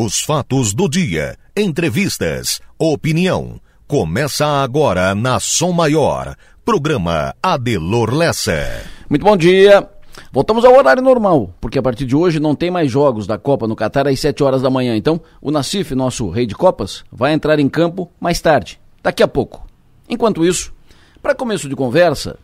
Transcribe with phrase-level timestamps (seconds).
[0.00, 3.60] Os fatos do dia, entrevistas, opinião.
[3.84, 6.36] Começa agora na Som Maior.
[6.64, 8.84] Programa Adelor Lessa.
[9.10, 9.90] Muito bom dia.
[10.30, 13.66] Voltamos ao horário normal, porque a partir de hoje não tem mais jogos da Copa
[13.66, 14.94] no Catar às 7 horas da manhã.
[14.94, 19.26] Então, o Nacif, nosso rei de Copas, vai entrar em campo mais tarde, daqui a
[19.26, 19.66] pouco.
[20.08, 20.72] Enquanto isso,
[21.20, 22.38] para começo de conversa,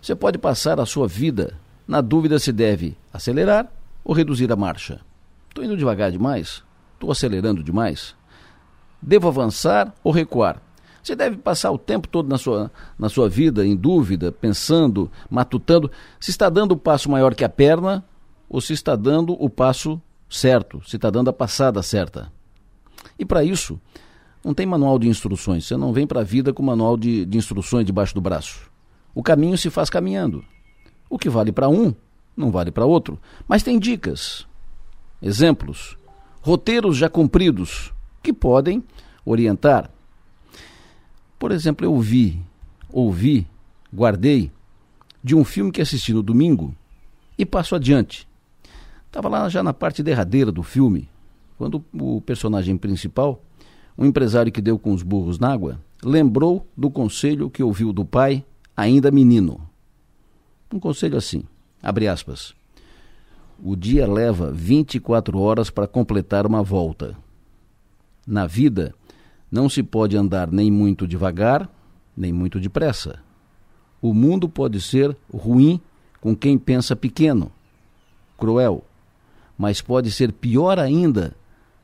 [0.00, 3.66] você pode passar a sua vida na dúvida se deve acelerar
[4.04, 5.00] ou reduzir a marcha.
[5.48, 6.64] Estou indo devagar demais?
[6.96, 8.14] Estou acelerando demais?
[9.00, 10.62] Devo avançar ou recuar?
[11.02, 15.90] Você deve passar o tempo todo na sua, na sua vida em dúvida, pensando, matutando,
[16.18, 18.04] se está dando o passo maior que a perna
[18.48, 22.32] ou se está dando o passo certo, se está dando a passada certa.
[23.18, 23.80] E para isso,
[24.44, 25.66] não tem manual de instruções.
[25.66, 28.70] Você não vem para a vida com manual de, de instruções debaixo do braço.
[29.14, 30.44] O caminho se faz caminhando.
[31.08, 31.94] O que vale para um,
[32.36, 33.18] não vale para outro.
[33.46, 34.46] Mas tem dicas,
[35.22, 35.96] exemplos,
[36.46, 38.80] roteiros já cumpridos que podem
[39.24, 39.90] orientar.
[41.40, 42.40] Por exemplo, eu vi,
[42.88, 43.48] ouvi,
[43.92, 44.52] guardei
[45.24, 46.72] de um filme que assisti no domingo
[47.36, 48.28] e passo adiante.
[49.08, 51.08] Estava lá já na parte derradeira do filme,
[51.58, 53.42] quando o personagem principal,
[53.98, 58.04] um empresário que deu com os burros na água, lembrou do conselho que ouviu do
[58.04, 58.44] pai,
[58.76, 59.68] ainda menino.
[60.72, 61.42] Um conselho assim,
[61.82, 62.54] abre aspas.
[63.62, 67.16] O dia leva 24 horas para completar uma volta.
[68.26, 68.94] Na vida,
[69.50, 71.68] não se pode andar nem muito devagar,
[72.16, 73.20] nem muito depressa.
[74.02, 75.80] O mundo pode ser ruim
[76.20, 77.50] com quem pensa pequeno,
[78.36, 78.84] cruel,
[79.56, 81.34] mas pode ser pior ainda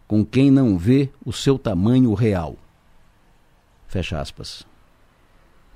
[0.07, 2.57] com quem não vê o seu tamanho real.
[3.87, 4.67] Fecha aspas.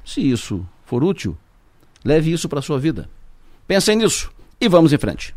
[0.05, 1.37] Se isso for útil,
[2.05, 3.09] leve isso para a sua vida.
[3.67, 4.31] Pensem nisso
[4.61, 5.36] e vamos em frente.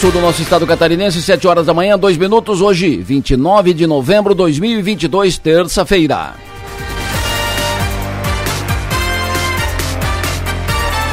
[0.00, 4.34] Sul do nosso estado catarinense, 7 horas da manhã, 2 minutos, hoje, 29 de novembro
[4.34, 6.34] de 2022, terça-feira.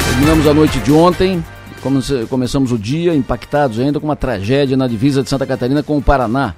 [0.06, 1.42] Terminamos a noite de ontem,
[2.28, 6.02] começamos o dia impactados ainda com uma tragédia na divisa de Santa Catarina com o
[6.02, 6.54] Paraná.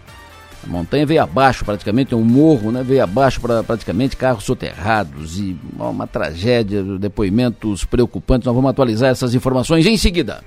[0.65, 5.57] A montanha veio abaixo praticamente, um morro né, veio abaixo para praticamente carros soterrados e
[5.79, 8.47] uma tragédia, depoimentos preocupantes.
[8.47, 10.43] Nós vamos atualizar essas informações em seguida.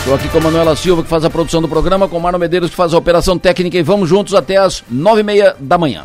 [0.00, 2.38] Estou aqui com a Manuela Silva, que faz a produção do programa, com o Marno
[2.38, 5.76] Medeiros, que faz a operação técnica, e vamos juntos até as nove e meia da
[5.76, 6.04] manhã.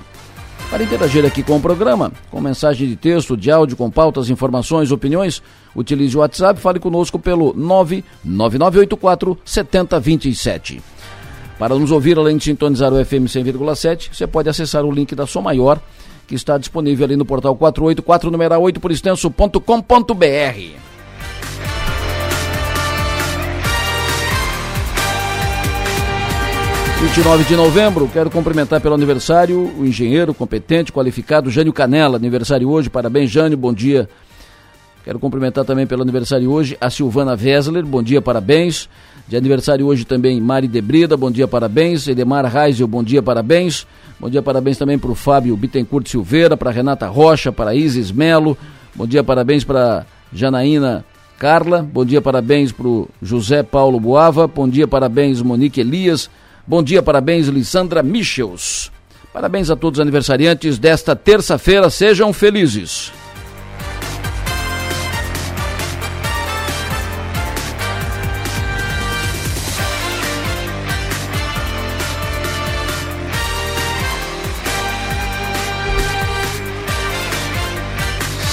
[0.70, 4.92] Para interagir aqui com o programa, com mensagem de texto, de áudio, com pautas, informações,
[4.92, 5.42] opiniões,
[5.74, 10.82] utilize o WhatsApp, fale conosco pelo 99984 7027.
[11.58, 15.26] Para nos ouvir, além de sintonizar o FM 100,7, você pode acessar o link da
[15.26, 15.80] Som Maior,
[16.28, 20.95] que está disponível ali no portal 484 numeral 8 por extenso.com.br.
[27.02, 32.90] 29 de novembro, quero cumprimentar pelo aniversário o engenheiro competente, qualificado Jânio Canela, aniversário hoje,
[32.90, 34.10] parabéns Jânio, bom dia.
[35.04, 38.90] Quero cumprimentar também pelo aniversário hoje a Silvana Wessler, bom dia, parabéns.
[39.28, 42.08] De aniversário hoje também Mari Debrida, bom dia, parabéns.
[42.08, 43.86] Edemar Reisel, bom dia, parabéns.
[44.20, 48.58] Bom dia, parabéns também para o Fábio Bittencourt Silveira, para Renata Rocha, para Isis Melo.
[48.96, 51.04] Bom dia, parabéns para Janaína
[51.38, 51.84] Carla.
[51.84, 54.48] Bom dia, parabéns para o José Paulo Boava.
[54.48, 56.30] Bom dia, parabéns Monique Elias.
[56.68, 58.92] Bom dia, parabéns, Lissandra Michels.
[59.32, 63.12] Parabéns a todos os aniversariantes desta terça-feira, sejam felizes.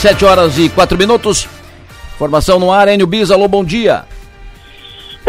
[0.02, 1.48] Sete horas e quatro minutos.
[2.18, 4.04] Formação no ar, Enio Bis, alô, bom dia.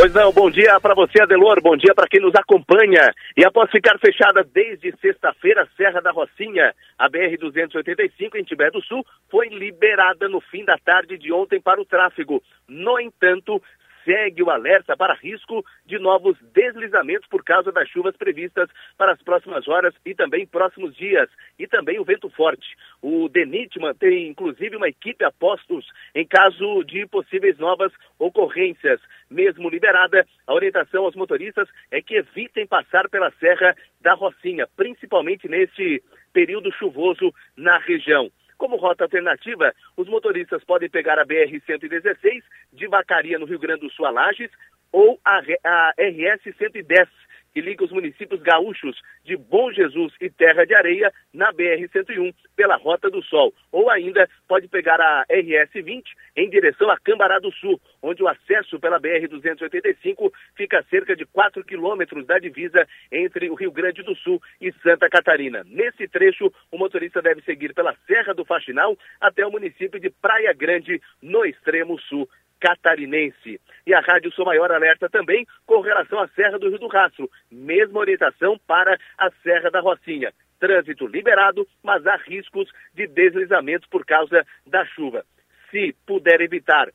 [0.03, 3.13] Pois não, bom dia para você, Adelor, bom dia para quem nos acompanha.
[3.37, 9.05] E após ficar fechada desde sexta-feira, Serra da Rocinha, a BR-285 em Tibé do Sul
[9.31, 12.43] foi liberada no fim da tarde de ontem para o tráfego.
[12.67, 13.63] No entanto,
[14.03, 19.21] segue o alerta para risco de novos deslizamentos por causa das chuvas previstas para as
[19.21, 22.75] próximas horas e também próximos dias, e também o vento forte.
[23.01, 28.99] O DENIT mantém, inclusive, uma equipe a postos em caso de possíveis novas ocorrências.
[29.29, 35.47] Mesmo liberada, a orientação aos motoristas é que evitem passar pela Serra da Rocinha, principalmente
[35.47, 38.31] neste período chuvoso na região.
[38.63, 43.91] Como rota alternativa, os motoristas podem pegar a BR-116 de Vacaria, no Rio Grande do
[43.91, 44.49] Sul, a Lages,
[44.89, 47.09] ou a, a RS-110
[47.53, 52.75] que liga os municípios gaúchos de Bom Jesus e Terra de Areia na BR-101 pela
[52.75, 53.53] Rota do Sol.
[53.71, 56.03] Ou ainda pode pegar a RS-20
[56.35, 61.25] em direção a Cambará do Sul, onde o acesso pela BR-285 fica a cerca de
[61.25, 65.63] 4 quilômetros da divisa entre o Rio Grande do Sul e Santa Catarina.
[65.65, 70.53] Nesse trecho, o motorista deve seguir pela Serra do Faxinal até o município de Praia
[70.53, 72.27] Grande, no extremo sul
[72.63, 73.59] catarinense.
[73.85, 77.29] E a Rádio Sou Maior alerta também com relação à Serra do Rio do Rastro,
[77.51, 80.31] mesma orientação para a Serra da Rocinha.
[80.61, 85.25] Trânsito liberado, mas há riscos de deslizamentos por causa da chuva.
[85.69, 86.87] Se puder evitar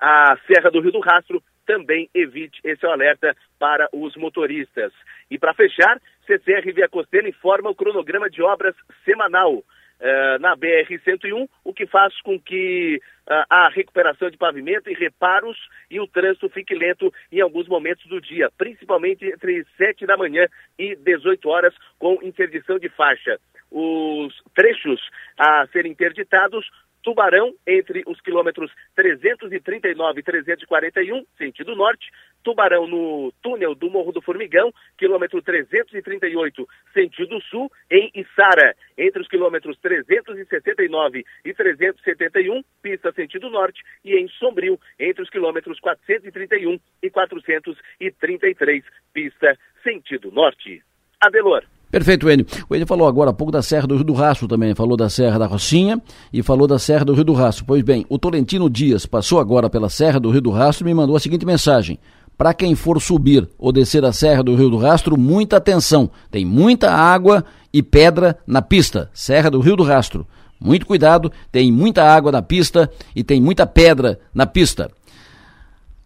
[0.00, 4.90] a Serra do Rio do Rastro, também evite esse alerta para os motoristas.
[5.30, 8.74] E para fechar, CCR Via Costeira informa o cronograma de obras
[9.04, 9.62] semanal.
[10.02, 13.00] Uh, na BR-101, o que faz com que
[13.30, 15.56] uh, a recuperação de pavimento e reparos
[15.88, 20.48] e o trânsito fique lento em alguns momentos do dia, principalmente entre 7 da manhã
[20.76, 23.38] e 18 horas, com interdição de faixa.
[23.70, 25.00] Os trechos
[25.38, 26.68] a serem interditados
[27.02, 32.10] Tubarão, entre os quilômetros 339 e 341, sentido norte.
[32.44, 37.70] Tubarão no túnel do Morro do Formigão, quilômetro 338, sentido sul.
[37.90, 43.82] Em Içara, entre os quilômetros 369 e 371, pista sentido norte.
[44.04, 50.82] E em Sombrio, entre os quilômetros 431 e 433, pista sentido norte.
[51.20, 51.64] Adelor.
[51.92, 52.46] Perfeito, Enio.
[52.70, 55.10] O Enio falou agora há pouco da Serra do Rio do Rastro também, falou da
[55.10, 56.00] Serra da Rocinha
[56.32, 57.66] e falou da Serra do Rio do Rastro.
[57.66, 60.94] Pois bem, o Tolentino Dias passou agora pela Serra do Rio do Rastro e me
[60.94, 61.98] mandou a seguinte mensagem.
[62.38, 66.08] Para quem for subir ou descer a Serra do Rio do Rastro, muita atenção.
[66.30, 69.10] Tem muita água e pedra na pista.
[69.12, 70.26] Serra do Rio do Rastro.
[70.58, 74.90] Muito cuidado, tem muita água na pista e tem muita pedra na pista.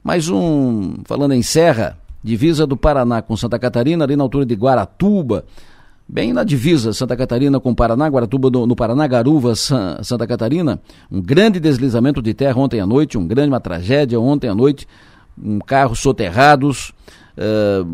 [0.03, 4.55] Mais um, falando em serra, divisa do Paraná com Santa Catarina, ali na altura de
[4.57, 5.45] Guaratuba
[6.09, 10.81] bem na divisa Santa Catarina com Paraná, Guaratuba no, no Paraná, Garuva, San, Santa Catarina,
[11.11, 14.87] um grande deslizamento de terra ontem à noite, um grande, uma tragédia ontem à noite,
[15.43, 16.93] um carros soterrados,
[17.37, 17.87] uh,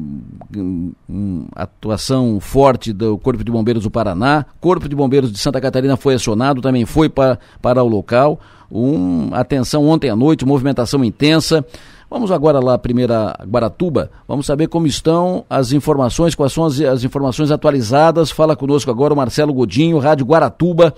[1.08, 5.96] um, atuação forte do Corpo de Bombeiros do Paraná, Corpo de Bombeiros de Santa Catarina
[5.96, 8.38] foi acionado, também foi para, para o local,
[8.70, 11.64] um, atenção ontem à noite, movimentação intensa,
[12.12, 17.04] Vamos agora lá, primeira Guaratuba, vamos saber como estão as informações, quais são as, as
[17.04, 18.30] informações atualizadas.
[18.30, 20.92] Fala conosco agora o Marcelo Godinho, Rádio Guaratuba.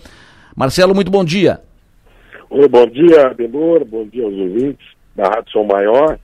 [0.56, 1.61] Marcelo, muito bom dia.
[2.50, 4.84] Oi, bom dia, Adelor, bom dia aos ouvintes
[5.14, 6.19] da Rádio São Maior.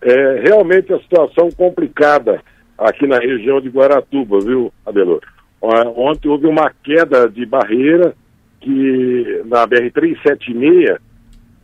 [0.00, 2.40] É realmente a situação complicada
[2.78, 5.20] aqui na região de Guaratuba, viu, Adelor?
[5.60, 8.14] Ontem houve uma queda de barreira
[8.58, 10.96] que na BR-376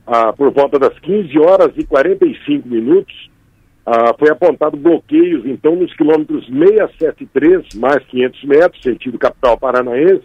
[0.07, 3.31] ah, por volta das 15 horas e 45 minutos,
[3.85, 10.25] ah, foi apontado bloqueios, então, nos quilômetros 673, mais 500 metros, sentido capital paranaense,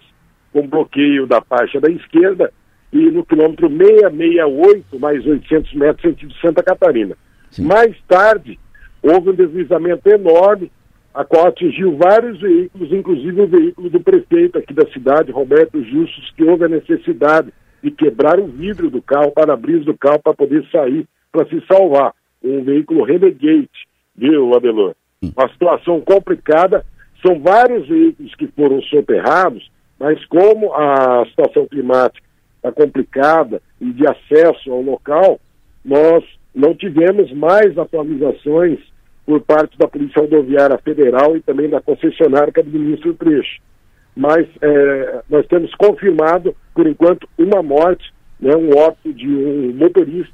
[0.54, 2.51] com bloqueio da faixa da esquerda,
[2.94, 7.16] e no quilômetro 668, mais 800 metros, sentido Santa Catarina.
[7.50, 7.65] Sim.
[7.65, 8.60] Mais tarde,
[9.01, 10.72] houve um deslizamento enorme,
[11.13, 16.32] a qual atingiu vários veículos, inclusive o veículo do prefeito aqui da cidade, Roberto Justus,
[16.36, 17.51] que houve a necessidade
[17.83, 21.61] de quebrar o vidro do carro, o para-brisa do carro, para poder sair, para se
[21.67, 22.13] salvar.
[22.43, 23.69] Um veículo Renegade,
[24.15, 24.95] viu, Adelor?
[25.21, 26.85] Uma situação complicada.
[27.25, 29.69] São vários veículos que foram soterrados,
[30.00, 35.39] mas como a situação climática está complicada e de acesso ao local,
[35.83, 36.23] nós
[36.53, 38.79] não tivemos mais atualizações
[39.25, 43.61] por parte da Polícia Rodoviária Federal e também da concessionária que administra o trecho
[44.15, 50.34] mas é, nós temos confirmado, por enquanto, uma morte, né, um óbito de um motorista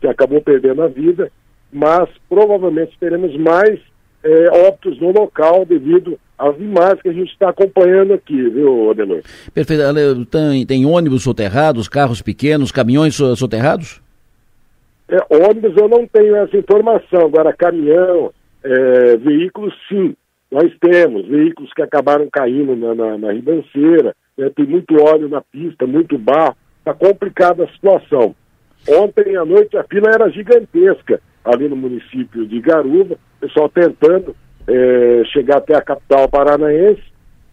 [0.00, 1.30] que acabou perdendo a vida,
[1.72, 3.78] mas provavelmente teremos mais
[4.22, 9.22] é, óbitos no local devido às imagens que a gente está acompanhando aqui, viu, Adelor?
[9.54, 9.82] Perfeito.
[10.26, 14.02] Tem, tem ônibus soterrados, carros pequenos, caminhões soterrados?
[15.08, 18.32] É, ônibus eu não tenho essa informação, agora caminhão,
[18.64, 20.16] é, veículos sim.
[20.52, 25.40] Nós temos veículos que acabaram caindo na, na, na ribanceira, né, tem muito óleo na
[25.40, 28.34] pista, muito barro, está complicada a situação.
[28.86, 34.36] Ontem à noite a fila era gigantesca ali no município de Garuva, pessoal tentando
[34.68, 37.02] é, chegar até a capital paranaense.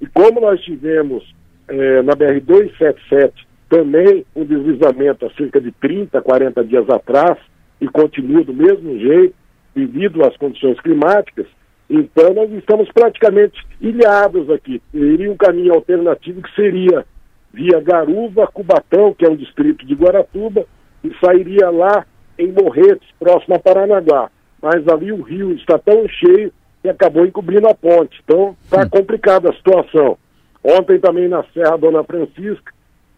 [0.02, 1.24] E como nós tivemos
[1.70, 3.32] é, na BR-277
[3.70, 7.38] também um deslizamento há cerca de 30, 40 dias atrás,
[7.80, 9.34] e continua do mesmo jeito,
[9.74, 11.48] devido às condições climáticas,
[11.90, 14.82] então nós estamos praticamente ilhados aqui.
[14.92, 17.06] Teria um caminho alternativo que seria
[17.52, 20.66] via Garuva, Cubatão, que é um distrito de Guaratuba,
[21.04, 22.06] e sairia lá
[22.38, 24.30] em Morretes, próximo a Paranaguá.
[24.62, 28.22] Mas ali o rio está tão cheio que acabou encobrindo a ponte.
[28.24, 30.18] Então está complicada a situação.
[30.64, 32.72] Ontem também na Serra Dona Francisca,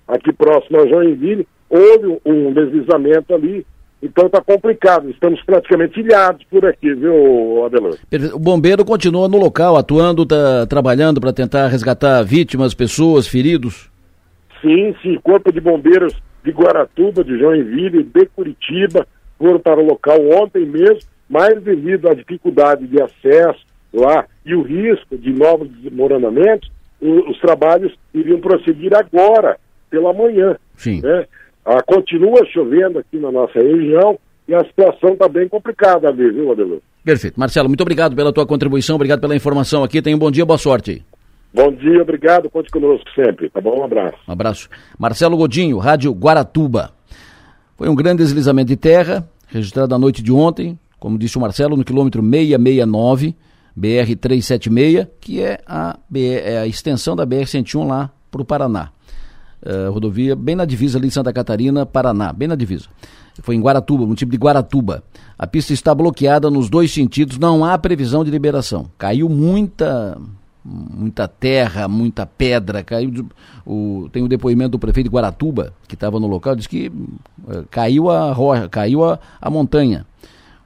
[0.07, 3.65] aqui próximo a Joinville, houve um deslizamento ali.
[4.01, 7.99] Então está complicado, estamos praticamente ilhados por aqui, viu, Adelante?
[8.33, 13.91] O bombeiro continua no local, atuando, tá trabalhando para tentar resgatar vítimas, pessoas, feridos?
[14.59, 20.17] Sim, sim, Corpo de Bombeiros de Guaratuba, de Joinville, de Curitiba, foram para o local
[20.31, 26.71] ontem mesmo, mas devido à dificuldade de acesso lá e o risco de novos desmoronamentos,
[26.99, 29.57] os trabalhos iriam prosseguir agora,
[29.89, 30.55] pela manhã.
[30.75, 31.01] Sim.
[31.01, 31.25] Né?
[31.65, 36.51] Ah, continua chovendo aqui na nossa região e a situação está bem complicada ali, viu,
[36.51, 36.81] Adelô?
[37.03, 37.39] Perfeito.
[37.39, 40.01] Marcelo, muito obrigado pela tua contribuição, obrigado pela informação aqui.
[40.01, 41.03] Tenha um bom dia, boa sorte.
[41.53, 43.79] Bom dia, obrigado, conte conosco sempre, tá bom?
[43.79, 44.17] Um abraço.
[44.27, 44.69] Um abraço.
[44.97, 46.91] Marcelo Godinho, Rádio Guaratuba.
[47.77, 51.75] Foi um grande deslizamento de terra, registrado na noite de ontem, como disse o Marcelo,
[51.75, 53.35] no quilômetro 669,
[53.77, 58.91] BR-376, que é a, é a extensão da BR-101 lá para o Paraná.
[59.63, 62.85] Uh, rodovia bem na divisa ali de Santa Catarina, Paraná, bem na divisa.
[63.41, 65.03] Foi em Guaratuba, município de Guaratuba.
[65.37, 68.89] A pista está bloqueada nos dois sentidos, não há previsão de liberação.
[68.97, 70.17] Caiu muita
[70.63, 73.27] muita terra, muita pedra, caiu
[73.65, 77.65] o, tem o depoimento do prefeito de Guaratuba, que estava no local, diz que uh,
[77.69, 80.05] caiu a rocha, caiu a, a montanha.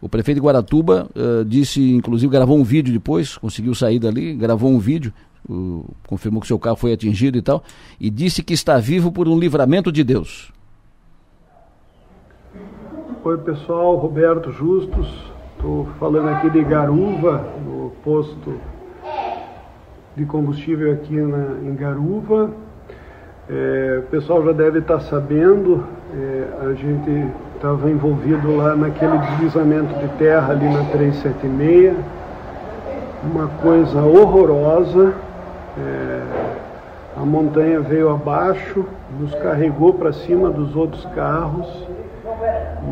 [0.01, 4.69] O prefeito de Guaratuba uh, disse, inclusive gravou um vídeo depois, conseguiu sair dali, gravou
[4.69, 5.13] um vídeo,
[6.07, 7.63] confirmou que seu carro foi atingido e tal,
[7.99, 10.51] e disse que está vivo por um livramento de Deus.
[13.23, 15.07] Oi pessoal, Roberto Justus,
[15.55, 18.59] estou falando aqui de Garuva, no posto
[20.15, 22.51] de combustível aqui na, em Garuva.
[23.49, 25.83] É, o pessoal já deve estar sabendo,
[26.13, 31.95] é, a gente estava envolvido lá naquele deslizamento de terra ali na 376,
[33.23, 35.24] uma coisa horrorosa.
[35.77, 36.21] É,
[37.17, 38.85] a montanha veio abaixo,
[39.19, 41.67] nos carregou para cima dos outros carros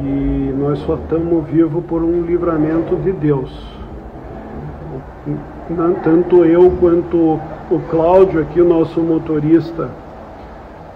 [0.02, 3.52] e nós só estamos vivos por um livramento de Deus.
[6.04, 7.40] Tanto eu quanto
[7.72, 9.90] o Cláudio aqui, o nosso motorista,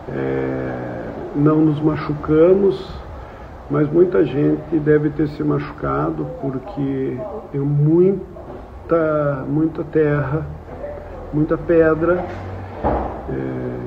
[0.09, 1.03] é,
[1.35, 2.89] não nos machucamos,
[3.69, 7.17] mas muita gente deve ter se machucado porque
[7.53, 10.45] é muita, muita terra,
[11.33, 12.25] muita pedra
[13.29, 13.77] é,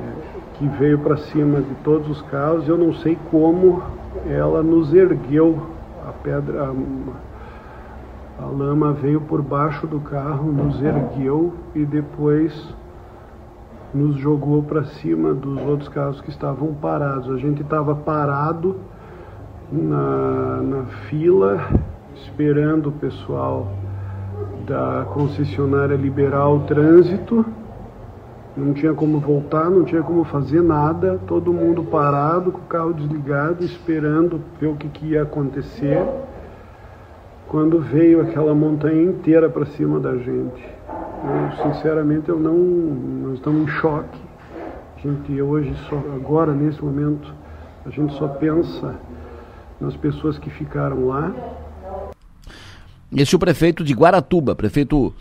[0.55, 2.69] que veio para cima de todos os carros.
[2.69, 3.83] Eu não sei como
[4.29, 5.67] ela nos ergueu
[6.07, 6.65] a pedra.
[6.65, 12.75] A, a lama veio por baixo do carro, nos ergueu e depois
[13.93, 17.31] nos jogou para cima dos outros carros que estavam parados.
[17.31, 18.77] A gente estava parado
[19.71, 21.69] na, na fila,
[22.15, 23.69] esperando o pessoal
[24.71, 27.45] da concessionária liberar o trânsito.
[28.57, 32.93] Não tinha como voltar, não tinha como fazer nada, todo mundo parado, com o carro
[32.93, 36.01] desligado, esperando ver o que, que ia acontecer
[37.49, 40.69] quando veio aquela montanha inteira para cima da gente.
[41.25, 44.21] Eu, sinceramente, eu não, nós estamos em choque.
[44.97, 47.35] A gente hoje, só, agora, nesse momento,
[47.85, 48.95] a gente só pensa
[49.81, 51.33] nas pessoas que ficaram lá.
[53.15, 55.13] Esse é o prefeito de Guaratuba, prefeito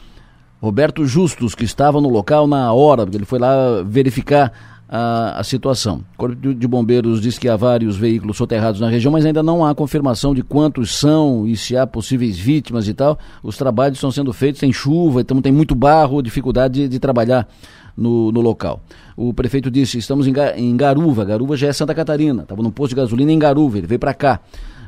[0.62, 4.52] Roberto Justus, que estava no local na hora, ele foi lá verificar
[4.90, 6.04] a, a situação.
[6.16, 9.64] O Corpo de Bombeiros diz que há vários veículos soterrados na região, mas ainda não
[9.64, 13.18] há confirmação de quantos são e se há possíveis vítimas e tal.
[13.42, 17.48] Os trabalhos estão sendo feitos, tem chuva, então tem muito barro, dificuldade de, de trabalhar
[17.96, 18.82] no, no, local.
[19.16, 22.90] O prefeito disse: estamos em, em Garuva, Garuva já é Santa Catarina, estava no posto
[22.90, 24.40] de gasolina em Garuva, ele veio para cá.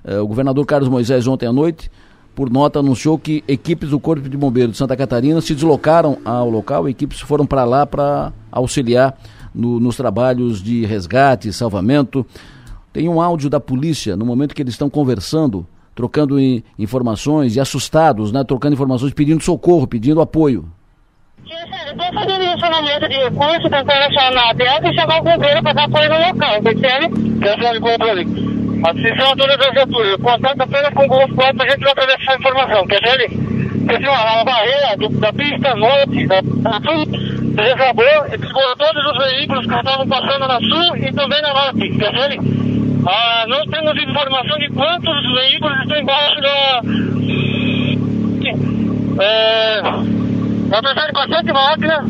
[0.03, 1.91] Uh, o governador Carlos Moisés, ontem à noite,
[2.35, 6.50] por nota, anunciou que equipes do Corpo de Bombeiros de Santa Catarina se deslocaram ao
[6.50, 9.17] local, equipes foram para lá para auxiliar
[9.53, 12.25] no, nos trabalhos de resgate, salvamento.
[12.93, 16.38] Tem um áudio da polícia no momento que eles estão conversando, trocando
[16.79, 18.43] informações e assustados, né?
[18.43, 20.65] Trocando informações, pedindo socorro, pedindo apoio.
[21.51, 25.84] Estou fazendo direcionamento de recursos, tentando achar na Delta e chamar o bombeiro para dar
[25.84, 27.10] apoio no local, percebe?
[27.41, 28.51] Quer falar de ali?
[28.86, 30.15] Atenção a todas as viaturas.
[30.15, 32.88] Contato apenas com o Golf 4 a gente vai atravessar essa informação.
[32.88, 33.27] Quer ali?
[33.86, 39.17] Tem uma, uma barreira do, da pista norte, da, da sul, desabou, desabou todos os
[39.25, 41.98] veículos que estavam passando na sul e também na norte.
[41.98, 42.39] Quer ali?
[43.05, 46.81] Ah, não temos informação de quantos veículos estão embaixo da.
[49.20, 49.81] É,
[50.79, 52.05] precisar de bastante máquina,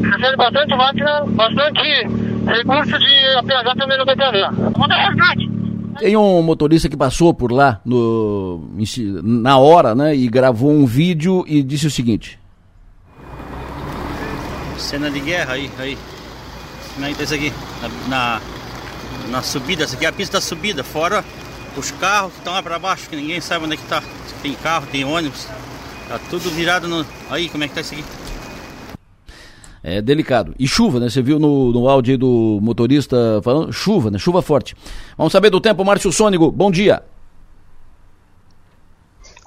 [0.00, 2.08] precisa de bastante máquina, bastante
[2.46, 4.50] recurso de APH também no BTV.
[4.76, 5.50] Muita verdade.
[5.98, 8.70] Tem um motorista que passou por lá no,
[9.22, 12.38] na hora, né, e gravou um vídeo e disse o seguinte.
[14.76, 15.98] Cena de guerra aí, aí.
[16.94, 17.52] Como é que tá isso aqui?
[17.82, 18.40] Na, na,
[19.30, 21.24] na subida, essa aqui é a pista da subida, fora
[21.76, 24.02] os carros que estão lá para baixo, que ninguém sabe onde é que tá.
[24.42, 25.48] Tem carro, tem ônibus,
[26.08, 27.04] tá tudo virado no.
[27.30, 28.04] Aí, como é que tá isso aqui?
[29.82, 30.54] É delicado.
[30.58, 31.08] E chuva, né?
[31.08, 33.72] Você viu no, no áudio aí do motorista falando?
[33.72, 34.18] Chuva, né?
[34.18, 34.74] Chuva forte.
[35.16, 36.50] Vamos saber do tempo, Márcio Sônigo.
[36.50, 37.02] Bom dia.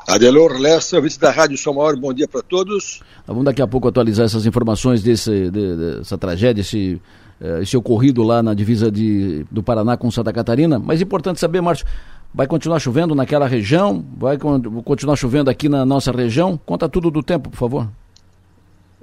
[0.07, 3.01] Adelor Lessa, vice da Rádio São Maior, bom dia para todos.
[3.25, 6.99] Vamos daqui a pouco atualizar essas informações desse, de, dessa tragédia, esse,
[7.39, 10.79] eh, esse ocorrido lá na divisa de, do Paraná com Santa Catarina.
[10.79, 11.85] Mas é importante saber, Márcio,
[12.33, 14.05] vai continuar chovendo naquela região?
[14.17, 16.59] Vai continuar chovendo aqui na nossa região?
[16.65, 17.89] Conta tudo do tempo, por favor.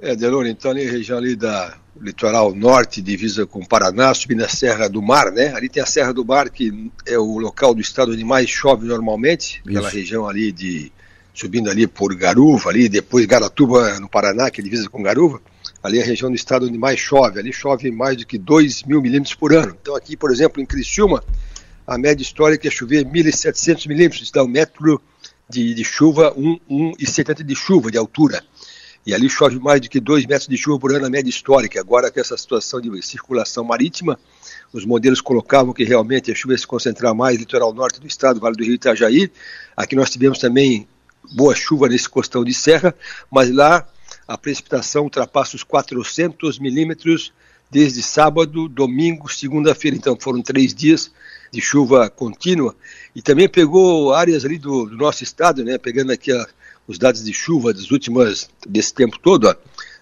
[0.01, 4.43] É, Delor, então ali a região ali da litoral norte, divisa com o Paraná, subindo
[4.45, 5.53] a Serra do Mar, né?
[5.53, 8.87] Ali tem a Serra do Mar, que é o local do estado onde mais chove
[8.87, 10.91] normalmente, aquela região ali de
[11.33, 15.41] subindo ali por Garuva, ali depois Garatuba no Paraná, que é divisa com Garuva,
[15.83, 18.83] ali é a região do estado onde mais chove, ali chove mais do que 2
[18.83, 19.75] mil milímetros por ano.
[19.81, 21.23] Então aqui, por exemplo, em Criciúma,
[21.89, 25.01] a média histórica é chover 1.700 milímetros, dá um metro
[25.49, 28.43] de, de chuva, 1,70 de chuva de altura.
[29.07, 31.79] E ali chove mais do que 2 metros de chuva por ano na média histórica.
[31.79, 34.19] Agora, com essa situação de circulação marítima,
[34.71, 38.05] os modelos colocavam que realmente a chuva ia se concentrar mais no litoral norte do
[38.05, 39.31] estado, Vale do Rio Itajaí.
[39.75, 40.87] Aqui nós tivemos também
[41.31, 42.93] boa chuva nesse costão de serra,
[43.31, 43.87] mas lá
[44.27, 47.33] a precipitação ultrapassa os 400 milímetros
[47.71, 49.97] desde sábado, domingo, segunda-feira.
[49.97, 51.11] Então foram três dias
[51.51, 52.75] de chuva contínua
[53.15, 55.77] e também pegou áreas ali do, do nosso estado, né?
[55.77, 56.47] Pegando aqui a,
[56.87, 59.55] os dados de chuva das últimas desse tempo todo, ó,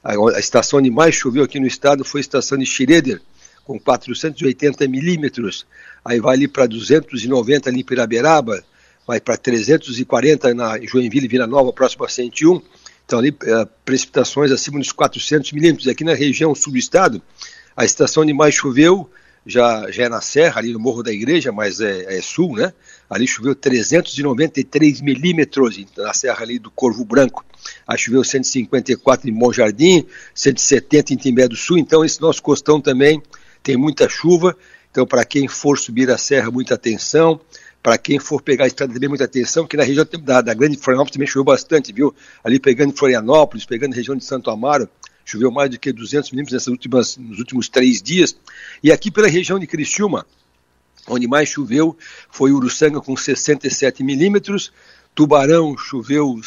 [0.04, 3.22] a, a, estação onde mais choveu aqui no estado foi a estação de Schroeder,
[3.64, 5.66] com 480 milímetros.
[6.04, 8.64] Aí vai ali para 290 ali em Piraberaba,
[9.06, 12.62] vai para 340 na Joinville, Vila Nova, próximo a 101.
[13.06, 15.88] Então ali é, precipitações acima dos 400 milímetros.
[15.88, 17.22] Aqui na região sul do estado,
[17.76, 19.10] a estação onde mais choveu
[19.48, 22.74] já, já é na Serra, ali no Morro da Igreja, mas é, é sul, né?
[23.10, 27.46] Ali choveu 393 milímetros na serra ali do Corvo Branco.
[27.88, 30.06] Aí choveu 154 em Bom Jardim,
[30.36, 31.78] 170 em Timbé do Sul.
[31.78, 33.24] Então esse nosso costão também
[33.64, 34.58] tem muita chuva.
[34.92, 37.40] Então para quem for subir a serra, muita atenção.
[37.82, 40.76] Para quem for pegar a estrada também, muita atenção, que na região da, da Grande
[40.76, 42.14] Florianópolis também choveu bastante, viu?
[42.44, 44.90] Ali pegando Florianópolis, pegando a região de Santo Amaro,
[45.28, 48.36] choveu mais do que 200 milímetros nessas últimas, nos últimos três dias.
[48.82, 50.26] E aqui pela região de Criciúma,
[51.06, 51.98] onde mais choveu
[52.32, 54.72] foi Uruçanga com 67 milímetros,
[55.14, 56.40] Tubarão choveu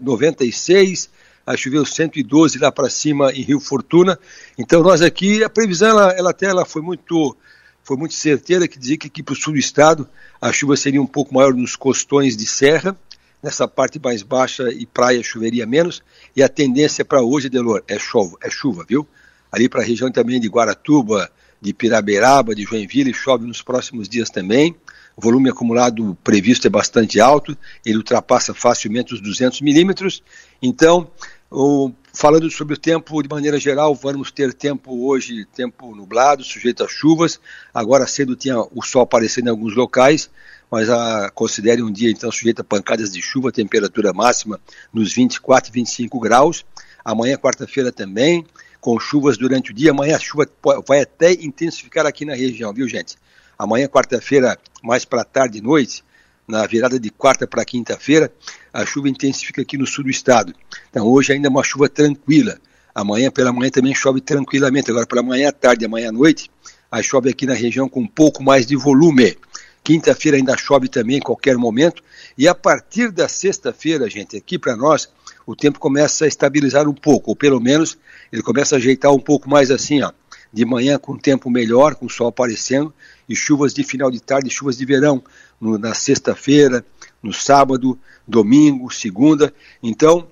[0.00, 1.10] 96,
[1.44, 4.16] aí choveu 112 lá para cima em Rio Fortuna.
[4.56, 7.36] Então nós aqui, a previsão ela, ela até ela foi muito
[7.82, 10.08] foi muito certeira que dizia que aqui para o sul do estado
[10.40, 12.96] a chuva seria um pouco maior nos costões de serra,
[13.42, 16.02] nessa parte mais baixa e praia choveria menos,
[16.36, 19.06] e a tendência para hoje, Delor, é chuva, é chuva, viu?
[19.50, 24.30] Ali para a região também de Guaratuba, de Piraberaba, de Joinville, chove nos próximos dias
[24.30, 24.74] também.
[25.16, 30.22] O volume acumulado previsto é bastante alto, ele ultrapassa facilmente os 200 milímetros.
[30.62, 31.10] Então,
[31.50, 36.82] o, falando sobre o tempo de maneira geral, vamos ter tempo hoje, tempo nublado, sujeito
[36.82, 37.38] a chuvas.
[37.74, 40.30] Agora cedo tinha o sol aparecendo em alguns locais,
[40.72, 44.58] mas a, considere um dia então sujeito a pancadas de chuva, temperatura máxima
[44.90, 46.64] nos 24, 25 graus.
[47.04, 48.46] Amanhã, quarta-feira também
[48.80, 49.90] com chuvas durante o dia.
[49.90, 50.48] Amanhã a chuva
[50.88, 53.18] vai até intensificar aqui na região, viu, gente?
[53.58, 56.02] Amanhã, quarta-feira, mais para tarde e noite,
[56.48, 58.32] na virada de quarta para quinta-feira,
[58.72, 60.54] a chuva intensifica aqui no sul do estado.
[60.88, 62.58] Então, hoje ainda é uma chuva tranquila.
[62.94, 64.90] Amanhã pela manhã também chove tranquilamente.
[64.90, 66.50] Agora, pela manhã à tarde amanhã à noite,
[66.90, 69.36] a chove aqui na região com um pouco mais de volume.
[69.84, 72.02] Quinta-feira ainda chove também em qualquer momento.
[72.38, 75.08] E a partir da sexta-feira, gente, aqui para nós,
[75.44, 77.98] o tempo começa a estabilizar um pouco, ou pelo menos
[78.32, 80.12] ele começa a ajeitar um pouco mais assim, ó,
[80.52, 82.94] de manhã com tempo melhor, com sol aparecendo,
[83.28, 85.22] e chuvas de final de tarde, chuvas de verão,
[85.60, 86.84] no, na sexta-feira,
[87.22, 89.52] no sábado, domingo, segunda.
[89.82, 90.28] Então,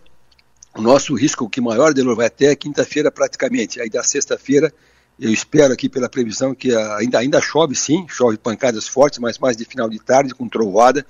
[0.77, 3.81] o nosso risco que maior, Delor, vai até quinta-feira praticamente.
[3.81, 4.73] Aí da sexta-feira
[5.21, 9.55] Eu espero aqui pela previsão que ainda, ainda chove sim, chove pancadas fortes, mas mais
[9.55, 11.05] de final de tarde, com trovada.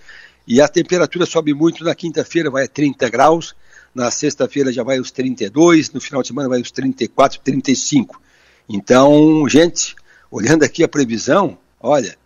[0.45, 3.55] E a temperatura sobe muito na quinta-feira, vai a 30 graus,
[3.95, 8.21] na sexta-feira já vai aos 32, no final de semana vai aos 34, 35.
[8.69, 9.95] Então, gente,
[10.29, 12.19] olhando aqui a previsão, olha,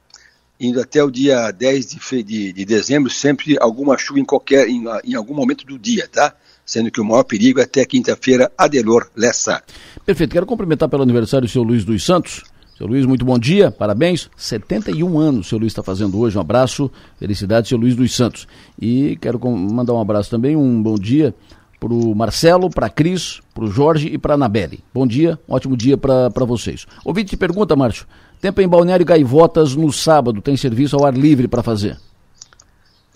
[0.58, 4.84] indo até o dia 10 de, de, de dezembro, sempre alguma chuva em qualquer, em,
[5.04, 6.34] em algum momento do dia, tá?
[6.64, 9.62] Sendo que o maior perigo é até quinta-feira, Adelor Lessa.
[10.04, 12.42] Perfeito, quero cumprimentar pelo aniversário o seu Luiz dos Santos.
[12.76, 14.28] Seu Luiz, muito bom dia, parabéns.
[14.36, 16.36] 71 anos o seu Luiz está fazendo hoje.
[16.36, 18.48] Um abraço, felicidade, seu Luiz dos Santos.
[18.80, 21.32] E quero mandar um abraço também, um bom dia
[21.78, 24.80] para o Marcelo, para Cris, para o Jorge e para a Anabelle.
[24.92, 26.86] Bom dia, um ótimo dia para vocês.
[27.04, 28.06] Ouvinte te pergunta, Márcio,
[28.40, 31.96] tempo em Balneário Gaivotas no sábado, tem serviço ao ar livre para fazer?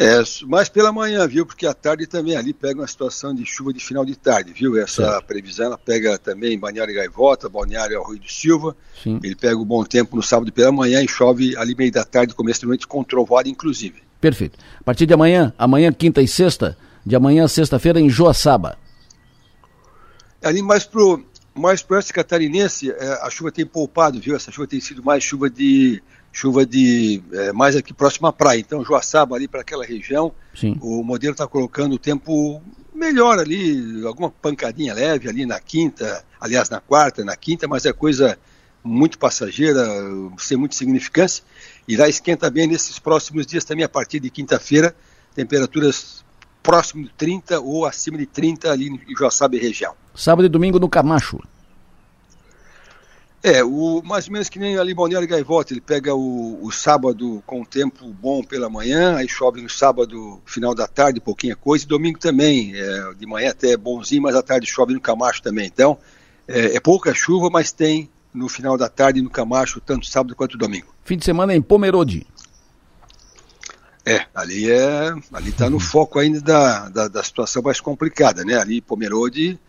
[0.01, 1.45] É, mais pela manhã, viu?
[1.45, 4.79] Porque à tarde também ali pega uma situação de chuva de final de tarde, viu?
[4.79, 5.25] Essa certo.
[5.27, 8.77] previsão ela pega também Balneário Gaivota, Balneário Arroio do Silva.
[9.03, 9.19] Sim.
[9.25, 12.33] Ele pega o bom tempo no sábado pela manhã e chove ali meio da tarde,
[12.33, 14.01] começo da noite, com trovada inclusive.
[14.21, 14.57] Perfeito.
[14.81, 18.79] A partir de amanhã, amanhã, quinta e sexta, de amanhã, sexta-feira, em Joaçaba.
[20.41, 24.37] Ali mais pro, mais pro oeste catarinense, é, a chuva tem poupado, viu?
[24.37, 26.01] Essa chuva tem sido mais chuva de
[26.33, 28.61] chuva de é, mais aqui próximo à praia.
[28.61, 30.79] Então, Joaçaba ali para aquela região, Sim.
[30.81, 32.63] o modelo está colocando o tempo
[32.95, 37.93] melhor ali, alguma pancadinha leve ali na quinta, aliás na quarta, na quinta, mas é
[37.93, 38.39] coisa
[38.83, 39.87] muito passageira,
[40.39, 41.45] sem muita significância.
[41.87, 44.95] E lá esquenta bem nesses próximos dias também, a partir de quinta-feira,
[45.35, 46.25] temperaturas
[46.63, 49.95] próximo de 30 ou acima de 30 ali em Joaçaba e região.
[50.15, 51.39] Sábado e domingo no Camacho.
[53.43, 57.43] É, o, mais ou menos que nem ali Balneário Gaivota, ele pega o, o, sábado
[57.47, 61.89] com tempo bom pela manhã, aí chove no sábado, final da tarde, pouquinha coisa, e
[61.89, 65.67] domingo também, é, de manhã até bonzinho, mas à tarde chove no Camacho também.
[65.67, 65.97] Então,
[66.49, 70.59] é, é, pouca chuva, mas tem no final da tarde no Camacho, tanto sábado quanto
[70.59, 70.93] domingo.
[71.05, 72.27] Fim de semana em Pomerode.
[74.05, 78.57] É, ali é, ali está no foco ainda da, da, da, situação mais complicada, né?
[78.57, 79.61] Ali Pomerode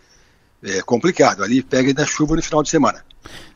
[0.63, 3.03] é complicado, ali pega ainda chuva no final de semana.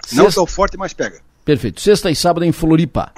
[0.04, 0.23] Sexta...
[0.23, 1.21] Não tão forte, mas pega.
[1.45, 1.82] Perfeito.
[1.82, 3.13] Sexta e sábado em Floripa.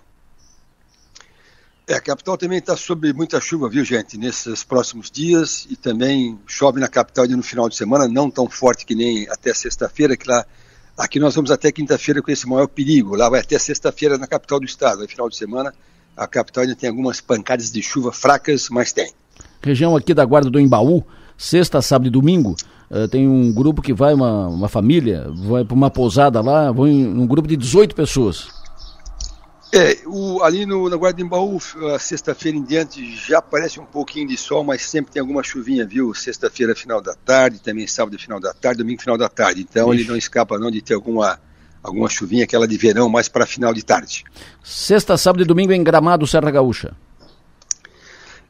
[1.87, 6.39] É, a capital também está sob muita chuva, viu, gente, nesses próximos dias e também
[6.47, 10.27] chove na capital no final de semana, não tão forte que nem até sexta-feira, que
[10.27, 10.43] lá,
[10.97, 14.59] aqui nós vamos até quinta-feira com esse maior perigo, lá vai até sexta-feira na capital
[14.59, 15.71] do estado, no final de semana
[16.15, 19.11] a capital ainda tem algumas pancadas de chuva fracas, mas tem.
[19.61, 21.03] Região aqui da Guarda do Embaú,
[21.37, 22.55] sexta, sábado e domingo,
[22.89, 26.87] Uh, tem um grupo que vai, uma, uma família, vai para uma pousada lá, vão
[26.87, 28.47] em um grupo de 18 pessoas.
[29.73, 31.59] É, o, ali no, na Guarda de Embaú,
[31.99, 36.13] sexta-feira em diante, já aparece um pouquinho de sol, mas sempre tem alguma chuvinha, viu?
[36.13, 39.61] Sexta-feira, final da tarde, também sábado, final da tarde, domingo, final da tarde.
[39.61, 40.03] Então Ixi.
[40.03, 41.39] ele não escapa não de ter alguma,
[41.83, 44.23] alguma chuvinha, aquela de verão, mais para final de tarde.
[44.63, 46.95] Sexta, sábado e domingo em Gramado, Serra Gaúcha.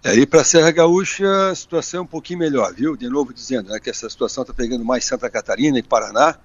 [0.05, 2.95] Aí para a Serra Gaúcha a situação é um pouquinho melhor, viu?
[2.95, 6.37] De novo dizendo né, que essa situação está pegando mais Santa Catarina e Paraná.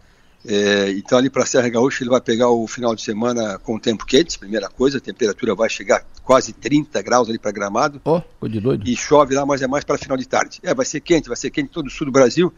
[0.46, 3.78] É, então ali para a Serra Gaúcha ele vai pegar o final de semana com
[3.78, 8.00] tempo quente, primeira coisa, a temperatura vai chegar quase 30 graus ali para Gramado.
[8.02, 8.88] Ó, oh, de doido.
[8.88, 10.58] E chove lá, mas é mais para final de tarde.
[10.62, 12.50] É, vai ser quente, vai ser quente todo o sul do Brasil.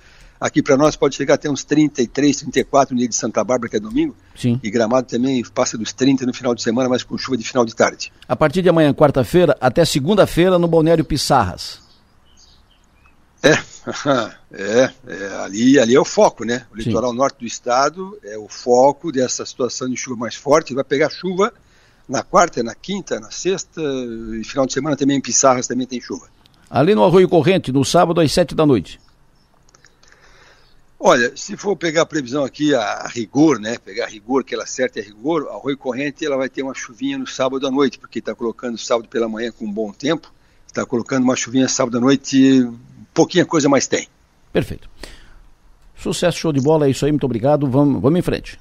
[0.43, 3.77] Aqui para nós pode chegar até uns 33, 34 no dia de Santa Bárbara, que
[3.77, 4.13] é domingo.
[4.35, 4.59] Sim.
[4.61, 7.65] E Gramado também passa dos 30 no final de semana, mas com chuva de final
[7.65, 8.13] de tarde.
[8.27, 11.79] A partir de amanhã, quarta-feira, até segunda-feira no Balneário Pissarras.
[13.41, 13.53] É,
[14.53, 16.67] é, é, ali, ali é o foco, né?
[16.73, 17.19] O litoral Sim.
[17.19, 20.75] norte do estado é o foco dessa situação de chuva mais forte.
[20.75, 21.55] Vai pegar chuva
[22.09, 26.01] na quarta, na quinta, na sexta e final de semana também em Pissarras também tem
[26.01, 26.27] chuva.
[26.69, 28.99] Ali no Arroio Corrente, no sábado às sete da noite.
[31.05, 34.55] Olha, se for pegar a previsão aqui a, a rigor, né, pegar a rigor, que
[34.55, 37.73] ela certa é rigor, a Arroio Corrente ela vai ter uma chuvinha no sábado à
[37.73, 40.33] noite, porque está colocando sábado pela manhã com um bom tempo,
[40.65, 42.71] está colocando uma chuvinha sábado à noite,
[43.13, 44.07] pouquinha coisa mais tem.
[44.53, 44.89] Perfeito.
[45.97, 48.61] Sucesso, show de bola, é isso aí, muito obrigado, vamos, vamos em frente.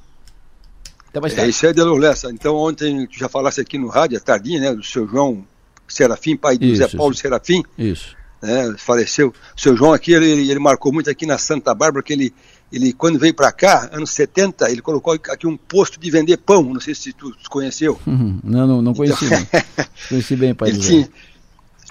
[1.09, 1.45] Até mais tarde.
[1.45, 2.31] É isso aí, Delor Lessa.
[2.31, 5.45] Então ontem já falasse aqui no rádio, à tardinha, né, do seu João
[5.87, 7.21] Serafim, pai do isso, Zé Paulo isso.
[7.21, 7.63] Serafim.
[7.77, 9.33] Isso né, faleceu.
[9.55, 12.33] O seu João aqui, ele, ele marcou muito aqui na Santa Bárbara, que ele,
[12.71, 16.63] ele quando veio para cá, anos 70, ele colocou aqui um posto de vender pão,
[16.63, 17.99] não sei se tu conheceu.
[18.11, 18.39] Uhum.
[18.43, 19.85] Não, não, não conheci, então, não.
[20.09, 21.09] conheci bem, pai ele tinha,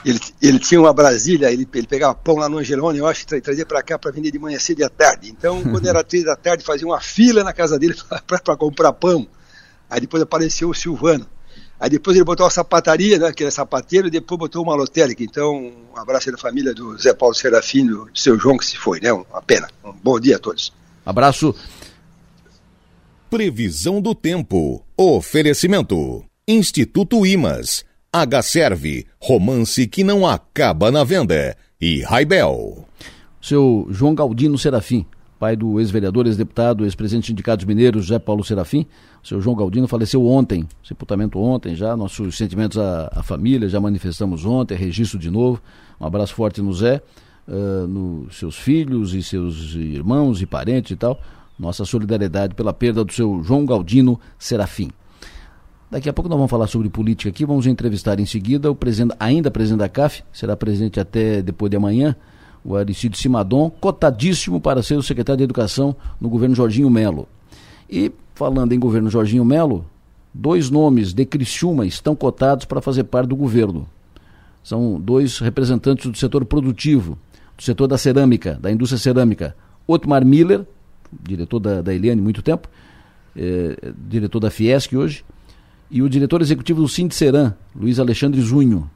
[0.04, 3.40] ele, ele tinha uma Brasília, ele, ele pegava pão lá no Angelone, eu acho, e
[3.40, 5.30] trazia para cá para vender de manhã cedo e à tarde.
[5.30, 7.94] Então, quando era três da tarde, fazia uma fila na casa dele
[8.26, 9.26] para comprar pão.
[9.88, 11.26] Aí depois apareceu o Silvano.
[11.81, 15.25] Aí depois ele botou uma sapataria, né, que era sapateiro, e depois botou uma lotérica.
[15.25, 18.77] Então, um abraço aí da família do Zé Paulo Serafim, do seu João que se
[18.77, 19.11] foi, né?
[19.11, 19.66] Uma pena.
[19.83, 20.73] Um bom dia a todos.
[21.07, 21.55] Abraço.
[23.31, 24.85] Previsão do tempo.
[24.95, 26.23] Oferecimento.
[26.47, 27.85] Instituto Imas.
[28.12, 29.07] H-Serve.
[29.19, 31.57] Romance que não acaba na venda.
[31.81, 32.87] E Raibel.
[33.40, 35.07] Seu João Galdino Serafim,
[35.40, 38.87] pai do ex-vereador, ex-deputado, ex-presidente do Sindicatos Mineiros, José Paulo Serafim.
[39.22, 43.81] O seu João Galdino faleceu ontem, sepultamento ontem já, nossos sentimentos à, à família, já
[43.81, 45.61] manifestamos ontem, registro de novo.
[45.98, 47.03] Um abraço forte no Zé,
[47.48, 51.18] uh, nos seus filhos e seus irmãos e parentes e tal
[51.61, 54.90] nossa solidariedade pela perda do seu João Galdino Serafim.
[55.90, 59.14] Daqui a pouco nós vamos falar sobre política aqui, vamos entrevistar em seguida o presidente,
[59.20, 62.16] ainda presidente da CAF, será presente até depois de amanhã,
[62.64, 67.29] o Aristide Simadon, cotadíssimo para ser o secretário de Educação no governo Jorginho Melo.
[67.88, 69.85] E falando em governo Jorginho Melo,
[70.33, 73.88] dois nomes de Criciúma estão cotados para fazer parte do governo.
[74.62, 77.18] São dois representantes do setor produtivo,
[77.57, 79.57] do setor da cerâmica, da indústria cerâmica.
[79.87, 80.64] Otmar Miller,
[81.11, 82.68] diretor da, da Eliane muito tempo,
[83.37, 85.25] é, diretor da Fiesc hoje,
[85.90, 88.88] e o diretor executivo do Sindceran, Luiz Alexandre Zunho,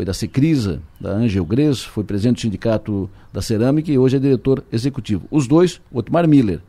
[0.00, 4.18] foi da Secrisa, da Angel Gres, foi presidente do Sindicato da Cerâmica e hoje é
[4.18, 5.26] diretor executivo.
[5.30, 6.62] Os dois, Otmar Miller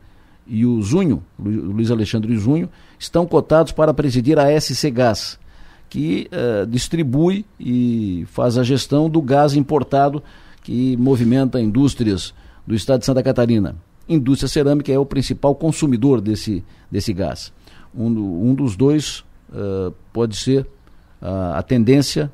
[0.45, 2.67] e o Zunho, Luiz Alexandre Zunho,
[2.99, 5.39] estão cotados para presidir a SC Gás,
[5.89, 10.21] que uh, distribui e faz a gestão do gás importado
[10.61, 12.33] que movimenta indústrias
[12.67, 13.77] do estado de Santa Catarina
[14.09, 17.53] indústria cerâmica é o principal consumidor desse, desse gás.
[17.95, 19.19] Um, um dos dois
[19.53, 20.67] uh, pode ser
[21.21, 22.29] uh, a tendência,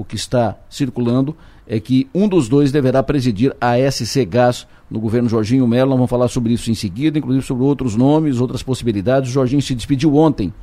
[0.00, 1.36] o que está circulando,
[1.68, 5.90] é que um dos dois deverá presidir a SC Gás no governo Jorginho Melo.
[5.90, 9.28] Vamos falar sobre isso em seguida, inclusive sobre outros nomes, outras possibilidades.
[9.28, 10.54] O Jorginho se despediu ontem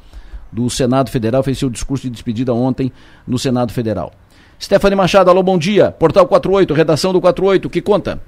[0.52, 2.92] do Senado Federal, fez seu discurso de despedida ontem
[3.28, 4.12] no Senado Federal.
[4.60, 5.92] Stephanie Machado, alô, bom dia.
[5.92, 8.20] Portal 48, redação do 48, que conta?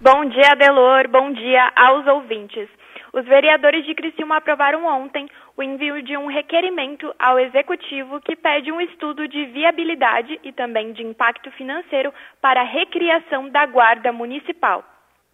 [0.00, 1.08] Bom dia, Delor.
[1.12, 2.68] Bom dia aos ouvintes.
[3.12, 8.70] Os vereadores de Criciúma aprovaram ontem o envio de um requerimento ao Executivo que pede
[8.70, 14.84] um estudo de viabilidade e também de impacto financeiro para a recriação da Guarda Municipal.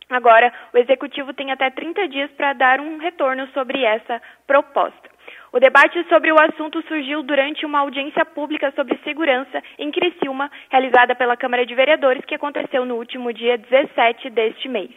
[0.09, 5.15] Agora, o Executivo tem até 30 dias para dar um retorno sobre essa proposta.
[5.53, 11.15] O debate sobre o assunto surgiu durante uma audiência pública sobre segurança em Criciúma, realizada
[11.15, 14.91] pela Câmara de Vereadores, que aconteceu no último dia 17 deste mês.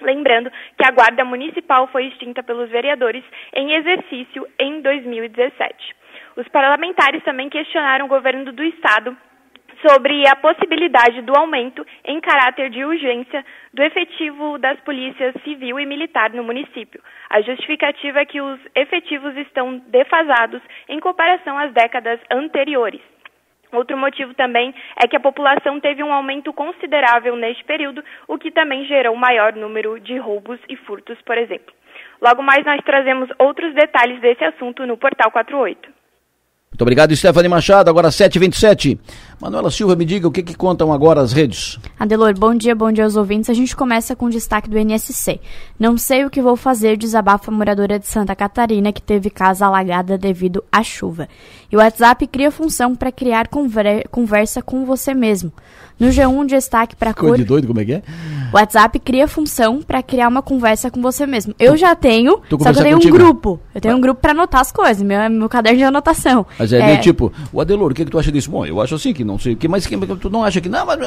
[0.00, 5.94] Lembrando que a Guarda Municipal foi extinta pelos vereadores em exercício em 2017.
[6.36, 9.16] Os parlamentares também questionaram o governo do Estado
[9.86, 15.86] sobre a possibilidade do aumento em caráter de urgência do efetivo das polícias civil e
[15.86, 17.02] militar no município.
[17.28, 23.13] A justificativa é que os efetivos estão defasados em comparação às décadas anteriores.
[23.74, 28.50] Outro motivo também é que a população teve um aumento considerável neste período, o que
[28.50, 31.74] também gerou maior número de roubos e furtos, por exemplo.
[32.20, 36.04] Logo mais nós trazemos outros detalhes desse assunto no Portal 48.
[36.74, 37.88] Muito obrigado, Stephanie Machado.
[37.88, 38.98] Agora 7h27.
[39.44, 41.78] Manuela Silva, me diga o que, que contam agora as redes.
[42.00, 43.50] Adelor, bom dia, bom dia aos ouvintes.
[43.50, 45.38] A gente começa com o destaque do NSC.
[45.78, 49.66] Não sei o que vou fazer, desabafa a moradora de Santa Catarina que teve casa
[49.66, 51.28] alagada devido à chuva.
[51.70, 55.52] E o WhatsApp cria função para criar conver conversa com você mesmo.
[55.98, 57.36] No G1, destaque para cor...
[57.36, 58.02] de doido, como é que é?
[58.52, 61.54] O WhatsApp cria função para criar uma conversa com você mesmo.
[61.58, 63.16] Eu já tenho, só que eu tenho contigo.
[63.16, 63.60] um grupo.
[63.72, 66.44] Eu tenho um grupo para anotar as coisas, meu, meu caderno de anotação.
[66.58, 66.96] Mas é, é...
[66.96, 68.50] tipo, o Adelor, o que, que tu acha disso?
[68.50, 70.68] Bom, eu acho assim que não sei o que, mas que, tu não acha que
[70.68, 70.98] não, mas...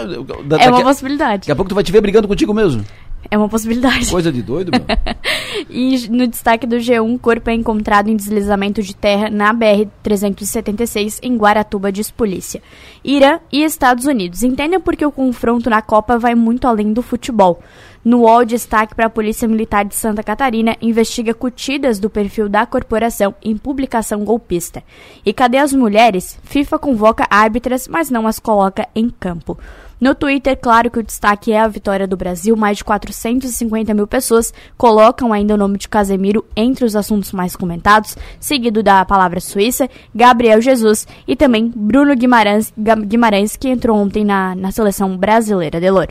[0.59, 1.41] é uma possibilidade.
[1.41, 2.83] Daqui a pouco tu vai te ver brigando contigo mesmo.
[3.29, 4.09] É uma possibilidade.
[4.09, 4.85] Coisa de doido, meu.
[5.69, 11.35] e no destaque do G1, corpo é encontrado em deslizamento de terra na BR-376 em
[11.35, 12.61] Guaratuba, diz polícia.
[13.03, 14.43] Irã e Estados Unidos.
[14.43, 17.61] Entendem porque o confronto na Copa vai muito além do futebol.
[18.07, 22.65] No UOL, destaque para a Polícia Militar de Santa Catarina investiga curtidas do perfil da
[22.65, 24.81] corporação em publicação golpista.
[25.25, 26.39] E cadê as mulheres?
[26.43, 29.59] FIFA convoca árbitras, mas não as coloca em campo.
[29.99, 32.55] No Twitter, claro que o destaque é a vitória do Brasil.
[32.55, 37.57] Mais de 450 mil pessoas colocam ainda o nome de Casemiro entre os assuntos mais
[37.57, 44.23] comentados, seguido da palavra Suíça, Gabriel Jesus e também Bruno Guimarães, Guimarães que entrou ontem
[44.23, 45.81] na, na seleção brasileira.
[45.81, 46.07] Delor.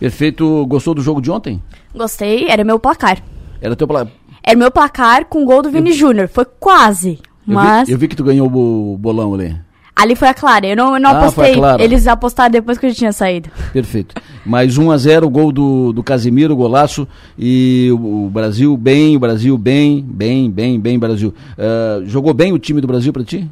[0.00, 0.66] Perfeito.
[0.66, 1.62] Gostou do jogo de ontem?
[1.94, 2.48] Gostei.
[2.48, 3.22] Era meu placar.
[3.60, 4.12] Era teu placar?
[4.42, 5.96] Era meu placar com o gol do Vini eu...
[5.96, 6.28] Júnior.
[6.28, 7.20] Foi quase.
[7.46, 7.80] Mas...
[7.80, 9.56] Eu vi, eu vi que tu ganhou o bolão ali.
[10.00, 11.54] Ali foi a Clara, eu não, eu não ah, apostei.
[11.78, 13.50] Eles apostaram depois que eu já tinha saído.
[13.70, 14.14] Perfeito.
[14.46, 17.06] Mais 1 a 0 o gol do, do Casimiro, golaço.
[17.38, 21.34] E o, o, Brasil bem, o Brasil bem, bem, bem, bem, Brasil.
[21.52, 23.46] Uh, jogou bem o time do Brasil para ti?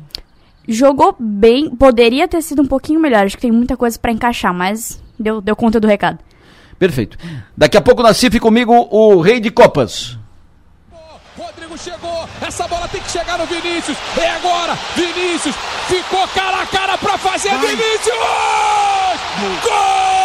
[0.67, 3.27] Jogou bem, poderia ter sido um pouquinho melhor.
[3.27, 6.19] Acho que tem muita coisa para encaixar, mas deu, deu conta do recado.
[6.79, 7.19] Perfeito.
[7.57, 10.17] Daqui a pouco na CIF comigo o Rei de Copas.
[11.37, 13.97] Rodrigo chegou, Essa bola tem que chegar no Vinícius.
[14.17, 14.79] É agora.
[14.97, 15.55] Vinícius
[15.89, 17.51] ficou cara a cara para fazer.
[17.51, 17.69] Vai.
[17.69, 18.15] Vinícius!
[19.65, 20.19] Gol!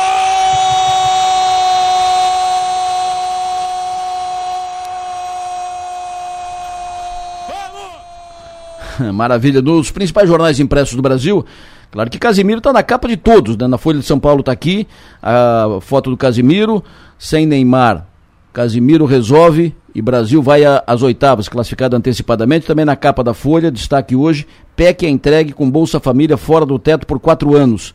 [9.13, 9.61] Maravilha.
[9.61, 11.45] Dos principais jornais impressos do Brasil,
[11.93, 13.67] Claro que Casimiro está na capa de todos, né?
[13.67, 14.87] Na Folha de São Paulo está aqui
[15.21, 16.83] a foto do Casimiro,
[17.19, 18.07] sem Neymar.
[18.51, 22.65] Casimiro resolve e Brasil vai às oitavas, classificado antecipadamente.
[22.65, 26.79] Também na capa da Folha, destaque hoje: PEC é entregue com Bolsa Família fora do
[26.79, 27.93] teto por quatro anos.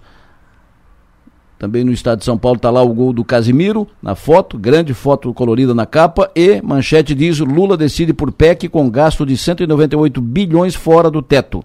[1.59, 4.95] Também no estado de São Paulo está lá o gol do Casimiro, na foto, grande
[4.95, 6.31] foto colorida na capa.
[6.37, 11.65] E manchete diz: Lula decide por PEC com gasto de 198 bilhões fora do teto.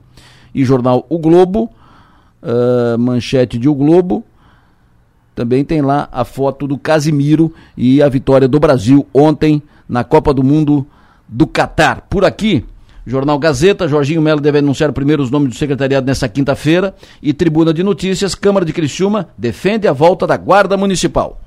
[0.52, 1.70] E jornal O Globo
[2.44, 4.24] uh, manchete de O Globo.
[5.34, 10.34] Também tem lá a foto do Casimiro e a vitória do Brasil ontem na Copa
[10.34, 10.86] do Mundo
[11.28, 12.02] do Catar.
[12.02, 12.64] Por aqui,
[13.06, 16.96] Jornal Gazeta, Jorginho Melo deve anunciar primeiro os nomes do secretariado nessa quinta-feira.
[17.22, 21.42] E Tribuna de Notícias, Câmara de Criciúma defende a volta da Guarda Municipal.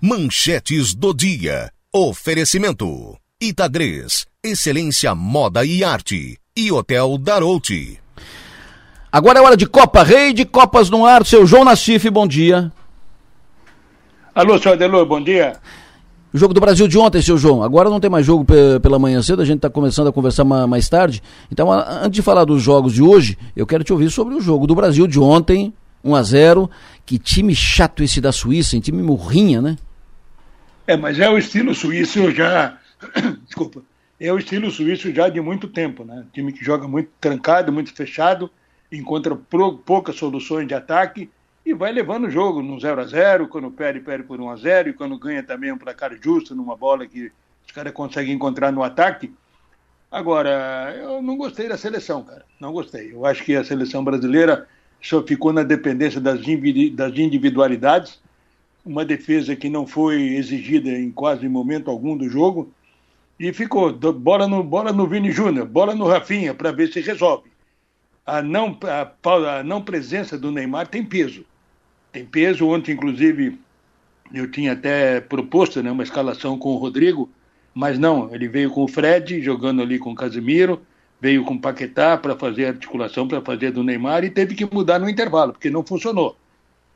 [0.00, 1.70] Manchetes do dia.
[1.92, 3.16] Oferecimento.
[3.40, 6.38] Itagres, excelência moda e arte.
[6.56, 8.05] E Hotel Darouti.
[9.16, 12.70] Agora é hora de Copa, rei de Copas no ar, seu João Nassif, bom dia.
[14.34, 15.54] Alô, senhor Adelor, bom dia.
[16.34, 17.62] jogo do Brasil de ontem, seu João.
[17.62, 18.44] Agora não tem mais jogo
[18.82, 21.22] pela manhã cedo, a gente está começando a conversar mais tarde.
[21.50, 24.66] Então, antes de falar dos jogos de hoje, eu quero te ouvir sobre o jogo
[24.66, 25.72] do Brasil de ontem,
[26.04, 26.70] 1 a 0
[27.06, 28.82] Que time chato esse da Suíça, hein?
[28.82, 29.78] time morrinha, né?
[30.86, 32.76] É, mas é o estilo suíço já.
[33.46, 33.80] Desculpa.
[34.20, 36.26] É o estilo suíço já de muito tempo, né?
[36.34, 38.50] Time que joga muito trancado, muito fechado
[38.90, 39.36] encontra
[39.84, 41.30] poucas soluções de ataque
[41.64, 44.56] e vai levando o jogo no 0 a 0 quando perde, perde por 1 a
[44.56, 47.32] 0 e quando ganha também um placar justo numa bola que
[47.66, 49.32] os caras conseguem encontrar no ataque.
[50.10, 52.44] Agora, eu não gostei da seleção, cara.
[52.60, 53.12] Não gostei.
[53.12, 54.68] Eu acho que a seleção brasileira
[55.02, 58.20] só ficou na dependência das individualidades.
[58.84, 62.72] Uma defesa que não foi exigida em quase momento algum do jogo.
[63.38, 67.50] E ficou bola no, bola no Vini Júnior, bola no Rafinha, para ver se resolve
[68.26, 71.44] a não, a, a não presença do Neymar tem peso.
[72.10, 72.66] Tem peso.
[72.66, 73.58] Ontem, inclusive,
[74.34, 77.30] eu tinha até proposto né, uma escalação com o Rodrigo,
[77.72, 80.82] mas não, ele veio com o Fred, jogando ali com o Casemiro,
[81.20, 84.98] veio com o Paquetá para fazer articulação, para fazer do Neymar, e teve que mudar
[84.98, 86.36] no intervalo, porque não funcionou.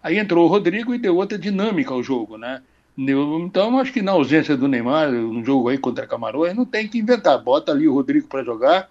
[0.03, 2.63] Aí entrou o Rodrigo e deu outra dinâmica ao jogo, né?
[2.97, 6.99] Então, acho que na ausência do Neymar, no jogo aí contra Camarões, não tem que
[6.99, 7.39] inventar.
[7.39, 8.91] Bota ali o Rodrigo para jogar,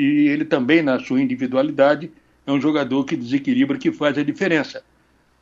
[0.00, 2.10] e ele também, na sua individualidade,
[2.46, 4.82] é um jogador que desequilibra, que faz a diferença.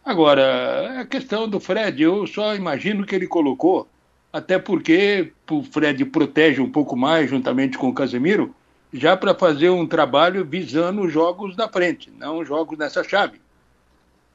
[0.05, 3.89] Agora, a questão do Fred, eu só imagino que ele colocou,
[4.33, 8.53] até porque o Fred protege um pouco mais, juntamente com o Casemiro,
[8.93, 13.41] já para fazer um trabalho visando os jogos da frente, não os jogos nessa chave,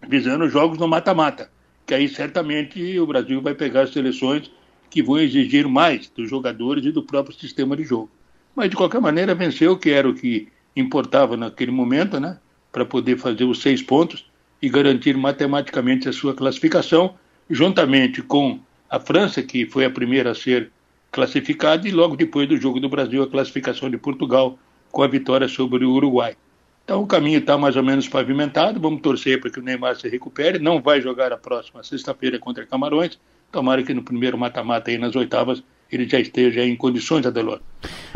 [0.07, 1.49] visando os jogos no mata-mata,
[1.85, 4.49] que aí certamente o Brasil vai pegar as seleções
[4.89, 8.09] que vão exigir mais dos jogadores e do próprio sistema de jogo.
[8.55, 12.37] Mas, de qualquer maneira, venceu, que era o que importava naquele momento, né?
[12.71, 14.29] Para poder fazer os seis pontos
[14.61, 17.15] e garantir matematicamente a sua classificação,
[17.49, 20.71] juntamente com a França, que foi a primeira a ser
[21.11, 24.57] classificada, e logo depois do jogo do Brasil, a classificação de Portugal,
[24.91, 26.35] com a vitória sobre o Uruguai.
[26.83, 28.79] Então o caminho está mais ou menos pavimentado.
[28.79, 30.59] Vamos torcer para que o Neymar se recupere.
[30.59, 33.17] Não vai jogar a próxima sexta-feira contra Camarões.
[33.51, 35.63] Tomara que no primeiro mata-mata aí nas oitavas
[35.95, 37.59] ele já esteja em condições, Adelor.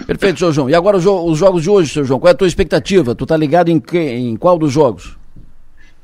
[0.05, 0.69] Perfeito, seu João.
[0.69, 1.03] E agora os
[1.37, 3.15] jogos de hoje, seu João, qual é a tua expectativa?
[3.15, 5.17] Tu tá ligado em, que, em qual dos jogos?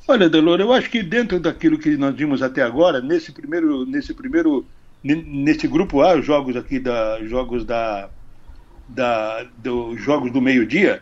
[0.08, 4.14] Olha, Adelor, eu acho que dentro daquilo que nós vimos até agora, nesse primeiro, nesse
[4.14, 4.66] primeiro,
[5.04, 8.10] nesse grupo A, os jogos aqui da, jogos da,
[8.88, 11.02] da, dos jogos do meio-dia,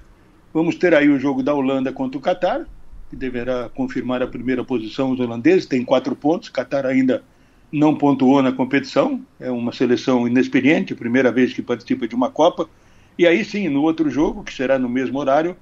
[0.54, 2.68] vamos ter aí o jogo da Holanda contra o Catar,
[3.10, 7.24] que deverá confirmar a primeira posição os holandeses, tem quatro pontos, Catar ainda
[7.72, 12.70] não pontuou na competição, é uma seleção inexperiente, primeira vez que participa de uma Copa.
[13.18, 15.56] E aí sim, no outro jogo, que será no mesmo horário,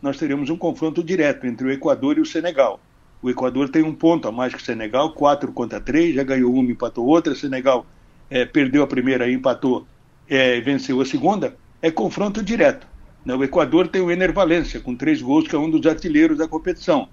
[0.00, 2.80] nós teremos um confronto direto entre o Equador e o Senegal.
[3.22, 6.52] O Equador tem um ponto a mais que o Senegal, quatro contra três, já ganhou
[6.52, 7.32] uma, empatou outra.
[7.32, 7.86] O Senegal
[8.28, 9.86] é, perdeu a primeira e empatou,
[10.28, 11.56] é, venceu a segunda.
[11.80, 12.84] É confronto direto.
[13.24, 13.32] Né?
[13.32, 16.48] O Equador tem o Ener Valência, com três gols, que é um dos artilheiros da
[16.48, 17.08] competição.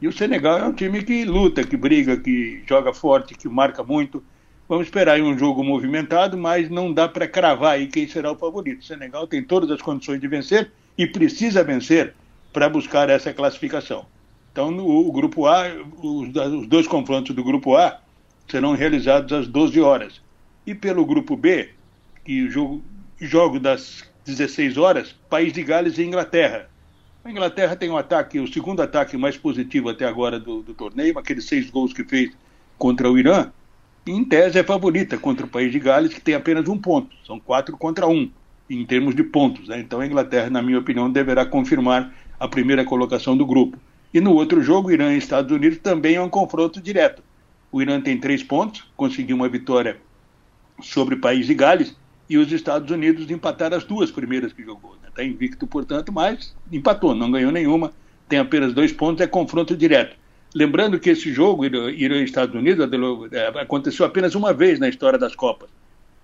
[0.00, 3.82] E o Senegal é um time que luta, que briga, que joga forte, que marca
[3.82, 4.22] muito.
[4.68, 8.36] Vamos esperar aí um jogo movimentado, mas não dá para cravar aí quem será o
[8.36, 8.80] favorito.
[8.80, 12.14] O Senegal tem todas as condições de vencer e precisa vencer
[12.52, 14.06] para buscar essa classificação.
[14.52, 15.64] Então, no, o grupo A,
[15.98, 18.00] os, os, dois confrontos do grupo A
[18.48, 20.22] serão realizados às 12 horas.
[20.66, 21.70] E pelo grupo B,
[22.24, 22.82] que o jogo,
[23.20, 26.70] jogo das 16 horas, País de Gales e Inglaterra.
[27.24, 31.18] A Inglaterra tem um ataque, o segundo ataque mais positivo até agora do, do torneio,
[31.18, 32.30] aqueles seis gols que fez
[32.76, 33.50] contra o Irã.
[34.06, 37.16] Em tese é favorita contra o País de Gales, que tem apenas um ponto.
[37.26, 38.30] São quatro contra um,
[38.68, 39.68] em termos de pontos.
[39.68, 39.80] Né?
[39.80, 43.78] Então a Inglaterra, na minha opinião, deverá confirmar a primeira colocação do grupo.
[44.12, 47.22] E no outro jogo, Irã e Estados Unidos, também é um confronto direto.
[47.72, 49.96] O Irã tem três pontos, conseguiu uma vitória
[50.82, 51.96] sobre o País de Gales,
[52.28, 54.96] e os Estados Unidos empataram as duas primeiras que jogou.
[55.06, 55.28] Está né?
[55.28, 57.92] invicto, portanto, mas empatou, não ganhou nenhuma,
[58.28, 60.16] tem apenas dois pontos, é confronto direto.
[60.54, 62.88] Lembrando que esse jogo, Irã e Estados Unidos,
[63.32, 65.68] é, aconteceu apenas uma vez na história das Copas.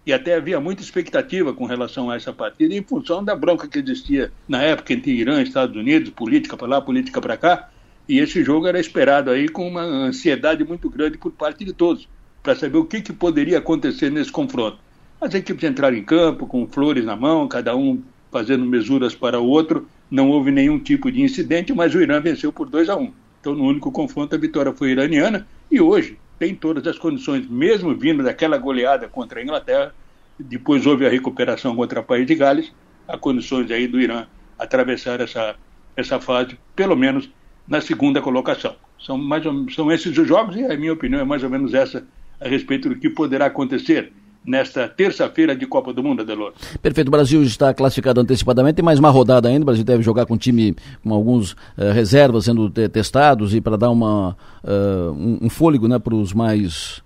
[0.07, 3.78] E até havia muita expectativa com relação a essa partida, em função da bronca que
[3.78, 7.68] existia na época entre Irã e Estados Unidos, política para lá, política para cá.
[8.09, 12.09] E esse jogo era esperado aí com uma ansiedade muito grande por parte de todos,
[12.42, 14.78] para saber o que, que poderia acontecer nesse confronto.
[15.21, 18.03] As equipes entraram em campo com flores na mão, cada um
[18.33, 19.87] fazendo mesuras para o outro.
[20.11, 23.12] Não houve nenhum tipo de incidente, mas o Irã venceu por 2 a 1.
[23.39, 25.47] Então, no único confronto, a vitória foi iraniana.
[25.71, 29.95] E hoje tem todas as condições, mesmo vindo daquela goleada contra a Inglaterra,
[30.39, 32.73] depois houve a recuperação contra o País de Gales,
[33.07, 34.27] há condições aí do Irã
[34.59, 35.55] atravessar essa,
[35.95, 37.29] essa fase, pelo menos
[37.68, 38.75] na segunda colocação.
[38.99, 41.75] São, mais ou, são esses os jogos e a minha opinião é mais ou menos
[41.75, 42.07] essa
[42.41, 44.11] a respeito do que poderá acontecer
[44.45, 46.53] nesta terça-feira de Copa do Mundo, Adelor.
[46.82, 50.26] Perfeito, o Brasil está classificado antecipadamente, tem mais uma rodada ainda, o Brasil deve jogar
[50.26, 55.38] com um time com alguns uh, reservas sendo testados e para dar uma, uh, um,
[55.43, 57.03] um, fôlego né, para os mais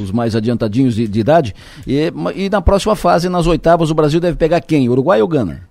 [0.00, 1.54] os mais adiantadinhos de, de idade.
[1.86, 4.88] E, e, na próxima fase, nas oitavas, o Brasil deve pegar quem?
[4.88, 5.68] Uruguai ou Gana?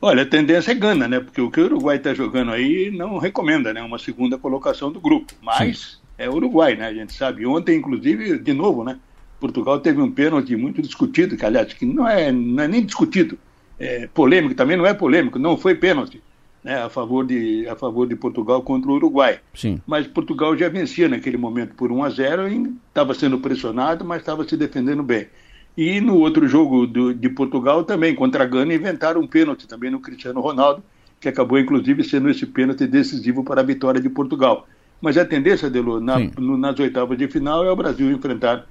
[0.00, 1.18] Olha, a tendência é Gana, né?
[1.18, 3.82] Porque o que o Uruguai está jogando aí não recomenda, né?
[3.82, 5.34] Uma segunda colocação do grupo.
[5.42, 5.96] Mas Sim.
[6.16, 6.86] é Uruguai, né?
[6.86, 7.44] A gente sabe.
[7.44, 8.96] Ontem, inclusive, de novo, né?
[9.40, 13.38] Portugal teve um pênalti muito discutido, que aliás, que não é, não é nem discutido,
[13.78, 16.20] é polêmico, também não é polêmico, não foi pênalti
[16.62, 19.40] né, a, favor de, a favor de Portugal contra o Uruguai.
[19.54, 19.80] Sim.
[19.86, 24.20] Mas Portugal já vencia naquele momento por 1 a 0 e estava sendo pressionado, mas
[24.20, 25.28] estava se defendendo bem.
[25.76, 29.90] E no outro jogo do, de Portugal também, contra a Gana, inventaram um pênalti também
[29.90, 30.82] no Cristiano Ronaldo,
[31.20, 34.66] que acabou inclusive sendo esse pênalti decisivo para a vitória de Portugal.
[35.00, 38.66] Mas a tendência, Delô, na, no, nas oitavas de final é o Brasil enfrentar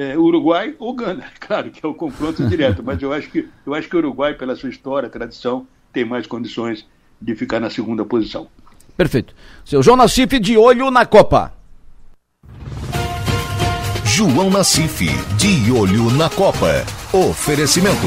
[0.00, 3.74] é, Uruguai ou Gana, claro que é o confronto direto, mas eu acho que eu
[3.74, 6.86] acho que o Uruguai, pela sua história, tradição, tem mais condições
[7.20, 8.48] de ficar na segunda posição.
[8.96, 9.34] Perfeito.
[9.62, 11.52] Seu João Nassif de olho na Copa.
[14.04, 15.04] João Nassif
[15.36, 16.84] de olho na Copa.
[17.12, 18.06] Oferecimento.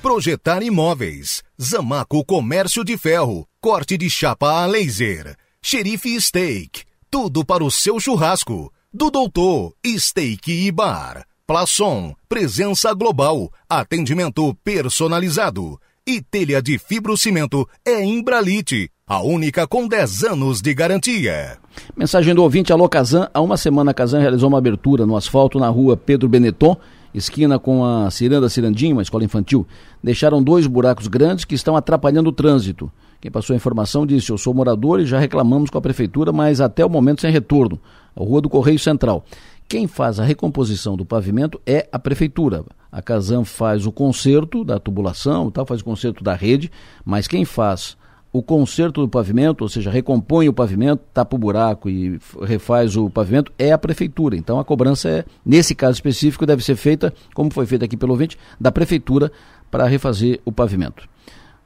[0.00, 1.42] Projetar imóveis.
[1.60, 3.46] Zamaco Comércio de Ferro.
[3.60, 5.36] Corte de chapa a laser.
[5.62, 6.84] Xerife Steak.
[7.10, 11.24] Tudo para o seu churrasco do Doutor Steak e Bar.
[11.46, 15.80] Plaçom, presença global, atendimento personalizado.
[16.06, 21.56] E telha de fibrocimento é Imbralite, a única com 10 anos de garantia.
[21.96, 23.30] Mensagem do ouvinte, alô Kazan.
[23.32, 26.76] Há uma semana a Kazan realizou uma abertura no asfalto na rua Pedro Benetton,
[27.14, 29.66] esquina com a Ciranda Cirandinho, uma escola infantil.
[30.04, 32.92] Deixaram dois buracos grandes que estão atrapalhando o trânsito.
[33.22, 36.60] Quem passou a informação disse: Eu sou morador e já reclamamos com a prefeitura, mas
[36.60, 37.80] até o momento sem retorno
[38.20, 39.24] Rua do Correio Central.
[39.68, 42.64] Quem faz a recomposição do pavimento é a prefeitura.
[42.90, 46.70] A Casam faz o conserto da tubulação, tal, faz o conserto da rede,
[47.04, 47.96] mas quem faz
[48.32, 53.10] o conserto do pavimento, ou seja, recompõe o pavimento, tapa o buraco e refaz o
[53.10, 54.36] pavimento, é a prefeitura.
[54.36, 58.12] Então a cobrança é, nesse caso específico, deve ser feita, como foi feita aqui pelo
[58.12, 59.30] ouvinte, da prefeitura
[59.70, 61.06] para refazer o pavimento.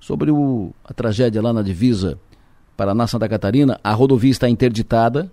[0.01, 2.19] Sobre o, a tragédia lá na divisa
[2.77, 5.31] Paraná-Santa Catarina, a rodovia está interditada,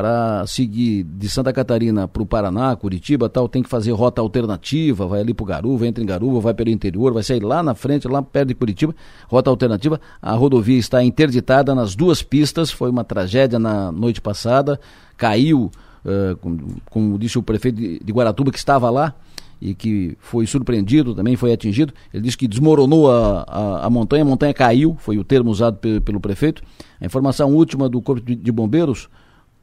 [0.00, 5.06] para seguir de Santa Catarina para o Paraná, Curitiba tal, tem que fazer rota alternativa,
[5.06, 8.08] vai ali para Garuva, entra em Garuva, vai pelo interior, vai sair lá na frente,
[8.08, 8.96] lá perto de Curitiba,
[9.28, 10.00] rota alternativa.
[10.22, 14.80] A rodovia está interditada nas duas pistas, foi uma tragédia na noite passada,
[15.18, 15.70] caiu,
[16.02, 19.14] uh, como, como, disse o prefeito de, de Guaratuba que estava lá,
[19.60, 21.92] e que foi surpreendido, também foi atingido.
[22.14, 25.76] Ele disse que desmoronou a, a, a montanha, a montanha caiu, foi o termo usado
[25.76, 26.62] pelo, pelo prefeito.
[26.98, 29.10] A informação última do Corpo de, de Bombeiros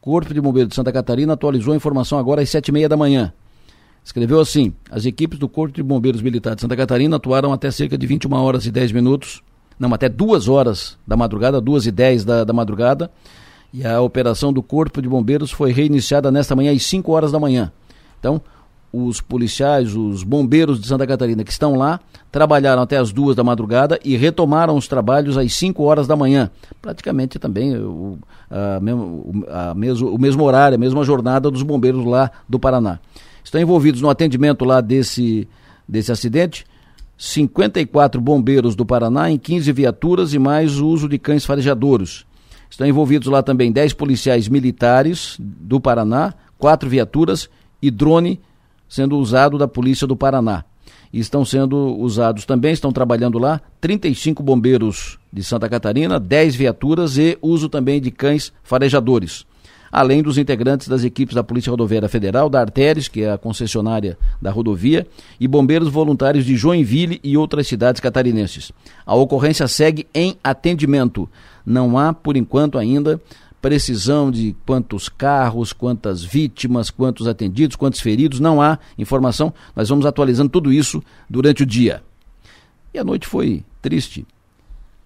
[0.08, 2.96] Corpo de Bombeiros de Santa Catarina atualizou a informação agora às sete e meia da
[2.96, 3.34] manhã.
[4.02, 7.98] Escreveu assim: as equipes do Corpo de Bombeiros Militar de Santa Catarina atuaram até cerca
[7.98, 9.44] de 21 horas e 10 minutos,
[9.78, 13.12] não, até duas horas da madrugada, duas e dez da, da madrugada,
[13.74, 17.40] e a operação do Corpo de Bombeiros foi reiniciada nesta manhã às 5 horas da
[17.42, 17.70] manhã.
[18.18, 18.42] Então,
[18.92, 22.00] os policiais, os bombeiros de Santa Catarina que estão lá,
[22.32, 26.50] trabalharam até as duas da madrugada e retomaram os trabalhos às 5 horas da manhã.
[26.82, 28.18] Praticamente também o,
[28.50, 28.78] a,
[29.70, 33.00] a mesmo, o mesmo horário, a mesma jornada dos bombeiros lá do Paraná.
[33.44, 35.48] Estão envolvidos no atendimento lá desse,
[35.88, 36.66] desse acidente
[37.18, 42.26] 54 bombeiros do Paraná em 15 viaturas e mais o uso de cães farejadouros.
[42.70, 47.50] Estão envolvidos lá também 10 policiais militares do Paraná, quatro viaturas
[47.82, 48.40] e drone
[48.88, 50.64] sendo usado da Polícia do Paraná.
[51.12, 57.18] E estão sendo usados também, estão trabalhando lá 35 bombeiros de Santa Catarina, 10 viaturas
[57.18, 59.46] e uso também de cães farejadores
[59.92, 64.18] além dos integrantes das equipes da Polícia Rodoviária Federal, da Artéries, que é a concessionária
[64.42, 65.08] da rodovia,
[65.40, 68.72] e bombeiros voluntários de Joinville e outras cidades catarinenses.
[69.06, 71.30] A ocorrência segue em atendimento.
[71.66, 73.20] Não há, por enquanto ainda,
[73.68, 79.54] precisão de quantos carros, quantas vítimas, quantos atendidos, quantos feridos, não há informação.
[79.76, 82.02] Nós vamos atualizando tudo isso durante o dia.
[82.94, 84.26] E a noite foi triste.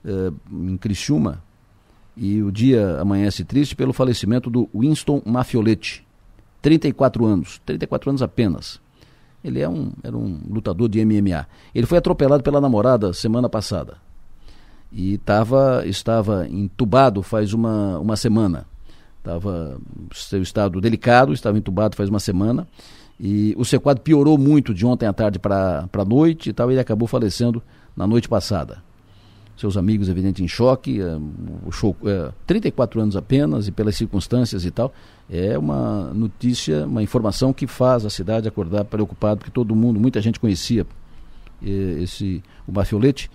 [0.06, 0.32] Uh,
[0.70, 1.42] em Criciúma,
[2.16, 6.06] e o dia amanhece triste pelo falecimento do Winston Mafioletti.
[6.62, 8.80] 34 anos, 34 anos apenas.
[9.44, 11.48] Ele é um, era um lutador de MMA.
[11.74, 13.98] Ele foi atropelado pela namorada semana passada.
[14.92, 18.66] E tava, estava entubado faz uma, uma semana.
[19.18, 19.80] Estava
[20.14, 22.68] seu estado delicado, estava entubado faz uma semana.
[23.20, 26.72] E o seu quadro piorou muito de ontem à tarde para a noite e tal.
[26.72, 27.62] Ele acabou falecendo
[27.96, 28.82] na noite passada
[29.62, 31.00] seus amigos, evidente, em choque.
[31.00, 31.18] É,
[31.66, 34.92] o show, é, 34 anos apenas e pelas circunstâncias e tal.
[35.30, 40.20] É uma notícia, uma informação que faz a cidade acordar preocupado, porque todo mundo, muita
[40.20, 40.86] gente conhecia
[41.64, 43.30] esse o Mafiolete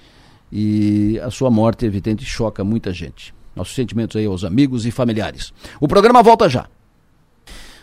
[0.58, 3.34] e a sua morte, evidente, choca muita gente.
[3.54, 5.52] Nossos sentimentos aí aos amigos e familiares.
[5.78, 6.66] O programa volta já.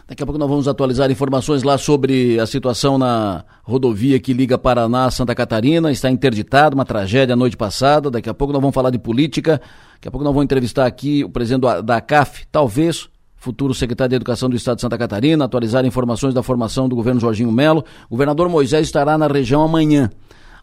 [0.07, 4.57] Daqui a pouco nós vamos atualizar informações lá sobre a situação na rodovia que liga
[4.57, 5.91] Paraná a Santa Catarina.
[5.91, 8.09] Está interditada, uma tragédia a noite passada.
[8.09, 9.61] Daqui a pouco nós vamos falar de política.
[9.93, 14.15] Daqui a pouco nós vamos entrevistar aqui o presidente da CAF, talvez futuro secretário de
[14.15, 17.85] Educação do Estado de Santa Catarina, atualizar informações da formação do governo Jorginho Melo.
[18.09, 20.09] O governador Moisés estará na região amanhã.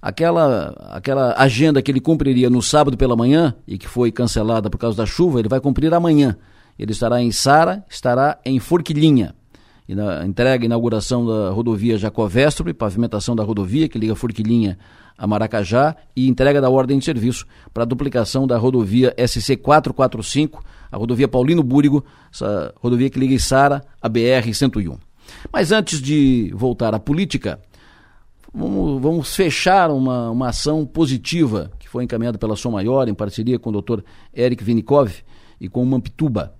[0.02, 4.78] Aquela, aquela agenda que ele cumpriria no sábado pela manhã e que foi cancelada por
[4.78, 6.36] causa da chuva, ele vai cumprir amanhã.
[6.78, 9.34] Ele estará em Sara, estará em Forquilinha.
[9.86, 14.78] E na entrega e inauguração da rodovia Jacovestre, pavimentação da rodovia que liga Forquilinha
[15.20, 20.64] a Maracajá e entrega da ordem de serviço para a duplicação da rodovia SC 445,
[20.90, 24.96] a rodovia Paulino Búrigo, essa rodovia que liga Sara a BR 101.
[25.52, 27.60] Mas antes de voltar à política,
[28.52, 33.58] vamos, vamos fechar uma, uma ação positiva que foi encaminhada pela Som Maior em parceria
[33.58, 34.00] com o Dr.
[34.34, 35.12] Eric Vinikov
[35.60, 36.54] e com o Mampituba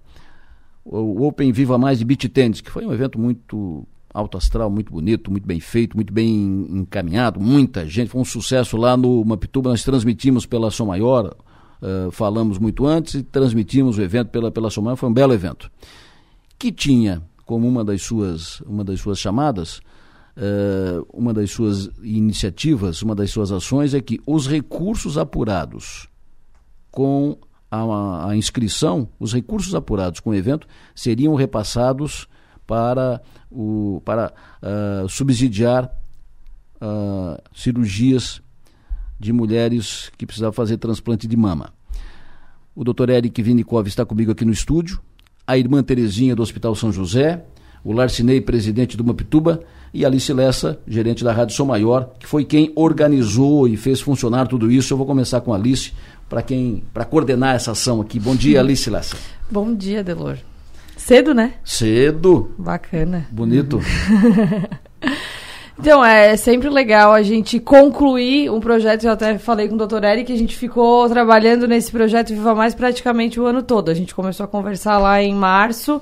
[0.85, 4.93] o Open Viva Mais de Beach Tennis, que foi um evento muito alto astral, muito
[4.93, 9.71] bonito, muito bem feito, muito bem encaminhado, muita gente, foi um sucesso lá no Mapituba,
[9.71, 11.37] nós transmitimos pela Som Maior,
[11.81, 15.33] uh, falamos muito antes e transmitimos o evento pela, pela Som Maior, foi um belo
[15.33, 15.71] evento.
[16.59, 19.81] Que tinha como uma das suas, uma das suas chamadas,
[20.37, 26.09] uh, uma das suas iniciativas, uma das suas ações é que os recursos apurados
[26.91, 27.39] com
[27.71, 32.27] a, a inscrição, os recursos apurados com o evento seriam repassados
[32.67, 33.21] para,
[33.51, 35.91] o, para uh, subsidiar
[36.81, 38.43] uh, cirurgias
[39.19, 41.73] de mulheres que precisavam fazer transplante de mama.
[42.75, 45.01] O doutor Eric Vinikov está comigo aqui no estúdio,
[45.47, 47.45] a irmã Terezinha do Hospital São José,
[47.85, 49.63] o Larcinei, presidente do Mapituba,
[49.93, 54.47] e Alice Lessa, gerente da Rádio São Maior, que foi quem organizou e fez funcionar
[54.47, 54.93] tudo isso.
[54.93, 55.93] Eu vou começar com a Alice
[56.29, 58.21] para quem para coordenar essa ação aqui.
[58.21, 59.17] Bom dia, Alice Lessa.
[59.51, 60.39] Bom dia, Delor.
[60.97, 61.55] Cedo, né?
[61.65, 62.55] Cedo.
[62.57, 63.27] Bacana.
[63.33, 63.81] Bonito.
[65.77, 69.05] então, é sempre legal a gente concluir um projeto.
[69.05, 72.75] Eu até falei com o doutor Eric, a gente ficou trabalhando nesse projeto Viva Mais
[72.75, 73.91] praticamente o ano todo.
[73.91, 76.01] A gente começou a conversar lá em março.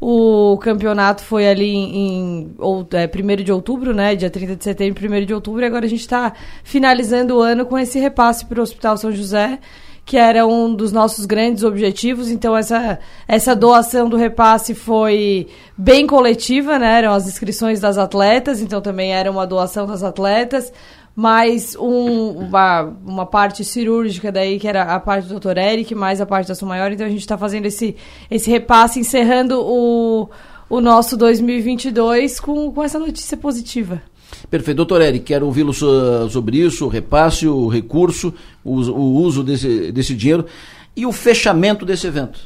[0.00, 4.14] O campeonato foi ali em, ou, é, 1 de outubro, né?
[4.14, 5.62] Dia 30 de setembro, 1 de outubro.
[5.62, 6.32] E agora a gente está
[6.62, 9.58] finalizando o ano com esse repasse para o Hospital São José,
[10.04, 12.30] que era um dos nossos grandes objetivos.
[12.30, 16.98] Então, essa, essa doação do repasse foi bem coletiva, né?
[16.98, 20.72] Eram as inscrições das atletas, então também era uma doação das atletas
[21.18, 25.58] mais um, uma, uma parte cirúrgica daí, que era a parte do Dr.
[25.58, 26.92] Eric, mais a parte da sua maior.
[26.92, 27.96] Então a gente está fazendo esse,
[28.30, 30.30] esse repasse, encerrando o,
[30.70, 34.00] o nosso 2022 com, com essa notícia positiva.
[34.48, 34.76] Perfeito.
[34.76, 40.14] Doutor Eric, quero ouvi-lo sobre isso, o repasse, o recurso, o, o uso desse, desse
[40.14, 40.46] dinheiro
[40.94, 42.38] e o fechamento desse evento.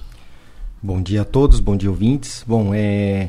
[0.83, 2.43] Bom dia a todos, bom dia ouvintes.
[2.47, 3.29] Bom, é,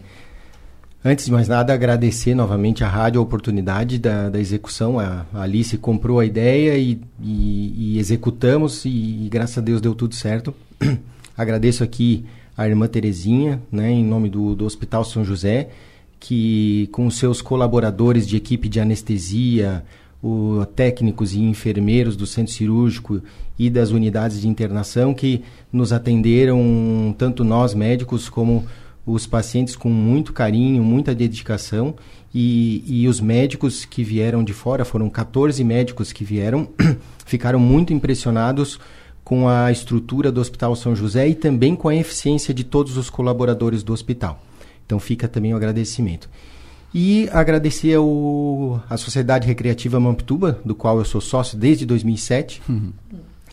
[1.05, 4.97] Antes de mais nada, agradecer novamente à rádio a oportunidade da, da execução.
[4.97, 9.93] A, Alice comprou a ideia e, e, e executamos, e, e, graças a Deus deu
[9.93, 10.55] tudo certo.
[11.37, 12.23] Agradeço aqui
[12.55, 15.67] a irmã Terezinha, né, em nome do, do Hospital São José,
[16.21, 19.83] que com seus colaboradores de equipe de anestesia,
[20.23, 23.21] o, técnicos e enfermeiros do centro cirúrgico
[23.59, 28.65] e das unidades de internação que nos atenderam, tanto nós médicos como
[29.05, 31.95] os pacientes, com muito carinho, muita dedicação.
[32.33, 36.67] E, e os médicos que vieram de fora, foram 14 médicos que vieram,
[37.25, 38.79] ficaram muito impressionados
[39.23, 43.09] com a estrutura do Hospital São José e também com a eficiência de todos os
[43.09, 44.41] colaboradores do hospital.
[44.85, 46.29] Então fica também o agradecimento.
[46.93, 52.91] E agradecer ao, à Sociedade Recreativa Mamptuba, do qual eu sou sócio desde 2007, uhum.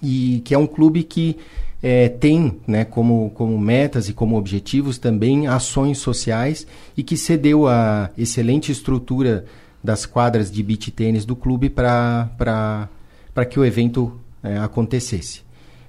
[0.02, 1.36] e que é um clube que
[1.82, 6.66] é, tem né, como, como metas e como objetivos também ações sociais
[6.96, 9.44] e que cedeu a excelente estrutura
[9.82, 12.88] das quadras de beach tênis do clube para
[13.48, 15.42] que o evento é, acontecesse.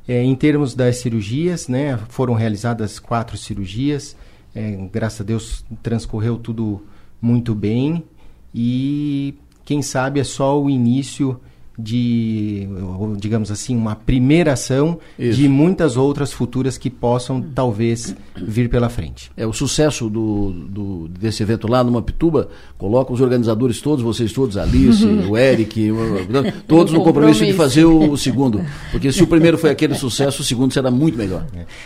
[0.08, 4.16] É, em termos das cirurgias, né, foram realizadas quatro cirurgias,
[4.56, 6.86] é, graças a Deus transcorreu tudo
[7.22, 8.04] muito bem
[8.54, 11.39] e quem sabe é só o início
[11.82, 12.67] de,
[13.17, 15.38] digamos assim, uma primeira ação Isso.
[15.38, 19.32] de muitas outras futuras que possam talvez vir pela frente.
[19.36, 24.32] É o sucesso do, do desse evento lá no Mapituba coloca os organizadores todos, vocês
[24.34, 25.97] todos, Alice, o Eric, o,
[26.67, 28.61] todos no compromisso de fazer o, o, segundo,
[28.91, 31.45] porque se o primeiro foi aquele sucesso, o segundo será muito melhor.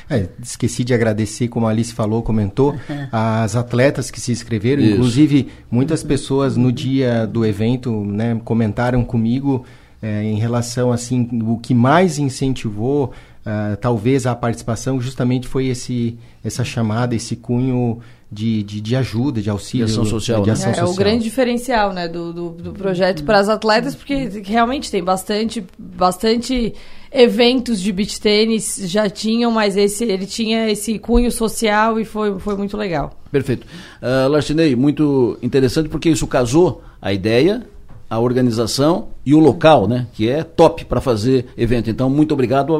[0.10, 0.18] É.
[0.18, 2.76] É, esqueci de agradecer, como a Alice falou, comentou,
[3.12, 4.94] as atletas que se inscreveram, Isso.
[4.94, 9.66] inclusive muitas pessoas no dia do evento, né, comentaram comigo
[10.06, 13.12] é, em relação assim o que mais incentivou
[13.46, 18.00] uh, talvez a participação justamente foi esse essa chamada esse cunho
[18.32, 20.54] de, de, de ajuda de auxílio de ação social, de né?
[20.54, 20.88] ação é, social.
[20.88, 25.04] é o grande diferencial né do, do, do projeto para as atletas porque realmente tem
[25.04, 26.76] bastante bastante
[27.12, 32.38] eventos de beach tênis já tinham, mas esse ele tinha esse cunho social e foi,
[32.40, 33.18] foi muito legal.
[33.32, 33.66] Perfeito.
[34.02, 37.66] Uh, Larcinei, muito interessante porque isso casou a ideia
[38.10, 41.90] a organização e o local, né, que é top para fazer evento.
[41.90, 42.72] Então, muito obrigado.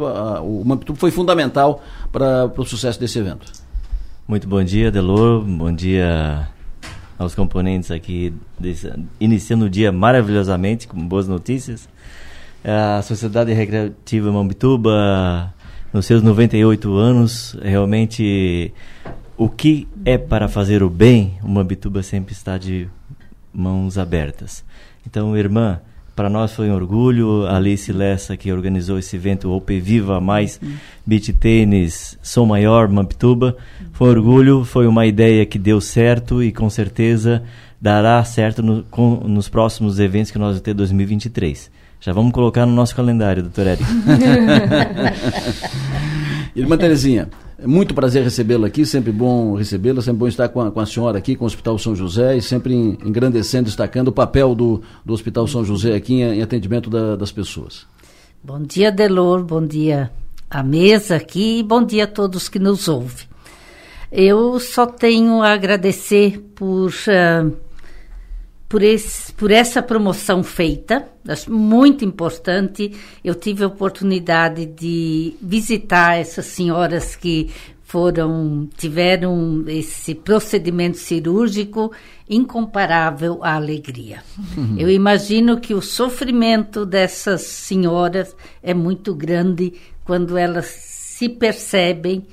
[0.44, 3.52] o Mampituba foi fundamental para o sucesso desse evento.
[4.28, 5.44] Muito bom dia, Delor.
[5.44, 6.48] Bom dia
[7.18, 11.88] aos componentes aqui, desse, iniciando o dia maravilhosamente, com boas notícias.
[12.64, 15.54] A Sociedade Recreativa Mambituba,
[15.94, 18.74] nos seus 98 anos, realmente
[19.38, 22.88] o que é para fazer o bem, o Mambituba sempre está de
[23.54, 24.64] mãos abertas.
[25.08, 25.80] Então, irmã,
[26.16, 27.46] para nós foi um orgulho.
[27.46, 30.74] A Alice Lessa, que organizou esse evento, OP Viva Mais uhum.
[31.06, 33.58] Beach Tênis Som Maior, Mamptuba.
[33.92, 37.44] Foi um orgulho, foi uma ideia que deu certo e com certeza
[37.82, 41.70] dará certo no, com, nos próximos eventos que nós vamos ter 2023.
[42.00, 43.84] Já vamos colocar no nosso calendário, doutor Eric.
[46.56, 47.28] Irmã Terezinha,
[47.58, 50.86] é muito prazer recebê-la aqui, sempre bom recebê-la, sempre bom estar com a, com a,
[50.86, 55.14] senhora aqui, com o Hospital São José e sempre engrandecendo, destacando o papel do, do
[55.14, 57.88] Hospital São José aqui em, em atendimento da, das pessoas.
[58.44, 60.12] Bom dia, Delor, bom dia
[60.50, 63.26] à mesa aqui e bom dia a todos que nos ouvem.
[64.12, 67.52] Eu só tenho a agradecer por, uh,
[68.68, 72.92] por, esse, por essa promoção feita, acho muito importante.
[73.24, 77.52] Eu tive a oportunidade de visitar essas senhoras que
[77.84, 81.92] foram tiveram esse procedimento cirúrgico
[82.28, 84.24] incomparável à alegria.
[84.58, 84.76] Uhum.
[84.78, 92.26] Eu imagino que o sofrimento dessas senhoras é muito grande quando elas se percebem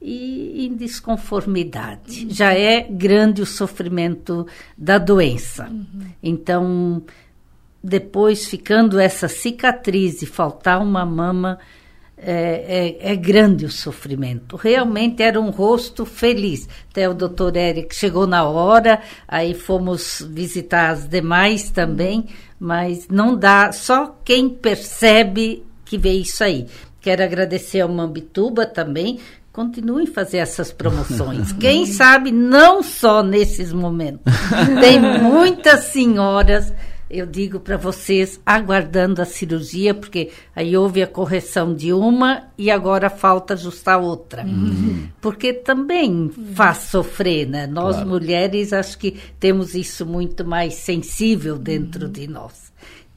[0.00, 2.24] e em desconformidade.
[2.24, 2.30] Uhum.
[2.30, 4.46] Já é grande o sofrimento
[4.76, 5.68] da doença.
[5.68, 6.06] Uhum.
[6.22, 7.02] Então,
[7.82, 11.58] depois ficando essa cicatriz e faltar uma mama,
[12.22, 14.56] é, é, é, grande o sofrimento.
[14.56, 16.68] Realmente era um rosto feliz.
[16.90, 22.26] Até o doutor Eric chegou na hora, aí fomos visitar as demais também,
[22.58, 26.66] mas não dá, só quem percebe que vê isso aí.
[27.00, 29.18] Quero agradecer ao Mambituba também,
[29.52, 31.52] continuem a fazer essas promoções.
[31.58, 34.32] Quem sabe não só nesses momentos.
[34.80, 36.72] Tem muitas senhoras,
[37.10, 42.70] eu digo para vocês, aguardando a cirurgia, porque aí houve a correção de uma e
[42.70, 44.44] agora falta ajustar outra.
[44.44, 45.08] Uhum.
[45.20, 47.66] Porque também faz sofrer, né?
[47.66, 48.08] Nós claro.
[48.08, 52.12] mulheres acho que temos isso muito mais sensível dentro uhum.
[52.12, 52.70] de nós.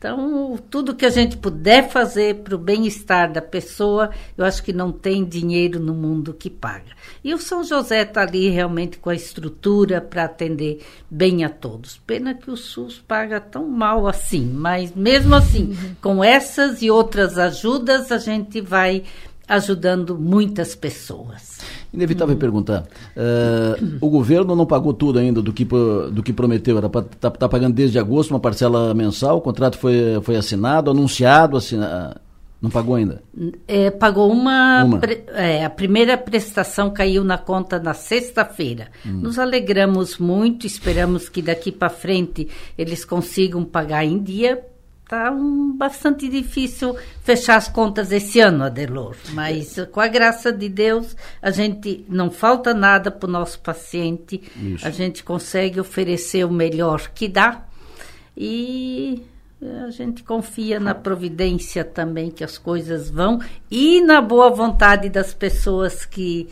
[0.04, 4.74] Então, tudo que a gente puder fazer para o bem-estar da pessoa, eu acho que
[4.74, 6.92] não tem dinheiro no mundo que paga.
[7.24, 11.96] E o São José está ali realmente com a estrutura para atender bem a todos.
[12.06, 15.96] Pena que o SUS paga tão mal assim, mas mesmo assim, uhum.
[16.02, 19.04] com essas e outras ajudas, a gente vai
[19.48, 21.60] ajudando muitas pessoas.
[21.94, 22.86] Inevitável perguntar.
[23.16, 26.78] eh, o governo não pagou tudo ainda do que, do que prometeu.
[26.78, 29.38] Era para estar tá, pagando desde agosto uma parcela mensal.
[29.38, 32.16] O contrato foi, foi assinado, anunciado, assina-
[32.62, 33.22] não pagou ainda.
[33.68, 34.86] É, pagou uma.
[34.86, 34.98] Uma.
[35.00, 38.88] pre- é, a primeira prestação caiu na conta na sexta-feira.
[39.06, 39.20] Hum.
[39.22, 44.64] Nos alegramos muito, esperamos que daqui para frente eles consigam pagar em dia.
[45.04, 49.16] Está um, bastante difícil fechar as contas esse ano, Adelor.
[49.34, 54.42] Mas com a graça de Deus, a gente não falta nada para o nosso paciente.
[54.56, 54.88] Isso.
[54.88, 57.66] A gente consegue oferecer o melhor que dá.
[58.36, 59.24] E
[59.86, 63.40] a gente confia na providência também que as coisas vão
[63.70, 66.50] e na boa vontade das pessoas que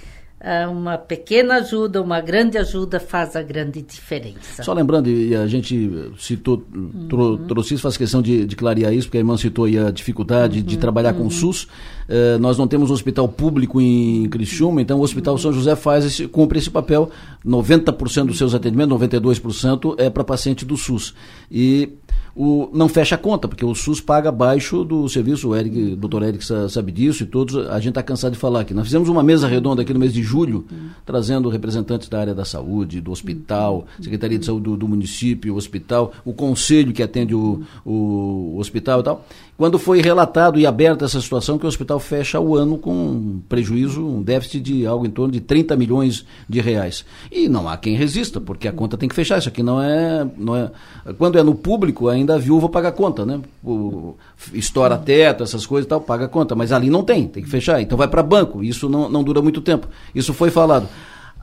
[0.69, 4.63] uma pequena ajuda, uma grande ajuda faz a grande diferença.
[4.63, 6.63] Só lembrando, e a gente citou,
[7.07, 9.91] tro, trouxe isso, faz questão de, de clarear isso, porque a irmã citou aí a
[9.91, 11.67] dificuldade de trabalhar com o SUS.
[12.09, 16.05] Eh, nós não temos um hospital público em Criciúma, então o Hospital São José faz
[16.05, 17.11] esse, cumpre esse papel.
[17.45, 21.13] 90% dos seus atendimentos, 92% é para paciente do SUS.
[21.51, 21.89] E
[22.35, 26.23] o, não fecha a conta, porque o SUS paga abaixo do serviço, o Eric, doutor
[26.23, 28.73] Eric sa- sabe disso e todos, a gente está cansado de falar aqui.
[28.73, 30.65] Nós fizemos uma mesa redonda aqui no mês de julho,
[31.05, 35.57] trazendo representantes da área da saúde, do hospital, Secretaria de Saúde do, do município, o
[35.57, 39.25] hospital, o conselho que atende o, o hospital e tal.
[39.61, 43.43] Quando foi relatado e aberta essa situação, que o hospital fecha o ano com um
[43.47, 47.05] prejuízo, um déficit de algo em torno de 30 milhões de reais.
[47.31, 49.37] E não há quem resista, porque a conta tem que fechar.
[49.37, 50.27] Isso aqui não é.
[50.35, 50.71] Não é
[51.15, 53.39] quando é no público, ainda a viúva paga a conta, né?
[53.63, 54.15] O,
[54.51, 56.55] estoura teto, essas coisas e tal, paga a conta.
[56.55, 57.79] Mas ali não tem, tem que fechar.
[57.79, 58.63] Então vai para banco.
[58.63, 59.87] Isso não, não dura muito tempo.
[60.15, 60.89] Isso foi falado.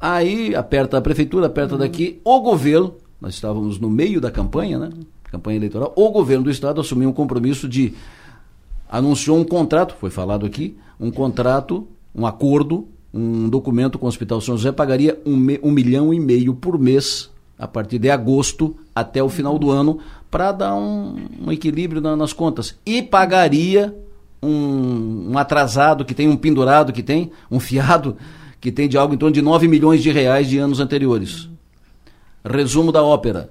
[0.00, 4.90] Aí aperta a prefeitura, aperta daqui, o governo, nós estávamos no meio da campanha, né?
[5.30, 7.94] Campanha eleitoral, o governo do estado assumiu um compromisso de
[8.88, 14.40] anunciou um contrato, foi falado aqui, um contrato, um acordo, um documento com o Hospital
[14.40, 19.22] São José, pagaria um, um milhão e meio por mês, a partir de agosto até
[19.22, 19.98] o final do ano,
[20.30, 21.16] para dar um,
[21.46, 22.74] um equilíbrio na- nas contas.
[22.86, 23.94] E pagaria
[24.42, 28.16] um, um atrasado que tem, um pendurado que tem, um fiado
[28.60, 31.48] que tem de algo em torno de 9 milhões de reais de anos anteriores.
[32.44, 33.50] Resumo da ópera.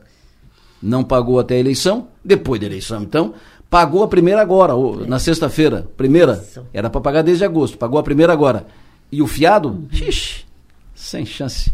[0.82, 3.34] Não pagou até a eleição, depois da eleição, então,
[3.70, 5.88] pagou a primeira agora, o- na sexta-feira.
[5.98, 6.36] Primeira,
[6.74, 8.66] era para pagar desde agosto, pagou a primeira agora.
[9.12, 10.46] E o fiado, xixi,
[10.94, 11.72] sem chance.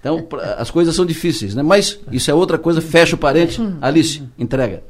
[0.00, 0.26] Então,
[0.58, 1.62] as coisas são difíceis, né?
[1.62, 3.60] Mas isso é outra coisa, fecha o parente.
[3.80, 4.82] Alice, entrega.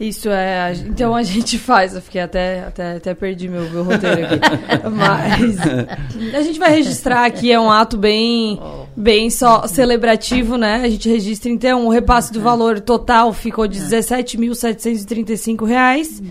[0.00, 0.72] Isso é.
[0.86, 1.94] Então a gente faz.
[1.94, 4.40] Eu fiquei até, até, até perdi meu, meu roteiro aqui.
[4.90, 8.60] Mas a gente vai registrar aqui, é um ato bem,
[8.96, 10.82] bem só celebrativo, né?
[10.82, 16.22] A gente registra então o repasse do valor total ficou de 17.735 reais.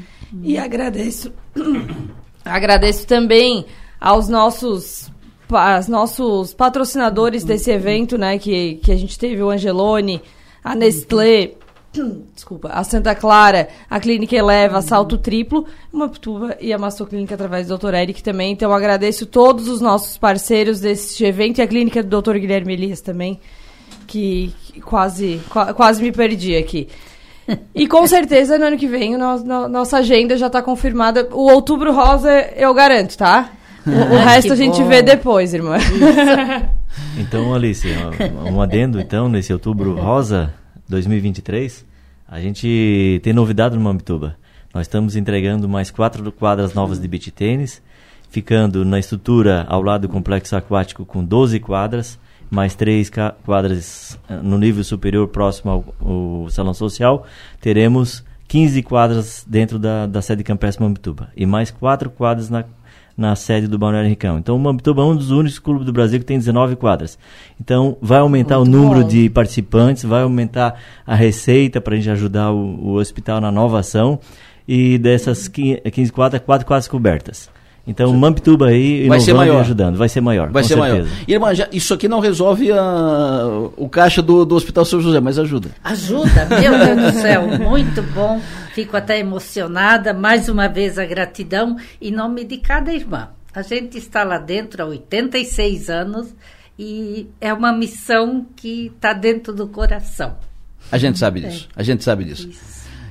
[0.43, 1.31] E agradeço.
[2.43, 3.65] Agradeço também
[3.99, 5.11] aos nossos
[5.47, 10.21] aos nossos patrocinadores desse evento, né, que, que a gente teve o Angelone,
[10.63, 11.51] a Nestlé,
[12.33, 17.35] desculpa, a Santa Clara, a Clínica Eleva, a Salto Triplo, uma Pituba e a Mastoclínica
[17.35, 17.93] através do Dr.
[17.95, 18.51] Eric também.
[18.53, 22.37] Então agradeço todos os nossos parceiros deste evento e a clínica do Dr.
[22.37, 23.39] Guilherme Elias também,
[24.07, 26.87] que, que quase qua- quase me perdi aqui.
[27.75, 31.27] E com certeza no ano que vem no- no- nossa agenda já está confirmada.
[31.31, 33.49] O Outubro Rosa eu garanto, tá?
[33.85, 34.87] O, o Ah, resto a gente bom.
[34.87, 35.75] vê depois, irmã.
[37.17, 37.87] Então, Alice,
[38.47, 40.53] um- um adendo então nesse outubro rosa
[40.91, 41.85] 2023,
[42.27, 44.37] a gente tem novidade no Mambituba.
[44.73, 47.81] Nós estamos entregando mais quatro quadras novas de beach tênis,
[48.29, 52.19] ficando na estrutura ao lado do complexo aquático com 12 quadras,
[52.49, 53.09] mais três
[53.43, 57.25] quadras eh, no nível superior próximo ao, ao salão social,
[57.59, 62.65] teremos 15 quadras dentro da, da sede campestre Mambituba e mais quatro quadras na
[63.21, 64.37] na sede do Balneário Ricão.
[64.37, 67.17] Então, o Mambituba é um dos únicos clubes do Brasil que tem 19 quadras.
[67.59, 69.07] Então, vai aumentar o número bom.
[69.07, 73.79] de participantes, vai aumentar a receita para a gente ajudar o, o hospital na nova
[73.79, 74.19] ação.
[74.67, 77.49] E dessas 15 15 quadras, quatro quadras cobertas.
[77.85, 79.61] Então, o Mampituba aí Vai ser maior.
[79.61, 79.97] ajudando.
[79.97, 81.09] Vai ser maior, Vai com ser certeza.
[81.09, 81.23] maior.
[81.27, 85.39] Irmã, já- isso aqui não resolve a- o caixa do, do Hospital São José, mas
[85.39, 85.71] ajuda.
[85.83, 88.39] Ajuda, meu Deus do céu, muito bom.
[88.75, 90.13] Fico até emocionada.
[90.13, 93.29] Mais uma vez a gratidão em nome de cada irmã.
[93.53, 96.33] A gente está lá dentro há 86 anos
[96.77, 100.35] e é uma missão que está dentro do coração.
[100.91, 101.67] A gente sabe disso.
[101.75, 102.47] A gente sabe disso.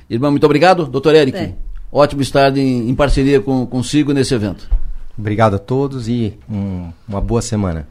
[0.09, 0.85] Irmã, muito obrigado.
[0.87, 1.53] Doutor Eric, É.
[1.91, 4.69] ótimo estar em, em parceria com, consigo nesse evento.
[5.17, 7.87] Obrigado a todos e um- uma boa semana.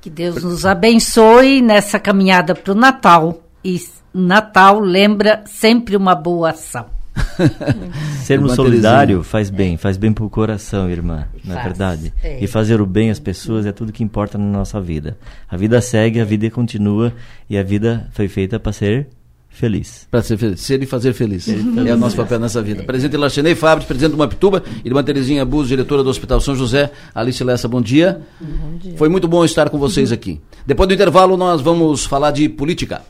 [0.00, 3.42] Que Deus nos abençoe nessa caminhada para o Natal.
[3.64, 3.78] E
[4.14, 6.86] Natal lembra sempre uma boa ação.
[8.22, 12.12] Sermos solidários faz bem, faz bem pro coração, irmã, na é verdade.
[12.22, 12.42] É.
[12.42, 15.18] E fazer o bem às pessoas é tudo que importa na nossa vida.
[15.48, 17.12] A vida segue, a vida continua
[17.48, 19.08] e a vida foi feita para ser
[19.50, 20.06] feliz.
[20.10, 20.60] Para ser feliz.
[20.60, 21.46] Ser e fazer feliz.
[21.48, 22.82] é o nosso papel nessa vida.
[22.84, 27.42] Presidente Lachenei Fábio, presidente do Mapituba, irmã Terezinha Bus, diretora do Hospital São José, Alice
[27.44, 28.22] Lessa, bom dia.
[28.40, 28.96] Bom dia.
[28.96, 30.40] Foi muito bom estar com vocês aqui.
[30.66, 33.02] Depois do intervalo, nós vamos falar de política.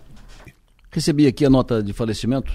[0.91, 2.51] Recebi aqui a nota de falecimento,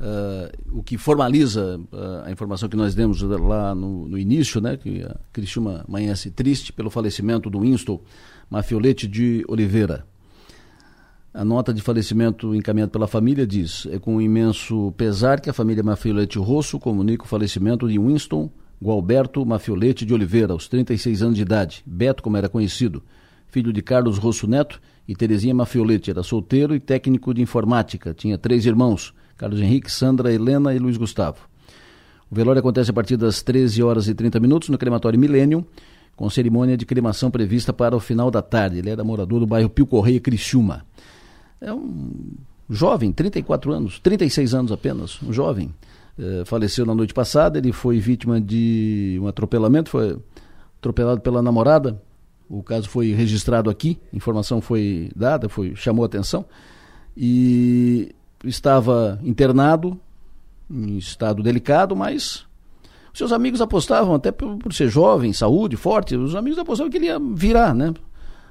[0.00, 4.76] uh, o que formaliza uh, a informação que nós demos lá no, no início, né,
[4.76, 8.00] que a Criciúma amanhece triste pelo falecimento do Winston
[8.48, 10.06] Mafiolete de Oliveira.
[11.36, 15.82] A nota de falecimento encaminhada pela família diz: é com imenso pesar que a família
[15.82, 18.50] Mafiolete Rosso comunica o falecimento de Winston
[18.82, 23.02] Gualberto Mafiolete de Oliveira, aos 36 anos de idade, Beto, como era conhecido,
[23.48, 26.10] filho de Carlos Rosso Neto e Terezinha Mafiolete.
[26.10, 28.14] Era solteiro e técnico de informática.
[28.14, 31.46] Tinha três irmãos: Carlos Henrique, Sandra, Helena e Luiz Gustavo.
[32.30, 35.66] O velório acontece a partir das 13 horas e 30 minutos no crematório Milênio,
[36.16, 38.78] com cerimônia de cremação prevista para o final da tarde.
[38.78, 40.86] Ele era morador do bairro Pio Correia, Criciúma.
[41.60, 42.34] É um
[42.68, 45.74] jovem, 34 anos, 36 anos apenas, um jovem.
[46.18, 50.18] É, faleceu na noite passada, ele foi vítima de um atropelamento, foi
[50.78, 52.00] atropelado pela namorada.
[52.48, 56.44] O caso foi registrado aqui, informação foi dada, foi chamou a atenção.
[57.16, 59.98] E estava internado,
[60.70, 62.46] em estado delicado, mas
[63.12, 67.06] seus amigos apostavam, até por, por ser jovem, saúde, forte, os amigos apostavam que ele
[67.06, 67.94] ia virar, né?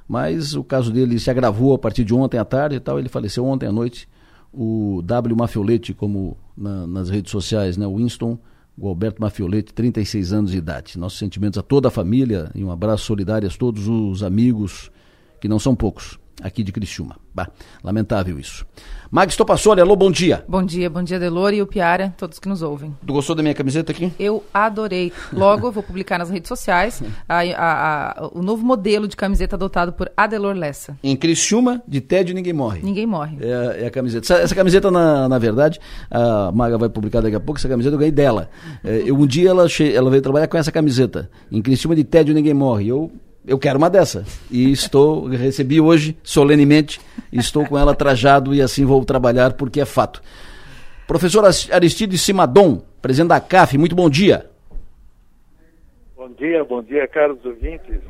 [0.08, 3.00] Mas o caso dele se agravou a partir de ontem à tarde e tal.
[3.00, 4.08] Ele faleceu ontem à noite.
[4.54, 7.88] O W Mafiolete, como na, nas redes sociais, né?
[7.88, 8.40] Winston
[8.78, 11.00] o Alberto Mafiolete, 36 anos de idade.
[11.00, 14.92] Nossos sentimentos a toda a família e um abraço solidário a todos os amigos,
[15.40, 17.18] que não são poucos, aqui de Criciúma.
[17.34, 17.50] Bah,
[17.84, 18.66] lamentável isso.
[19.12, 20.44] Max Topassoli, alô, bom dia.
[20.48, 22.96] Bom dia, bom dia, Delor e o Piara, todos que nos ouvem.
[23.06, 24.12] Tu gostou da minha camiseta aqui?
[24.20, 25.12] Eu adorei.
[25.32, 29.56] Logo, eu vou publicar nas redes sociais a, a, a, o novo modelo de camiseta
[29.56, 30.98] adotado por Adelor Lessa.
[31.04, 32.82] Em Criciúma, de tédio ninguém morre.
[32.84, 33.38] Ninguém morre.
[33.40, 34.26] É, é a camiseta.
[34.26, 35.80] Essa, essa, camiseta, na, na verdade,
[36.10, 38.50] a Maga vai publicar daqui a pouco, essa camiseta eu ganhei dela.
[38.84, 39.94] É, eu, um dia ela, che...
[39.94, 41.30] ela veio trabalhar com essa camiseta.
[41.52, 42.88] Em Criciúma, de tédio ninguém morre.
[42.88, 43.12] Eu
[43.48, 44.26] eu quero uma dessa.
[44.50, 47.00] E estou, recebi hoje, solenemente,
[47.32, 50.22] estou com ela trajado e assim vou trabalhar porque é fato.
[51.08, 54.50] Professor Aristides Simadon, presidente da CAF, muito bom dia.
[56.18, 58.02] Bom dia, bom dia, caros ouvintes.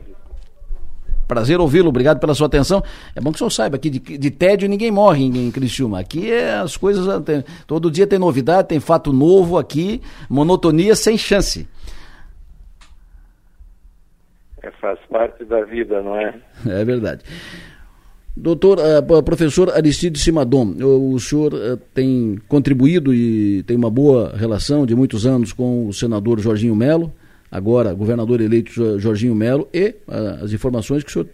[1.28, 2.84] Prazer ouvi-lo, obrigado pela sua atenção.
[3.16, 6.00] É bom que o senhor saiba que de, de tédio ninguém morre em, em Criciúma.
[6.00, 11.18] Aqui é as coisas, tem, todo dia tem novidade, tem fato novo aqui, monotonia sem
[11.18, 11.68] chance.
[14.66, 16.34] É, faz parte da vida, não é?
[16.66, 17.24] É verdade.
[18.36, 24.86] Doutor, uh, professor Aristides Simadon, o, senhor uh, tem contribuído e tem uma boa relação
[24.86, 27.14] de muitos anos com o senador Jorginho Melo,
[27.50, 31.30] agora governador eleito Jorginho Melo, e uh, as informações que o senhor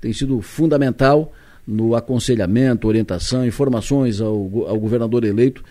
[0.00, 1.32] tem sido fundamental
[1.66, 4.34] no aconselhamento, orientação, informações ao,
[4.66, 5.62] ao governador eleito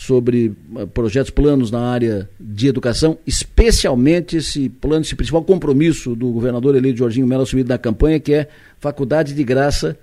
[0.00, 6.30] sobre eh, projetos, planos na área de educação, especialmente esse plano, esse principal compromisso do
[6.30, 8.48] governador eleito Jorginho Mello assumido na campanha, que é
[8.78, 9.98] faculdade de graça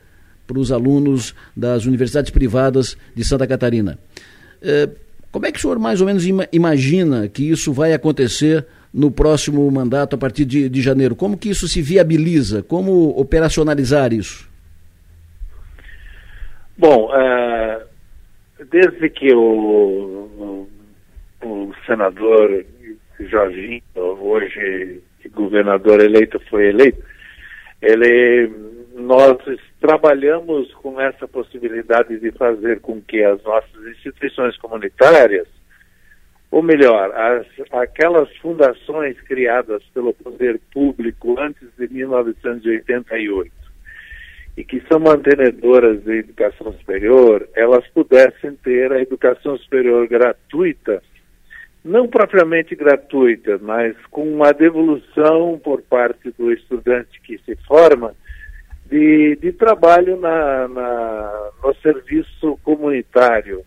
[0.45, 3.97] para os alunos das universidades privadas de Santa Catarina.
[4.61, 4.87] É,
[5.31, 9.09] como é que o senhor mais ou menos ima imagina que isso vai acontecer no
[9.09, 11.15] próximo mandato, a partir de, de janeiro?
[11.15, 12.61] Como que isso se viabiliza?
[12.61, 14.47] Como operacionalizar isso?
[16.77, 17.46] Bom, uh
[18.65, 20.67] desde que o,
[21.43, 22.65] o, senador
[23.19, 25.01] Jorginho, hoje
[25.33, 27.03] governador eleito, foi eleito,
[27.81, 28.51] ele,
[28.95, 29.37] nós
[29.79, 35.47] trabalhamos com essa possibilidade de fazer com que as nossas instituições comunitárias,
[36.49, 43.51] ou melhor, as, aquelas fundações criadas pelo poder público antes de 1988,
[44.57, 51.03] e que são mantenedoras de educação superior, elas pudessem ter a educação superior gratuita,
[51.85, 58.15] não propriamente gratuita, mas com uma devolução por parte do estudante que se forma
[58.87, 63.63] de, de trabalho na, na, no serviço comunitário.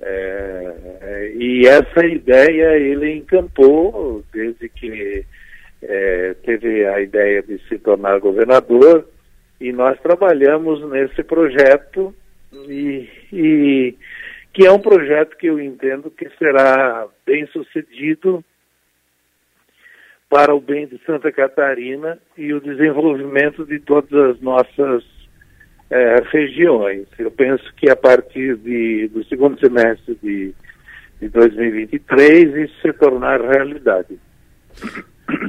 [0.00, 5.24] É, e essa ideia ele encampou desde que
[5.82, 9.06] é, teve a ideia de se tornar governador
[9.60, 12.14] e nós trabalhamos nesse projeto
[12.52, 13.94] e, e,
[14.52, 18.44] que é um projeto que eu entendo que será bem sucedido
[20.28, 25.04] para o bem de Santa Catarina e o desenvolvimento de todas as nossas
[25.90, 27.06] é, regiões.
[27.18, 30.54] Eu penso que a partir de, do segundo semestre de
[31.20, 34.18] de 2023 e se tornar realidade.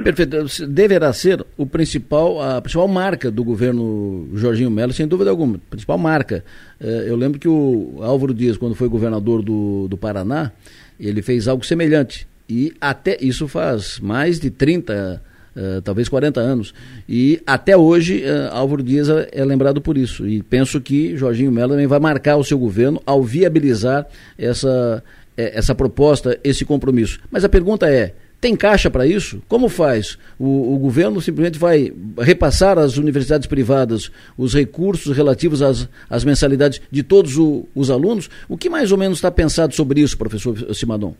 [0.04, 0.66] Perfeito.
[0.66, 5.58] Deverá ser o principal, a principal marca do governo Jorginho Melo, sem dúvida alguma.
[5.70, 6.44] Principal marca.
[6.78, 10.52] Eh, eu lembro que o Álvaro Dias, quando foi governador do, do Paraná,
[10.98, 12.28] ele fez algo semelhante.
[12.48, 15.22] E até isso faz mais de 30,
[15.56, 16.74] uh, talvez 40 anos.
[17.08, 20.26] E até hoje, uh, Álvaro Dias é, é lembrado por isso.
[20.26, 24.04] E penso que Jorginho Melo também vai marcar o seu governo ao viabilizar
[24.36, 25.02] essa,
[25.36, 27.20] eh, essa proposta, esse compromisso.
[27.30, 29.42] Mas a pergunta é: tem caixa para isso?
[29.46, 30.18] Como faz?
[30.38, 36.80] O, o, governo simplesmente vai repassar às universidades privadas os recursos relativos às, às mensalidades
[36.90, 38.30] de todos o, os alunos?
[38.48, 41.14] O que mais ou menos está pensado sobre isso, professor Simadon?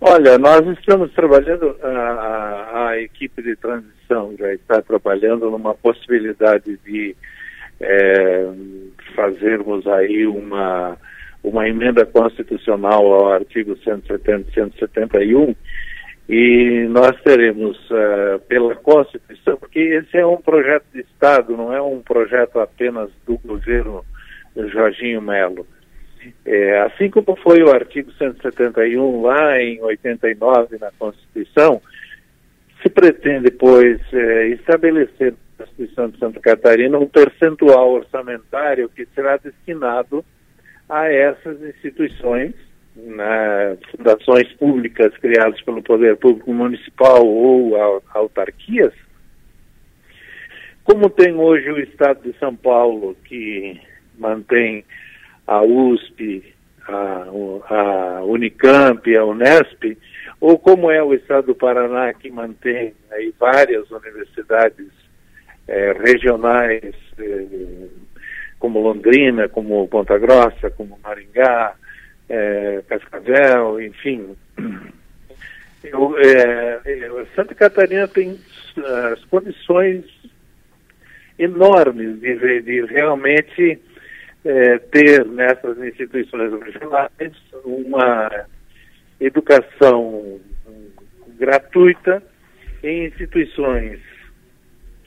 [0.00, 7.16] Olha, nós estamos trabalhando, a, a, equipe de transição já está trabalhando numa possibilidade de
[7.80, 8.48] é,
[9.14, 10.96] fazermos aí uma
[11.48, 15.54] uma emenda constitucional ao artigo 170 e 171
[16.28, 21.80] e nós teremos uh, pela Constituição, porque esse é um projeto de Estado, não é
[21.80, 24.04] um projeto apenas do governo
[24.54, 25.66] Jorginho Melo.
[26.44, 31.80] É, assim como foi o artigo 171 lá em 89 na Constituição,
[32.82, 39.38] se pretende, pois, é, estabelecer na Constituição de Santa Catarina um percentual orçamentário que será
[39.38, 40.22] destinado
[40.88, 42.54] a essas instituições,
[42.96, 47.76] né, fundações públicas criadas pelo Poder Público Municipal ou
[48.14, 48.94] autarquias,
[50.84, 53.78] como tem hoje o Estado de São Paulo, que
[54.18, 54.84] mantém
[55.46, 56.42] a USP,
[56.88, 57.26] a,
[57.68, 59.98] a Unicamp, a Unesp,
[60.40, 64.88] ou como é o Estado do Paraná, que mantém aí várias universidades
[65.66, 67.88] eh, regionais eh,
[68.58, 71.74] como Londrina, como Ponta Grossa, como Maringá,
[72.28, 74.36] é, Cascavel, enfim.
[75.84, 78.38] Eu, é, é, Santa Catarina tem
[79.12, 80.04] as condições
[81.38, 83.78] enormes de, de realmente
[84.44, 87.32] é, ter nessas instituições regionais
[87.64, 88.46] uma
[89.20, 90.40] educação
[91.38, 92.22] gratuita
[92.82, 94.00] em instituições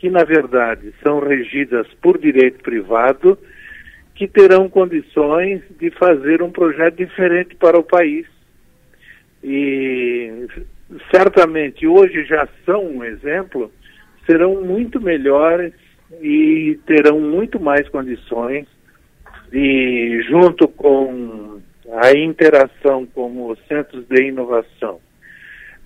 [0.02, 3.38] que, na verdade, são regidas por direito privado,
[4.16, 8.26] que terão condições de fazer um projeto diferente para o país.
[9.44, 10.48] E
[11.14, 13.72] certamente hoje já são um exemplo,
[14.26, 15.72] serão muito melhores
[16.20, 18.66] e terão muito mais condições
[19.52, 21.62] de, junto com
[22.02, 25.00] a interação com os centros de inovação,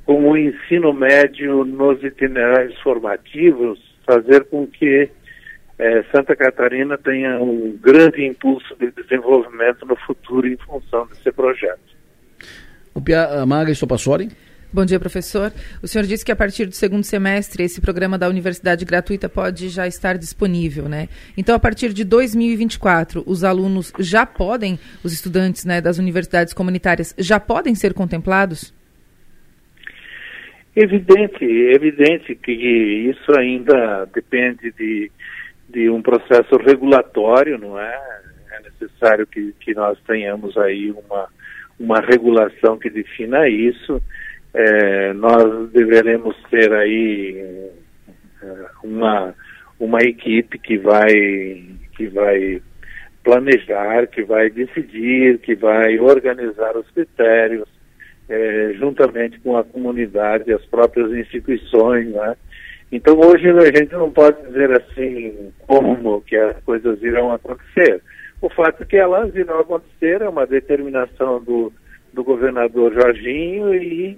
[0.05, 5.09] com o ensino médio nos itinerários formativos, fazer com que
[5.77, 11.79] é, Santa Catarina tenha um grande impulso de desenvolvimento no futuro em função desse projeto.
[12.93, 14.29] O Pia Maga Sopassori.
[14.75, 15.53] Bom dia, professor.
[15.81, 19.69] O senhor disse que a partir do segundo semestre esse programa da universidade gratuita pode
[19.69, 21.07] já estar disponível, né?
[21.37, 27.15] Então, a partir de 2024, os alunos já podem, os estudantes né, das universidades comunitárias
[27.17, 28.73] já podem ser contemplados?
[30.75, 35.09] Evidente, evidente que isso ainda depende de,
[35.69, 37.97] de um processo regulatório, não é?
[38.51, 41.29] É necessário que, que nós tenhamos aí uma,
[41.79, 44.01] uma regulação que defina isso.
[44.53, 47.69] É, nós deveremos ter aí
[48.43, 49.33] é, uma,
[49.79, 51.63] uma equipe que vai,
[51.95, 52.61] que vai
[53.23, 57.67] planejar, que vai decidir, que vai organizar os critérios,
[58.29, 62.35] é, juntamente com a comunidade, as próprias instituições, né?
[62.91, 68.01] Então hoje a gente não pode dizer assim como que as coisas irão acontecer.
[68.41, 71.73] O fato é que elas irão acontecer é uma determinação do,
[72.13, 74.17] do governador Jorginho e,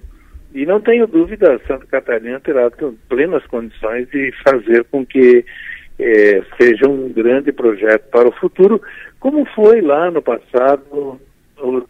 [0.54, 2.70] e não tenho dúvida, Santa Catarina terá
[3.08, 5.44] plenas condições de fazer com que
[5.98, 8.80] é, seja um grande projeto para o futuro,
[9.18, 11.20] como foi lá no passado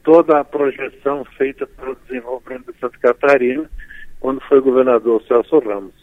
[0.03, 3.69] toda a projeção feita para o desenvolvimento de Santa Catarina,
[4.21, 5.95] quando foi governador Celso Ramos.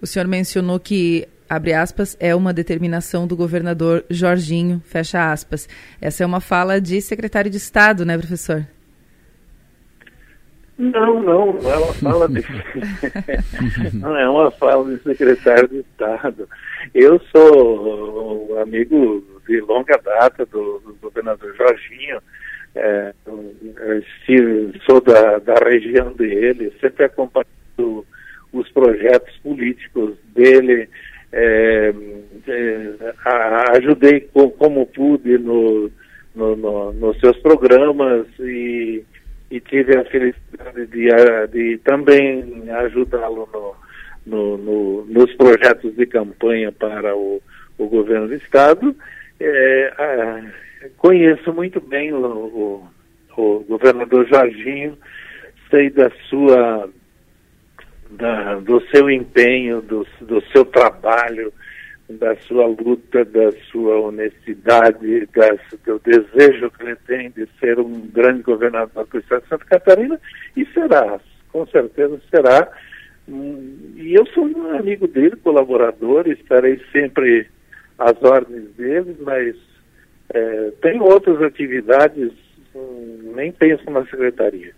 [0.00, 5.68] O senhor mencionou que, abre aspas, é uma determinação do governador Jorginho, fecha aspas.
[6.00, 8.66] Essa é uma fala de secretário de Estado, né, professor?
[10.78, 12.44] Não, não, não é uma fala de.
[13.96, 16.46] não é uma fala de secretário de Estado.
[16.94, 22.20] Eu sou amigo de longa data do, do governador Jorginho
[22.76, 23.12] é,
[24.84, 28.06] sou da, da região dele, sempre acompanhando
[28.52, 30.88] os projetos políticos dele,
[31.32, 31.92] é,
[32.46, 32.92] é,
[33.76, 35.90] ajudei com, como pude no,
[36.34, 39.02] no, no, nos seus programas e,
[39.50, 41.08] e tive a felicidade de,
[41.52, 43.74] de também ajudá-lo no,
[44.26, 47.40] no, no, nos projetos de campanha para o,
[47.78, 48.94] o governo do Estado.
[49.38, 49.92] É,
[50.96, 52.88] conheço muito bem o, o,
[53.36, 54.96] o, governador Jorginho,
[55.70, 56.88] sei da sua,
[58.10, 61.52] da, do seu empenho, do, do seu trabalho,
[62.08, 68.00] da sua luta, da sua honestidade, das, do desejo que ele tem de ser um
[68.08, 70.20] grande governador do Estado de Santa Catarina,
[70.56, 71.18] e será,
[71.52, 72.70] com certeza será.
[73.28, 77.48] E eu sou um amigo dele, colaborador, estarei sempre
[77.98, 79.56] às ordens dele, mas
[80.32, 82.32] é, tenho outras atividades,
[82.74, 84.72] hum, nem penso na secretaria.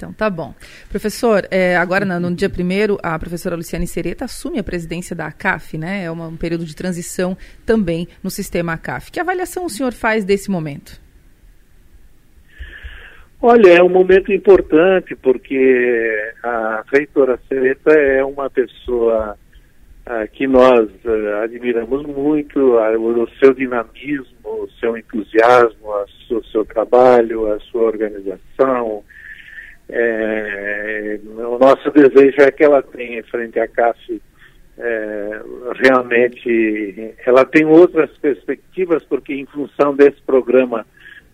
[0.00, 0.54] Então, tá bom.
[0.88, 5.26] Professor, é, agora no, no dia primeiro, a professora Luciane Sereta assume a presidência da
[5.26, 6.04] ACAF, né?
[6.04, 7.36] É uma, um período de transição
[7.66, 9.12] também no sistema ACAF.
[9.12, 10.98] Que avaliação o senhor faz desse momento?
[13.42, 19.36] Olha, é um momento importante porque a reitora Sereta é uma pessoa
[20.12, 25.86] ah, que nós ah, admiramos muito, ah, o seu dinamismo, o seu entusiasmo,
[26.30, 29.04] o seu trabalho, a sua organização,
[29.88, 34.20] é, o nosso desejo é que ela tenha frente à CAF
[34.78, 35.42] é,
[35.80, 40.84] realmente ela tem outras perspectivas porque em função desse programa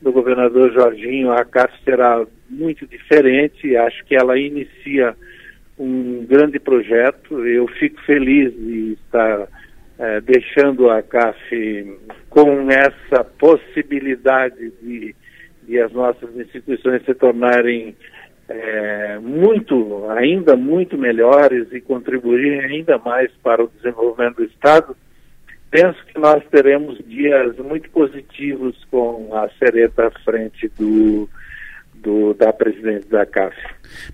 [0.02, 3.74] do governador Jorginho a CAF será muito diferente.
[3.74, 5.16] Acho que ela inicia
[5.78, 7.46] um grande projeto.
[7.46, 9.48] Eu fico feliz de estar
[9.98, 11.98] é, deixando a CAF
[12.28, 15.14] com essa possibilidade de,
[15.62, 17.96] de as nossas instituições se tornarem
[18.48, 24.96] é, muito, ainda muito melhores e contribuírem ainda mais para o desenvolvimento do Estado,
[25.70, 31.28] penso que nós teremos dias muito positivos com a Sereta à frente do,
[32.02, 33.56] do, da presidente da CAF.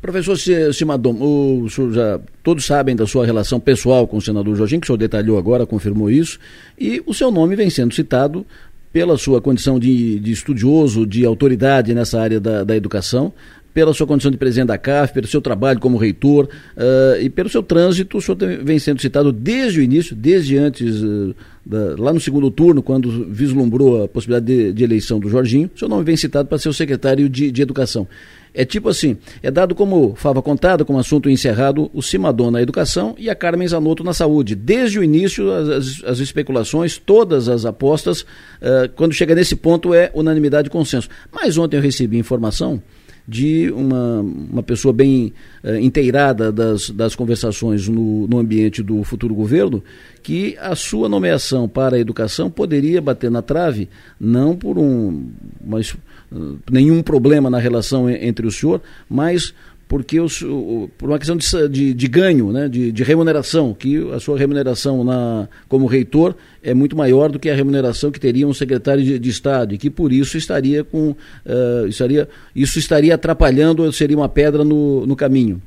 [0.01, 0.37] Professor
[0.73, 4.87] Simadom, o senhor já todos sabem da sua relação pessoal com o senador Jorginho, que
[4.87, 6.39] o senhor detalhou agora, confirmou isso,
[6.79, 8.47] e o seu nome vem sendo citado
[8.93, 13.33] pela sua condição de, de estudioso, de autoridade nessa área da, da educação,
[13.73, 17.49] pela sua condição de presidente da CAF, pelo seu trabalho como reitor uh, e pelo
[17.49, 18.19] seu trânsito.
[18.19, 22.51] O senhor vem sendo citado desde o início, desde antes, uh, da, lá no segundo
[22.51, 25.71] turno, quando vislumbrou a possibilidade de, de, eleição do Jorginho.
[25.77, 28.07] Seu nome vem citado para ser o secretário de, de Educação.
[28.55, 33.15] É tipo assim, é dado como fava contada, como assunto encerrado, o Cimadon na educação
[33.17, 34.55] e a Carmen Zanotto na saúde.
[34.55, 40.11] Desde o início, as, as especulações, todas as apostas, uh, quando chega nesse ponto é
[40.13, 41.09] unanimidade e consenso.
[41.33, 42.83] Mas ontem eu recebi informação
[43.27, 49.35] de uma, uma pessoa bem uh, inteirada das, das conversações no, no ambiente do futuro
[49.35, 49.83] governo,
[50.23, 53.89] que a sua nomeação para a educação poderia bater na trave,
[54.21, 55.31] não por um
[55.65, 55.93] mas,
[56.33, 59.55] uh, nenhum problema na relação entre o senhor, mas
[59.93, 64.11] porque os, o, por uma questão de, de, de ganho, né, de, de, remuneração, que
[64.11, 68.49] a sua remuneração na, como reitor é muito maior do que a remuneração que teria
[68.49, 72.27] um secretário de, Estado, e que por isso estaria com uh, estaria,
[72.57, 75.61] isso estaria atrapalhando, seria uma pedra no, no caminho.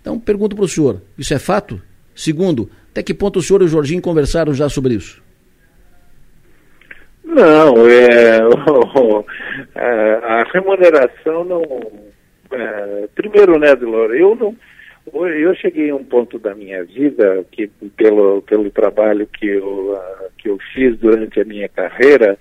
[0.00, 1.82] Então, pergunto para o senhor, isso é fato?
[2.14, 5.20] Segundo, até que ponto o senhor e o Jorginho conversaram já sobre isso?
[7.24, 8.38] Não, é
[9.74, 12.11] a remuneração não
[12.52, 14.56] é, primeiro, né, Delor, eu não.
[15.14, 20.30] Eu cheguei a um ponto da minha vida que, pelo, pelo trabalho que eu, uh,
[20.38, 22.38] que eu fiz durante a minha carreira,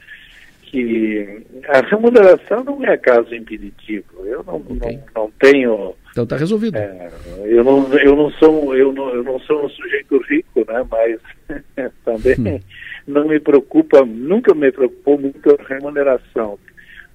[0.62, 4.26] que a remuneração não é caso impeditivo.
[4.26, 5.00] Eu não, okay.
[5.16, 5.96] não, não, tenho.
[6.12, 6.78] Então está resolvido.
[6.78, 7.10] É,
[7.46, 10.86] eu, não, eu, não sou, eu, não, eu não sou um sujeito rico, né?
[10.90, 11.20] Mas
[12.06, 12.60] também hum.
[13.08, 16.60] não me preocupa, nunca me preocupou muito a remuneração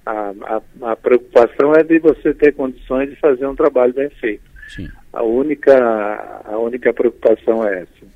[0.07, 0.33] a,
[0.81, 4.43] a, a, preocupação é de você ter condições de fazer um trabalho bem feito.
[4.69, 4.87] Sim.
[5.11, 8.07] A única, a única preocupação é essa.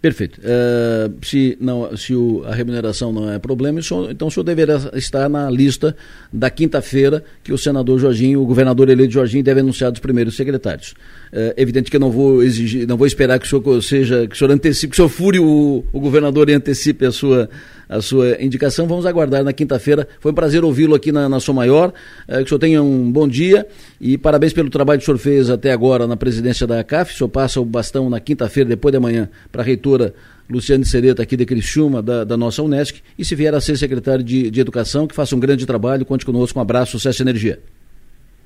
[0.00, 0.40] Perfeito.
[0.40, 3.80] Uh, se não, se o, a remuneração não é problema,
[4.10, 5.96] então o senhor deverá estar na lista
[6.32, 10.94] da quinta-feira que o senador Jorginho, o governador eleito Jorginho, deve anunciar dos primeiros secretários.
[11.32, 14.34] É evidente que eu não vou exigir, não vou esperar que o senhor seja, que
[14.34, 17.48] o senhor antecipe, que o senhor fure o, o governador e antecipe a sua,
[17.88, 18.86] a sua indicação.
[18.86, 20.08] Vamos aguardar na quinta-feira.
[20.20, 21.92] Foi um prazer ouvi-lo aqui na, na Som Maior.
[22.26, 23.66] É, que o senhor tenha um bom dia
[24.00, 27.14] e parabéns pelo trabalho que o senhor fez até agora na presidência da CAF.
[27.14, 30.14] O senhor passa o bastão na quinta-feira, depois de amanhã, para a reitora
[30.48, 33.02] Luciane Sereta, aqui de Criciúma, da, da nossa Unesc.
[33.18, 36.06] E se vier a ser secretário de, de Educação, que faça um grande trabalho.
[36.06, 36.58] Conte conosco.
[36.58, 37.58] Um abraço, sucesso e energia.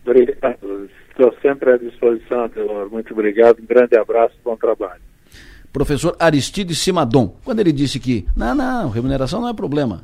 [0.04, 0.61] Obrigado.
[1.12, 2.90] Estou sempre à disposição, Delor.
[2.90, 5.00] Muito obrigado, um grande abraço, bom trabalho.
[5.70, 10.02] Professor Aristide Simadon, quando ele disse que, não, não, remuneração não é problema,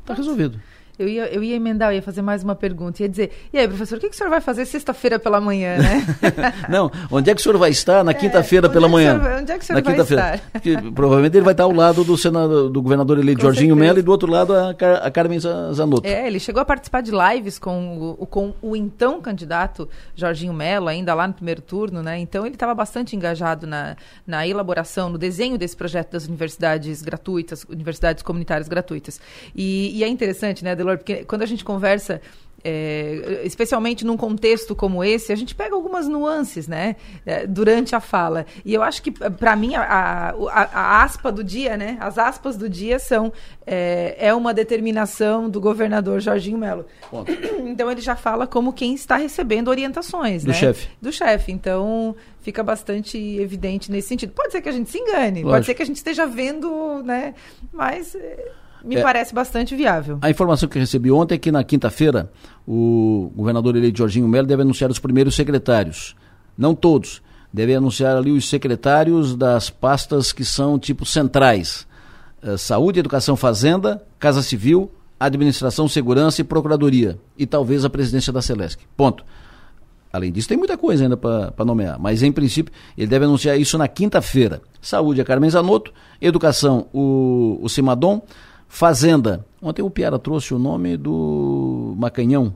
[0.00, 0.58] está resolvido.
[0.98, 3.02] Eu ia, eu ia emendar, eu ia fazer mais uma pergunta.
[3.02, 5.76] Ia dizer, e aí, professor, o que, que o senhor vai fazer sexta-feira pela manhã,
[5.78, 6.06] né?
[6.70, 9.20] Não, onde é que o senhor vai estar na quinta-feira pela é manhã?
[9.20, 10.34] senhor- onde é que o senhor na vai quinta-feira.
[10.36, 10.50] estar?
[10.52, 13.76] Porque provavelmente ele vai estar ao lado do, senador, do governador eleito Jorginho.
[13.76, 16.06] Mello e do outro lado a, Car- a Carmen Za- Zanotto.
[16.06, 20.88] É, ele chegou a participar de lives com o, com o então candidato Jorginho Mello,
[20.88, 22.18] ainda lá no primeiro turno, né?
[22.18, 23.96] Então ele estava bastante engajado na,
[24.26, 29.20] na elaboração, no desenho desse projeto das universidades gratuitas, universidades comunitárias gratuitas.
[29.54, 32.20] E, e é interessante, né, Delor, porque quando a gente conversa.
[32.68, 38.00] é, especialmente num contexto como esse, a gente pega algumas nuances, né, é, durante a
[38.00, 38.44] fala.
[38.64, 40.30] E eu acho que, para mim, a, a,
[40.62, 43.32] a- aspa do dia, né, as aspas do dia são
[43.64, 46.86] é, é uma determinação do governador Jorginho Melo.
[47.66, 50.54] Então ele já fala como quem está recebendo orientações, Do né?
[50.54, 50.88] chefe.
[51.00, 51.52] Do chefe.
[51.52, 54.32] Então fica bastante evidente nesse sentido.
[54.32, 55.66] Pode ser que a gente se engane, pode Lógico.
[55.66, 57.34] ser que a gente esteja vendo, né?
[57.72, 58.50] Mas é,
[58.84, 59.02] me É.
[59.02, 60.18] parece bastante viável.
[60.22, 62.30] A informação que eu recebi ontem é que na quinta-feira
[62.66, 66.14] o governador eleito Jorginho Melo deve anunciar os primeiros secretários.
[66.56, 67.22] Não todos.
[67.52, 71.86] Deve anunciar ali os secretários das pastas que são tipo centrais.
[72.42, 77.18] Eh, Saúde, Educação, Fazenda, Casa Civil, Administração, Segurança e Procuradoria.
[77.38, 78.82] E talvez a presidência da Celesc.
[78.96, 79.24] Ponto.
[80.12, 83.76] Além disso, tem muita coisa ainda para nomear, mas em princípio ele deve anunciar isso
[83.76, 84.62] na quinta-feira.
[84.80, 88.22] Saúde, a Carmen Zanotto, Educação, o, o Cimadon,
[88.68, 89.44] Fazenda.
[89.62, 92.54] Ontem o Piara trouxe o nome do Macanhão,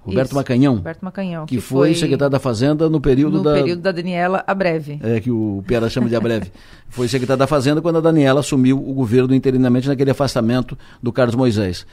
[0.00, 3.54] Roberto Isso, Macanhão, Roberto Macanhão, que, foi, secretário da Fazenda no período no da.
[3.54, 4.98] período da Daniela, a breve.
[5.02, 6.50] É, que o Piara chama de a breve.
[6.88, 11.34] Foi secretário da Fazenda quando a Daniela assumiu o governo interinamente naquele afastamento do Carlos
[11.34, 11.86] Moisés.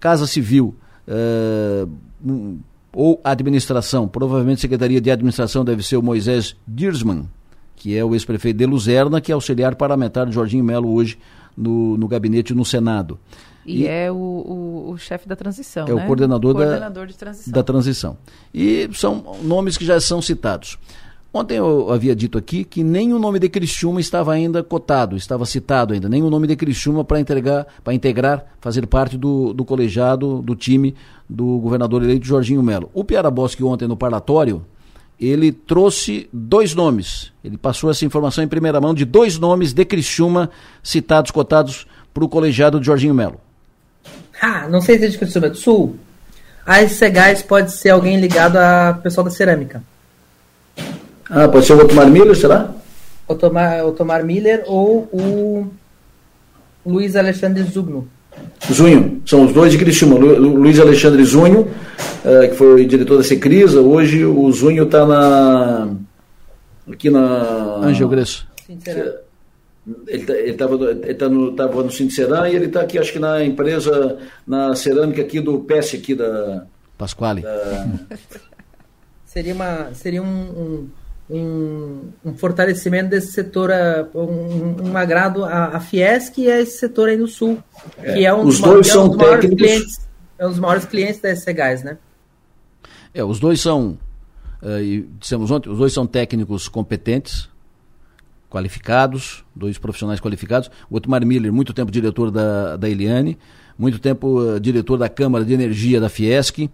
[0.00, 0.74] Casa Civil,
[1.06, 1.86] eh,
[2.26, 2.58] hum,
[2.92, 7.28] ou administração, provavelmente Secretaria de Administração deve ser o Moisés Dirsman,
[7.76, 11.18] que é o ex-prefeito de Luzerna, que é auxiliar parlamentar de Jorginho Melo hoje
[11.56, 13.18] no, no gabinete no Senado.
[13.66, 16.02] E, é o, o, o chefe da transição, É né?
[16.02, 17.52] o coordenador, coordenador da, transição.
[17.52, 18.16] da transição.
[18.52, 20.78] E são nomes que já são citados.
[21.32, 25.44] Ontem eu havia dito aqui que nem o nome de Criciúma estava ainda cotado, estava
[25.44, 29.64] citado ainda, nem o nome de Criciúma para integrar, para integrar, fazer parte do, do
[29.64, 30.94] colegiado, do time
[31.28, 32.88] do governador eleito Jorginho Melo.
[32.94, 34.64] O Piara Bosque ontem no parlatório,
[35.20, 37.32] ele trouxe dois nomes.
[37.44, 40.50] Ele passou essa informação em primeira mão de dois nomes de Criciúma
[40.82, 43.40] citados, cotados para o colegiado de Jorginho Melo.
[44.40, 45.96] Ah, não sei se é de Criciúma, é do Sul.
[46.66, 49.82] A SC Gás pode ser alguém ligado a pessoal da cerâmica.
[51.28, 52.72] Ah, pode ser o Otmar Miller, será?
[53.26, 55.66] Otomar, Otomar Miller ou o
[56.84, 58.08] Luiz Alexandre Zugno.
[58.72, 60.16] Zunho, são os dois de Criciúma.
[60.18, 61.68] Lu, Lu- Luiz Alexandre Zunho,
[62.24, 65.94] eh, que foi diretor da Secrisa, hoje o Zunho está na.
[66.90, 67.76] aqui na.
[67.82, 68.46] Angel Gresso.
[70.06, 73.44] Ele estava ele tá no, tava no Sincerã e ele está aqui, acho que na
[73.44, 74.16] empresa,
[74.46, 76.64] na cerâmica aqui do PES, aqui da.
[76.96, 77.44] Pasquale.
[79.26, 80.88] Seria, uma, seria um, um,
[81.30, 86.78] um, um fortalecimento desse setor, ah, um, um agrado à, à Fiesc e a esse
[86.78, 87.58] setor aí no Sul,
[87.98, 90.50] É, que é um os dos, dois é um dos maiores técnicos- clientes, é um
[90.50, 91.96] dos maiores clientes da SC Gás, né?
[93.14, 93.96] É, os dois são,
[94.62, 97.48] eh, e dissemos ontem, os dois são técnicos competentes,
[98.50, 100.70] qualificados, dois profissionais qualificados.
[100.90, 103.38] O Otmar Miller, muito tempo diretor da, da Eliane,
[103.78, 106.68] muito tempo eh, diretor da Câmara de Energia da Fiesc.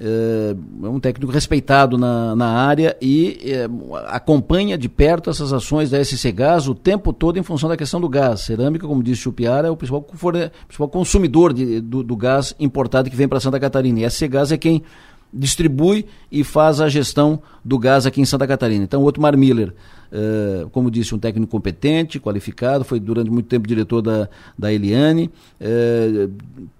[0.00, 0.54] Eh,
[0.84, 3.68] É um técnico respeitado na, na área e eh,
[4.06, 8.00] acompanha de perto essas ações da SC Gás o tempo todo em função da questão
[8.00, 8.40] do gás.
[8.42, 12.54] Cerâmica, como disse o Piara, é o principal, forne- principal consumidor de- do, do gás
[12.60, 14.00] importado que vem para Santa Catarina.
[14.00, 14.82] E a SC Gás é quem
[15.30, 18.84] distribui e faz a gestão do gás aqui em Santa Catarina.
[18.84, 19.74] Então, o Otmar Miller,
[20.10, 24.26] eh, como disse, um técnico competente, qualificado, foi durante muito tempo diretor da,
[24.58, 25.30] da Eliane,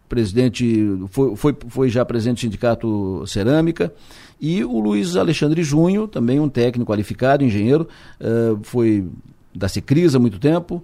[0.09, 3.93] presidente, foi, foi, foi já presidente do Sindicato Cerâmica,
[4.41, 7.89] e o Luiz Alexandre Junho, também um técnico qualificado, engenheiro,
[8.21, 9.07] eh, foi
[9.55, 10.83] da Secrisa há muito tempo,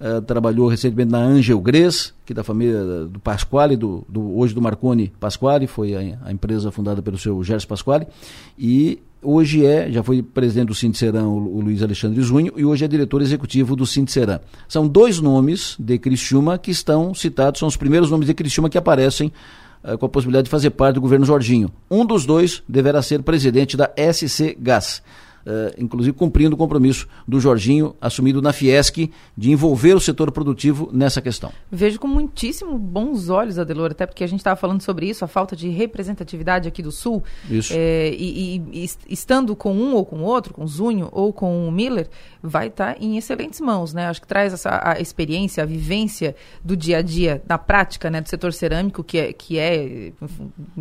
[0.00, 4.54] eh, trabalhou recentemente na Angel Gres, que é da família do Pasquale, do, do- hoje
[4.54, 8.06] do Marconi Pasquale, foi a, a empresa fundada pelo seu Gerson Pasquale,
[8.58, 12.84] e hoje é, já foi presidente do Sindicerã, o, o Luiz Alexandre Zunho, e hoje
[12.84, 14.40] é diretor executivo do Sindicerã.
[14.68, 18.76] São dois nomes de Criciúma que estão citados, são os primeiros nomes de Criciúma que
[18.76, 19.32] aparecem
[19.84, 21.70] eh, com a possibilidade de fazer parte do governo Jorginho.
[21.90, 25.02] Um dos dois deverá ser presidente da SC Gás.
[25.46, 30.90] Uh, inclusive cumprindo o compromisso do Jorginho assumido na Fiesc de envolver o setor produtivo
[30.92, 31.52] nessa questão.
[31.70, 35.28] Vejo com muitíssimo bons olhos, Adelor, até porque a gente estava falando sobre isso, a
[35.28, 37.22] falta de representatividade aqui do Sul.
[37.48, 37.72] Isso.
[37.74, 41.66] É, e, e, estando com um ou com o outro, com o Zunho ou com
[41.66, 42.08] o Miller,
[42.42, 44.08] vai estar tá em excelentes mãos, né?
[44.08, 48.20] Acho que traz essa a experiência, a vivência do dia a dia, na prática, né,
[48.20, 50.12] do setor cerâmico, que é, que é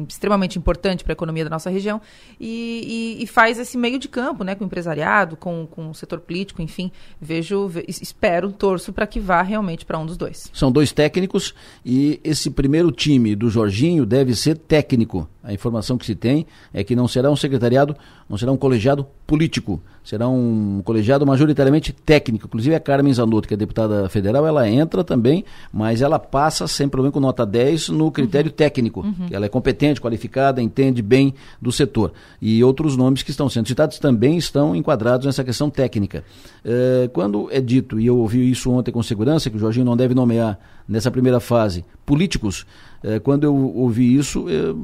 [0.07, 2.01] extremamente importante para a economia da nossa região,
[2.39, 5.93] e, e, e, faz esse meio de campo, né, com o empresariado, com, com o
[5.93, 6.91] setor político, enfim.
[7.19, 10.49] Vejo, ve, espero, torço para que vá realmente para um dos dois.
[10.53, 11.53] São dois técnicos
[11.85, 15.27] e esse primeiro time do Jorginho deve ser técnico.
[15.43, 17.95] A informação que se tem é que não será um secretariado,
[18.29, 22.45] não será um colegiado político, será um colegiado majoritariamente técnico.
[22.45, 26.87] Inclusive a Carmen Zanotto, que é deputada federal, ela entra também, mas ela passa sem
[26.87, 28.55] problema com nota 10 no critério uhum.
[28.55, 29.01] técnico.
[29.01, 29.27] Uhum.
[29.31, 32.13] Ela é competente, qualificada, entende bem do setor.
[32.39, 36.23] E outros nomes que estão sendo citados também estão enquadrados nessa questão técnica.
[36.63, 39.97] É, quando é dito, e eu ouvi isso ontem com segurança, que o Jorginho não
[39.97, 42.65] deve nomear nessa primeira fase políticos,
[43.03, 44.77] é, quando eu ouvi isso, eu,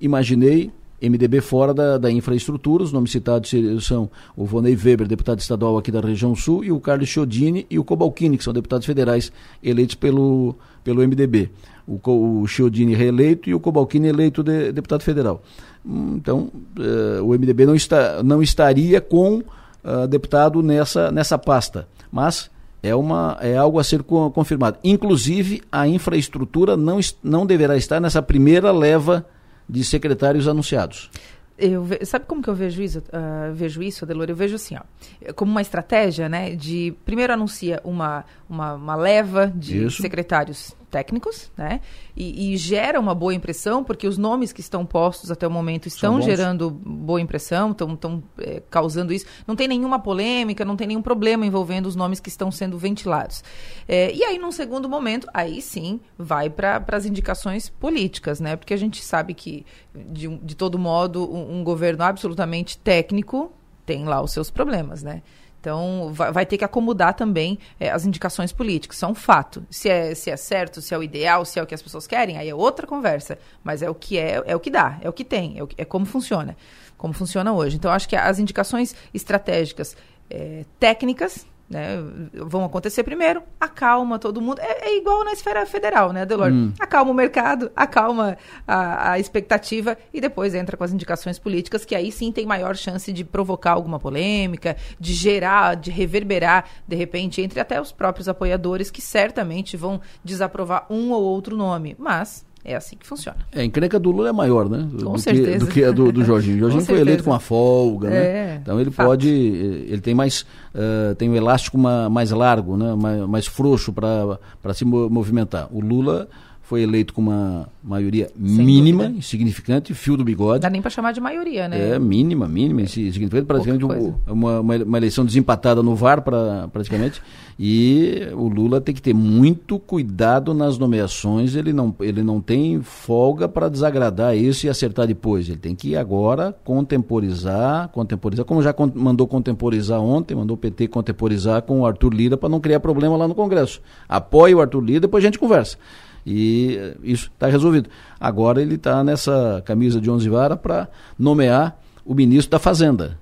[0.00, 0.70] imaginei
[1.02, 2.82] MDB fora da, da infraestrutura.
[2.84, 6.80] Os nomes citados são o Vonei Weber, deputado estadual aqui da região sul, e o
[6.80, 10.54] Carlos Chiodini e o Cobalcini, que são deputados federais eleitos pelo,
[10.84, 11.50] pelo MDB.
[11.86, 15.42] O, o Chiodini reeleito e o Cobalcini eleito de, deputado federal.
[15.84, 19.42] Então, uh, o MDB não, está, não estaria com
[19.84, 21.88] uh, deputado nessa, nessa pasta.
[22.10, 22.50] Mas
[22.82, 24.78] é, uma, é algo a ser confirmado.
[24.82, 29.26] Inclusive, a infraestrutura não, não deverá estar nessa primeira leva
[29.68, 31.10] de secretários anunciados.
[31.56, 34.26] Eu, sabe como que eu vejo isso, uh, vejo isso, Adelor?
[34.28, 39.52] Eu vejo assim, ó, como uma estratégia, né, de primeiro anuncia uma, uma, uma leva
[39.54, 40.02] de isso.
[40.02, 41.80] secretários técnicos, né?
[42.14, 45.88] E, e, gera uma boa impressão, porque os nomes que estão postos até o momento
[45.88, 49.24] estão gerando boa impressão, estão é, causando isso.
[49.46, 53.42] Não tem nenhuma polêmica, não tem nenhum problema envolvendo os nomes que estão sendo ventilados.
[53.88, 58.54] É, e aí, num segundo momento, aí sim vai para as indicações políticas, né?
[58.54, 59.64] Porque a gente sabe que,
[59.94, 63.50] de, de todo modo, um, um governo absolutamente técnico
[63.86, 65.22] tem lá os seus problemas, né?
[65.62, 68.96] Então, vai, vai ter que acomodar também é, as indicações políticas.
[68.96, 69.64] Isso é um fato.
[69.70, 72.04] Se é, se é certo, se é o ideal, se é o que as pessoas
[72.04, 73.38] querem, aí é outra conversa.
[73.62, 75.68] Mas é o que é, é o que dá, é o que tem, é, o,
[75.78, 76.56] é como funciona.
[76.98, 77.76] Como funciona hoje.
[77.76, 79.96] Então, acho que as indicações estratégicas
[80.28, 81.96] é, técnicas né,
[82.34, 84.60] vão acontecer primeiro, acalma todo mundo.
[84.60, 86.52] É, é igual na esfera federal, né, Delor?
[86.52, 86.72] Hum.
[86.78, 88.36] Acalma o mercado, acalma
[88.68, 92.76] a, a, expectativa e depois entra com as indicações políticas, que aí sim tem maior
[92.76, 98.28] chance de provocar alguma polêmica, de gerar, de reverberar, de repente, entre até os próprios
[98.28, 101.96] apoiadores, que certamente vão desaprovar um ou outro nome.
[101.98, 103.38] Mas é assim que funciona.
[103.50, 104.88] É, a encrenca do Lula é maior, né?
[105.02, 105.52] Com do certeza.
[105.52, 106.56] Que, do que a do, do Jorginho.
[106.56, 108.16] O Jorginho foi eleito com a folga, né?
[108.16, 109.06] É, então ele fato.
[109.06, 110.42] pode, ele tem mais,
[110.74, 112.94] uh, tem o um elástico uma, mais largo, né?
[112.94, 115.68] mais, mais frouxo para se movimentar.
[115.72, 116.28] O Lula
[116.72, 119.18] foi eleito com uma maioria Sem mínima, dúvida.
[119.18, 120.62] insignificante, fio do bigode.
[120.62, 121.90] Dá nem para chamar de maioria, né?
[121.90, 127.20] É, mínima, mínima, insignificante, praticamente uma, uma, uma, eleição desempatada no VAR, pra, praticamente.
[127.58, 132.80] E o Lula tem que ter muito cuidado nas nomeações, ele não, ele não tem
[132.80, 135.50] folga para desagradar isso e acertar depois.
[135.50, 141.60] Ele tem que agora contemporizar, contemporizar, como já mandou contemporizar ontem, mandou o PT contemporizar
[141.60, 143.82] com o Arthur Lira para não criar problema lá no Congresso.
[144.08, 145.76] Apoie o Arthur Lira, depois a gente conversa.
[146.24, 147.90] E isso está resolvido.
[148.18, 150.88] Agora ele está nessa camisa de 11 vara para
[151.18, 153.18] nomear o ministro da Fazenda,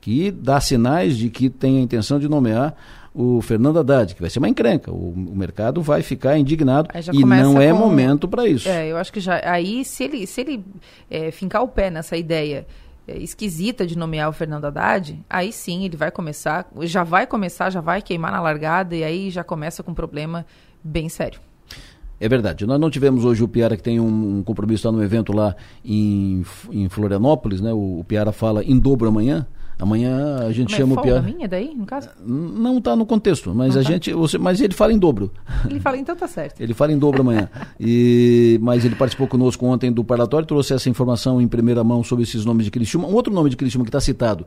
[0.00, 2.74] que dá sinais de que tem a intenção de nomear
[3.14, 4.90] o Fernando Haddad, que vai ser uma encrenca.
[4.90, 7.78] O, o mercado vai ficar indignado e não é com...
[7.78, 8.68] momento para isso.
[8.68, 10.64] É, eu acho que já aí se ele se ele
[11.08, 12.66] é, fincar o pé nessa ideia
[13.06, 17.70] é, esquisita de nomear o Fernando Haddad, aí sim ele vai começar, já vai começar,
[17.70, 20.44] já vai queimar na largada e aí já começa com um problema
[20.82, 21.40] bem sério.
[22.24, 22.66] É verdade.
[22.66, 25.54] Nós não tivemos hoje o Piara que tem um, um compromisso, está no evento lá
[25.84, 26.42] em,
[26.72, 27.70] em Florianópolis, né?
[27.70, 29.46] O, o Piara fala em dobro amanhã.
[29.78, 31.20] Amanhã a gente mas chama o Piara.
[31.20, 32.08] minha daí, no caso?
[32.24, 33.90] Não está no contexto, mas não a tá.
[33.90, 35.30] gente, você, mas ele fala em dobro.
[35.68, 36.58] Ele fala então tá certo.
[36.62, 37.50] ele fala em dobro amanhã.
[37.78, 42.22] e mas ele participou conosco ontem do parlatório, trouxe essa informação em primeira mão sobre
[42.22, 43.06] esses nomes de Criciúma.
[43.06, 44.46] Um outro nome de Criciúma que está citado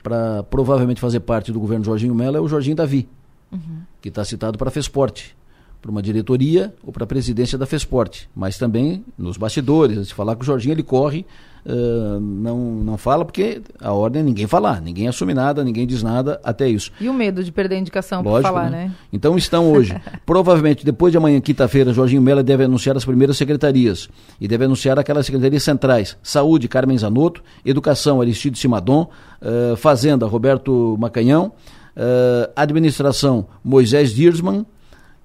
[0.00, 3.08] para provavelmente fazer parte do governo Jorginho Mello é o Jorginho Davi,
[3.50, 3.80] uhum.
[4.00, 5.34] que está citado para Fesporte
[5.80, 10.08] para uma diretoria ou para a presidência da FESPORT, mas também nos bastidores.
[10.08, 11.24] Se falar com o Jorginho, ele corre,
[11.64, 16.02] uh, não, não fala, porque a ordem é ninguém falar, ninguém assume nada, ninguém diz
[16.02, 16.90] nada, até isso.
[17.00, 18.86] E o medo de perder a indicação para falar, né?
[18.86, 18.94] né?
[19.12, 19.94] Então estão hoje.
[20.24, 24.08] Provavelmente, depois de amanhã, quinta-feira, Jorginho Mello deve anunciar as primeiras secretarias
[24.40, 29.08] e deve anunciar aquelas secretarias centrais: Saúde, Carmen Zanotto, Educação, Aristides Simadon,
[29.42, 31.52] uh, Fazenda, Roberto Macanhão,
[31.96, 34.64] uh, Administração, Moisés Dirsman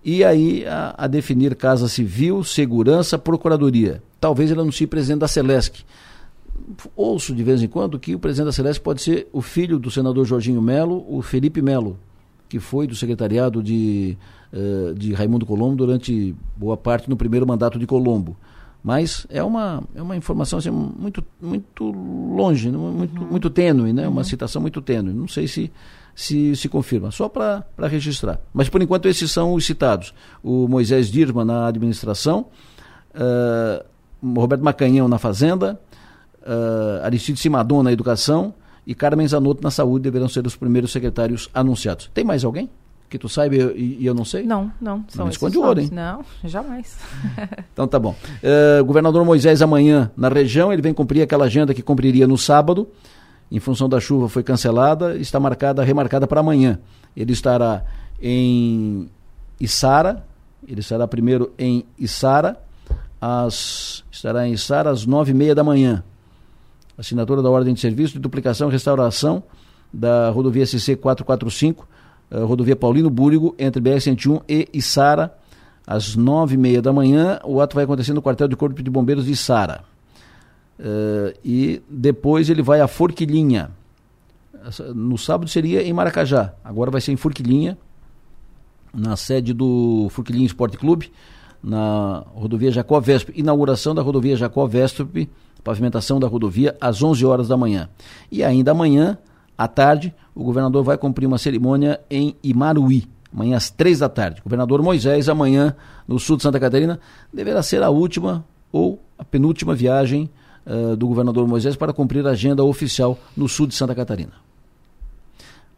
[0.03, 4.01] e aí a, a, definir Casa Civil, Segurança, Procuradoria.
[4.19, 5.83] Talvez ele anuncie presidente da Celesc.
[6.95, 9.91] Ouço de vez em quando que o presidente da Celesc pode ser o filho do
[9.91, 11.97] senador Jorginho Melo, o Felipe Melo,
[12.49, 14.17] que foi do secretariado de,
[14.51, 18.35] uh, de Raimundo Colombo durante boa parte no primeiro mandato de Colombo.
[18.83, 23.27] Mas é uma, é uma informação assim, muito, muito longe, muito, uhum.
[23.29, 24.07] muito tênue, né?
[24.07, 24.23] uma uhum.
[24.23, 25.13] citação muito tênue.
[25.13, 25.71] Não sei se
[26.21, 28.39] se, se confirma, só para registrar.
[28.53, 32.45] Mas por enquanto esses são os citados: o Moisés Dirma na administração,
[33.15, 33.83] uh,
[34.39, 35.79] Roberto Macanhão na Fazenda,
[36.43, 38.53] uh, Aristide Simadon na educação
[38.85, 42.11] e Carmen Zanotto na saúde deverão ser os primeiros secretários anunciados.
[42.13, 42.69] Tem mais alguém?
[43.09, 44.43] Que tu saiba e, eu não sei?
[44.43, 45.03] Não, não.
[45.07, 45.89] São não esconde o ouro, hein?
[45.91, 46.97] Não, jamais.
[47.73, 48.15] então tá bom.
[48.43, 52.87] Uh, governador Moisés amanhã na região, ele vem cumprir aquela agenda que cumpriria no sábado
[53.51, 56.79] em função da chuva, foi cancelada, está marcada, remarcada para amanhã.
[57.15, 57.83] Ele estará
[58.21, 59.09] em
[59.59, 60.25] Içara,
[60.65, 62.57] ele estará primeiro em Içara,
[63.19, 66.01] às, estará em Içara às nove e meia da manhã.
[66.97, 69.43] Assinatura da ordem de serviço de duplicação e restauração
[69.93, 71.87] da rodovia SC 445,
[72.31, 75.35] uh, rodovia Paulino Búrigo, entre BR-101 e Içara,
[75.85, 77.39] às nove e meia da manhã.
[77.43, 79.90] O ato vai acontecer no quartel de Corpo de Bombeiros de Içara.
[80.79, 83.71] Uh, e depois ele vai a Forquilinha.
[84.93, 87.77] No sábado seria em Maracajá, agora vai ser em Forquilinha,
[88.93, 91.11] na sede do Forquilinha Esporte Clube,
[91.63, 93.29] na rodovia Jacó Vesp.
[93.35, 94.99] Inauguração da rodovia Jacó Vesp,
[95.63, 97.89] pavimentação da rodovia às 11 horas da manhã.
[98.31, 99.17] E ainda amanhã,
[99.57, 104.41] à tarde, o governador vai cumprir uma cerimônia em Imaruí, amanhã às três da tarde.
[104.43, 105.75] Governador Moisés, amanhã,
[106.07, 106.99] no sul de Santa Catarina,
[107.33, 110.29] deverá ser a última ou a penúltima viagem
[110.65, 114.33] uh, do governador Moisés para cumprir a agenda oficial no sul de Santa Catarina.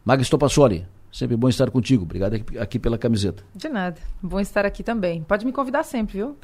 [0.04, 2.04] Magis Topassoli, sempre bom estar contigo.
[2.04, 3.42] Obrigado aqui, aqui, pela camiseta.
[3.54, 3.96] De nada.
[4.22, 5.22] Bom estar aqui também.
[5.22, 6.36] Pode me convidar sempre, viu?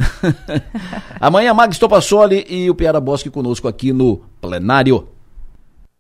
[1.21, 5.09] Amanhã, Magis Topassoli e o Piara Bosque conosco aqui no plenário.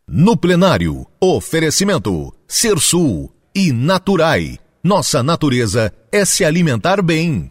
[0.08, 4.58] No plenário, oferecimento Ser Sul e Naturai.
[4.82, 7.50] Nossa natureza é se alimentar bem.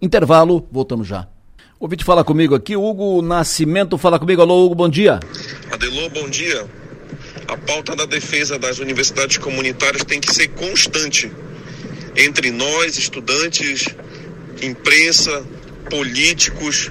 [0.00, 1.26] Intervalo, voltamos já.
[1.80, 4.42] Ouvinte fala comigo aqui, Hugo Nascimento fala comigo.
[4.42, 5.20] Alô, Hugo, bom dia.
[5.70, 6.66] Adelô, bom dia.
[7.46, 11.30] A pauta da defesa das universidades comunitárias tem que ser constante
[12.16, 13.86] entre nós, estudantes,
[14.60, 15.46] imprensa,
[15.88, 16.90] políticos,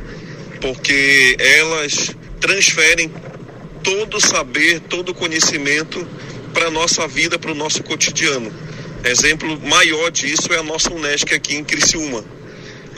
[0.61, 3.11] porque elas transferem
[3.83, 6.07] todo o saber, todo o conhecimento
[6.53, 8.53] para a nossa vida, para o nosso cotidiano.
[9.03, 12.36] Exemplo maior disso é a nossa Unesco aqui em Criciúma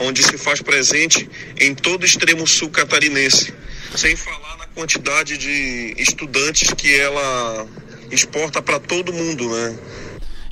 [0.00, 1.28] onde se faz presente
[1.60, 3.52] em todo o extremo sul catarinense,
[3.94, 7.66] sem falar na quantidade de estudantes que ela
[8.10, 9.78] exporta para todo mundo, né?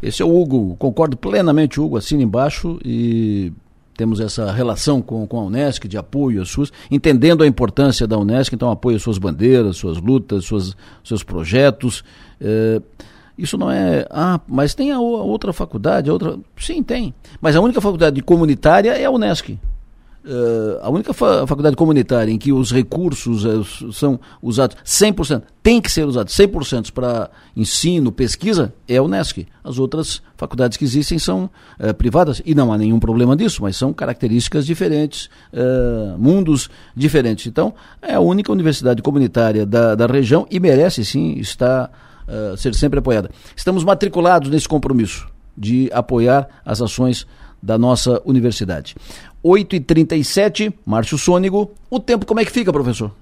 [0.02, 3.52] Esse é o Hugo, concordo plenamente, Hugo, assina embaixo e
[3.96, 8.16] temos essa relação com, com a Unesc de apoio às suas, entendendo a importância da
[8.16, 12.04] Unesc, então apoio às suas bandeiras, suas lutas, suas, seus projetos.
[12.40, 12.80] Eh,
[13.39, 14.05] isso não é.
[14.10, 16.36] Ah, mas tem a, outra faculdade, a outra.
[16.56, 17.15] Sim, tem.
[17.40, 19.56] Mas a única faculdade comunitária é a Unesc.
[20.28, 25.81] Uh, a única fa faculdade comunitária em que os recursos uh, são usados 100%, tem
[25.81, 29.47] que ser usados 100% para ensino, pesquisa, é a Unesc.
[29.65, 31.48] As outras faculdades que existem são
[31.78, 35.31] uh, privadas e não há nenhum problema disso, mas são características diferentes,
[36.19, 37.47] mundos diferentes.
[37.47, 41.90] Então, é a única universidade comunitária da, da região e merece sim estar
[42.28, 43.30] uh, ser sempre apoiada.
[43.56, 45.26] Estamos matriculados nesse compromisso
[45.56, 47.26] de apoiar as ações
[47.60, 48.94] da nossa universidade.
[49.44, 51.72] 8h37, Márcio Sônigo.
[51.90, 53.12] O tempo como é que fica, professor?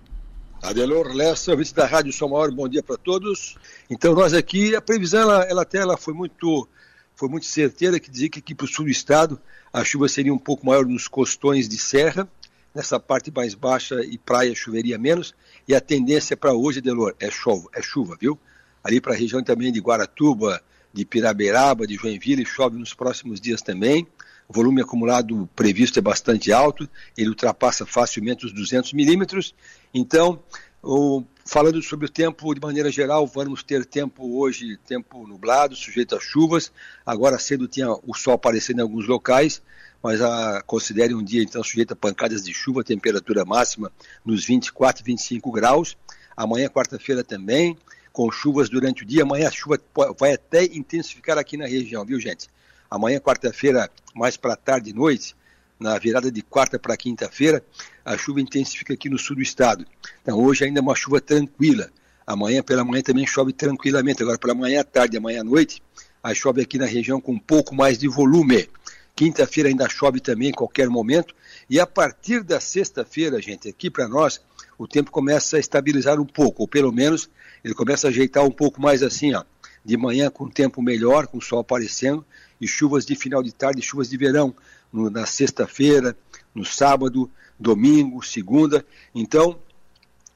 [0.63, 3.57] Adelor Lessa, vice da Rádio São Maior, bom dia para todos.
[3.89, 6.69] Então, nós aqui, a previsão, ela, ela até ela foi muito
[7.15, 9.41] foi muito certeira, que dizia que aqui para o sul do estado
[9.73, 12.29] a chuva seria um pouco maior nos costões de serra,
[12.75, 15.35] nessa parte mais baixa e praia choveria menos,
[15.67, 18.39] e a tendência para hoje, Adelor, é chuva, é chuva, viu?
[18.87, 23.61] Ali para a região também de Guaratuba, de Piraberaba, de Joinville, chove nos próximos dias
[23.61, 24.07] também.
[24.49, 26.89] O volume acumulado previsto é bastante alto,
[27.19, 29.57] ele ultrapassa facilmente os 200 milímetros.
[29.93, 30.41] Então,
[30.81, 36.15] o, falando sobre o tempo de maneira geral, vamos ter tempo hoje, tempo nublado, sujeito
[36.15, 36.71] a chuvas.
[37.05, 39.61] Agora cedo tinha o sol aparecendo em alguns locais,
[40.01, 43.91] mas a, considere um dia então sujeito a pancadas de chuva, temperatura máxima
[44.25, 45.97] nos 24, 25 graus.
[46.37, 47.77] Amanhã, quarta-feira também,
[48.17, 49.25] com chuvas durante o dia.
[49.25, 49.79] Amanhã a chuva
[50.19, 52.49] vai até intensificar aqui na região, viu, gente?
[52.91, 55.37] Amanhã, quarta-feira, mais para tarde e noite,
[55.79, 57.63] na virada de quarta para quinta-feira,
[58.03, 59.85] a chuva intensifica aqui no sul do estado.
[60.23, 61.91] Então, hoje ainda é uma chuva tranquila.
[62.27, 64.23] Amanhã pela manhã também chove tranquilamente.
[64.23, 65.83] Agora, pela manhã à tarde, amanhã à noite,
[66.23, 68.67] a chove aqui na região com um pouco mais de volume.
[69.15, 71.35] Quinta-feira ainda chove também em qualquer momento.
[71.69, 74.41] E a partir da sexta-feira, gente, aqui para nós,
[74.79, 77.29] o tempo começa a estabilizar um pouco, ou pelo menos
[77.67, 79.43] ele começa a ajeitar um pouco mais assim, ó.
[79.85, 82.25] De manhã com tempo melhor, com sol aparecendo,
[82.61, 84.55] e chuvas de final de tarde, chuvas de verão
[84.93, 86.17] no, na sexta-feira,
[86.55, 87.29] no sábado,
[87.59, 88.87] domingo, segunda.
[89.13, 89.59] Então,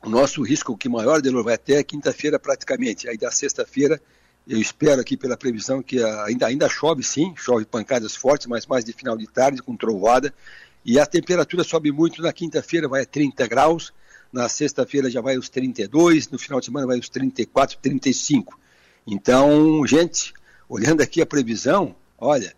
[0.02, 3.08] o nosso risco que maior, Delor, vai até quinta-feira praticamente.
[3.08, 4.02] Aí da sexta-feira,
[4.44, 8.84] eu espero aqui pela previsão que ainda, ainda chove sim, chove pancadas fortes, mas mais
[8.84, 10.34] de final de tarde, com trovada.
[10.84, 13.92] E a temperatura sobe muito na quinta-feira, vai a 30 graus,
[14.32, 18.58] na sexta-feira já vai aos 32, no final de semana vai aos 34, 35.
[19.06, 20.32] Então, gente,
[20.68, 22.54] olhando aqui a previsão, olha,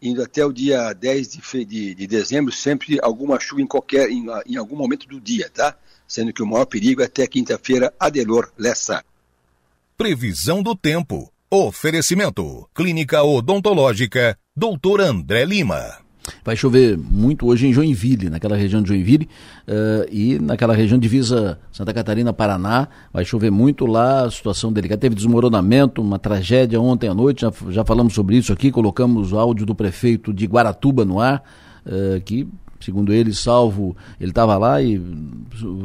[0.00, 4.26] indo até o dia 10 de, de, de dezembro, sempre alguma chuva em qualquer, em,
[4.46, 5.76] em, algum momento do dia, tá?
[6.06, 9.04] Sendo que o maior perigo é até quinta-feira, Adelor Lessa.
[9.96, 11.30] Previsão do tempo.
[11.50, 12.68] Oferecimento.
[12.74, 14.38] Clínica Odontológica.
[14.56, 16.07] Doutor André Lima.
[16.44, 19.28] Vai chover muito hoje em Joinville, naquela região de Joinville,
[19.66, 22.88] uh, e naquela região divisa Santa Catarina, Paraná.
[23.12, 25.00] Vai chover muito lá, situação delicada.
[25.00, 29.38] Teve desmoronamento, uma tragédia ontem à noite, já, já falamos sobre isso aqui, colocamos o
[29.38, 31.42] áudio do prefeito de Guaratuba no ar,
[31.86, 32.48] uh, que
[32.80, 35.00] segundo ele, salvo, ele estava lá e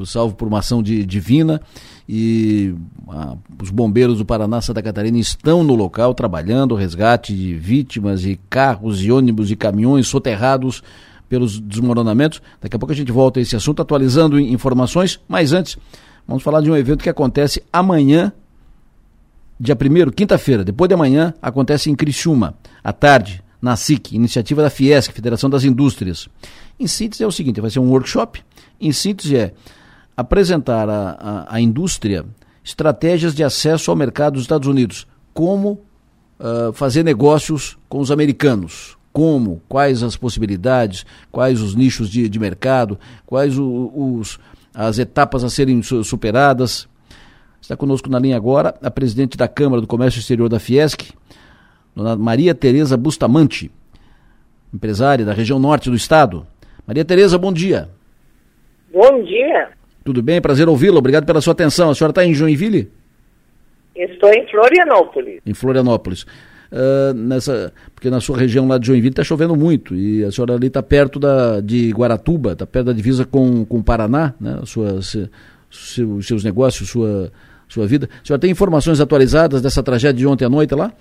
[0.05, 1.61] salvo por uma ação de, divina
[2.07, 2.75] e
[3.09, 8.39] a, os bombeiros do Paraná, Santa Catarina estão no local trabalhando resgate de vítimas e
[8.49, 10.83] carros e ônibus e caminhões soterrados
[11.29, 12.41] pelos desmoronamentos.
[12.61, 15.77] Daqui a pouco a gente volta a esse assunto atualizando informações, mas antes
[16.27, 18.31] vamos falar de um evento que acontece amanhã,
[19.59, 24.69] dia 1 quinta-feira, depois de amanhã, acontece em Criciúma, à tarde, na SIC, iniciativa da
[24.69, 26.27] Fiesc, Federação das Indústrias.
[26.77, 28.43] Em síntese é o seguinte, vai ser um workshop,
[28.79, 29.53] em síntese é
[30.17, 32.25] apresentar à, indústria
[32.61, 35.79] estratégias de acesso ao mercado dos Estados Unidos, como
[36.39, 42.39] uh, fazer negócios com os americanos, como, quais as possibilidades, quais os nichos de, de
[42.39, 44.39] mercado, quais o, os,
[44.73, 46.85] as etapas a serem superadas.
[47.61, 51.13] Está conosco na linha agora a presidente da Câmara do Comércio Exterior da Fiesc,
[51.95, 53.71] dona Maria Tereza Bustamante,
[54.73, 56.45] empresária da região norte do estado.
[56.87, 57.89] Maria Tereza, bom dia.
[58.91, 59.69] Bom dia.
[60.03, 60.41] Tudo bem?
[60.41, 60.97] Prazer ouvi-la.
[60.97, 61.89] Obrigado pela sua atenção.
[61.89, 62.91] A senhora está em Joinville?
[63.95, 65.41] Estou em Florianópolis.
[65.45, 66.25] Em Florianópolis.
[66.71, 70.55] Uh, nessa, porque na sua região lá de Joinville está chovendo muito e a senhora
[70.55, 74.59] ali está perto da, de Guaratuba, está perto da divisa com, com o Paraná, né?
[74.65, 75.29] Sua, se,
[75.69, 77.31] seu, seus negócios, sua,
[77.69, 78.09] sua vida.
[78.23, 80.91] A senhora tem informações atualizadas dessa tragédia de ontem à noite lá?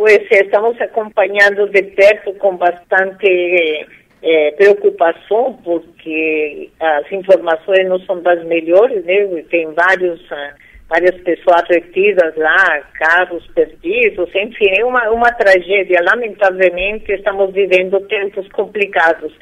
[0.00, 3.86] Pois estamos acompanhando de perto com bastante
[4.22, 9.26] é, preocupação, porque as informações não são das melhores, né?
[9.50, 10.54] Tem vários, uh,
[10.88, 16.02] várias pessoas retidas lá, carros perdidos, enfim, é uma, uma tragédia.
[16.02, 19.34] Lamentavelmente, estamos vivendo tempos complicados,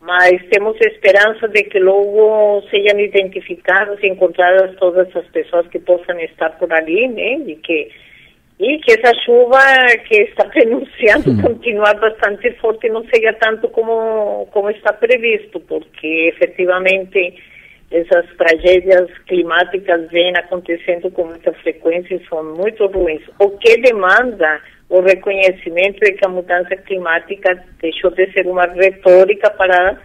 [0.00, 6.20] mas temos esperança de que logo sejam identificadas e encontradas todas as pessoas que possam
[6.20, 7.32] estar por ali, né?
[7.48, 7.90] E que
[8.58, 9.58] e que essa chuva
[10.06, 11.42] que está pronunciando hum.
[11.42, 17.34] continuar bastante forte não seja tanto como, como está previsto, porque efetivamente
[17.90, 23.22] essas tragédias climáticas vêm acontecendo com muita frequência e são muito ruins.
[23.38, 29.50] O que demanda o reconhecimento de que a mudança climática deixou de ser uma retórica
[29.50, 29.98] para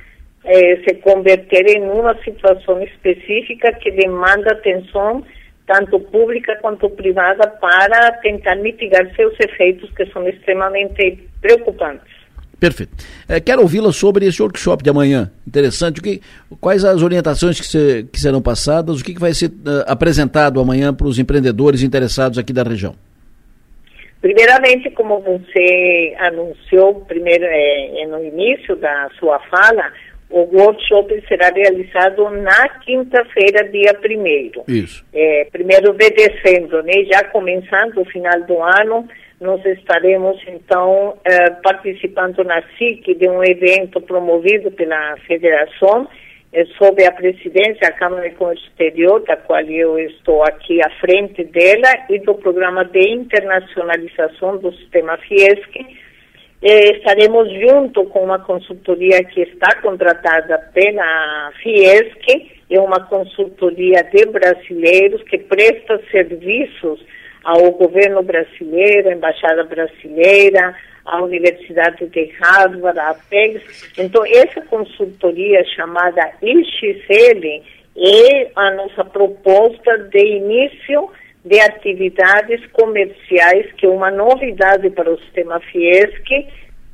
[0.45, 5.23] eh, se converter em uma situação específica que demanda atenção
[5.69, 12.09] tanto pública quanto privada, para tentar mitigar seus efeitos, que são extremamente preocupantes.
[12.59, 12.91] Perfeito.
[13.27, 15.31] É, quero ouvi-la sobre esse workshop de amanhã.
[15.47, 15.99] Interessante.
[15.99, 16.21] O que,
[16.59, 18.99] quais as orientações que, se, que serão passadas?
[18.99, 22.95] O que, que vai ser uh, apresentado amanhã para os empreendedores interessados aqui da região?
[24.21, 29.93] Primeiramente, como você anunciou primeiro é, no início da sua fala,
[30.29, 35.03] o workshop será realizado na quinta-feira, dia 1 Isso.
[35.13, 36.93] É, primeiro de dezembro, né?
[37.11, 39.07] Já começando o final do ano,
[39.41, 46.07] nós estaremos, então, é, participando na SIC de um evento promovido pela Federação,
[46.51, 50.89] é, sob a presidência da Câmara de Comércio Exterior, da qual eu estou aqui à
[50.99, 55.85] frente dela, e do Programa de Internacionalização do Sistema FIESC,
[56.61, 64.25] Eh, estaremos junto com uma consultoria que está contratada pela Fiesc, é uma consultoria de
[64.25, 66.99] brasileiros que presta serviços
[67.45, 70.75] ao governo brasileiro, à embaixada brasileira,
[71.05, 73.93] à Universidade de Harvard, à PEGS.
[73.97, 77.63] Então, essa consultoria chamada IXL
[77.97, 81.09] é a nossa proposta de início
[81.43, 86.31] de atividades comerciais, que é uma novidade para o sistema Fiesc,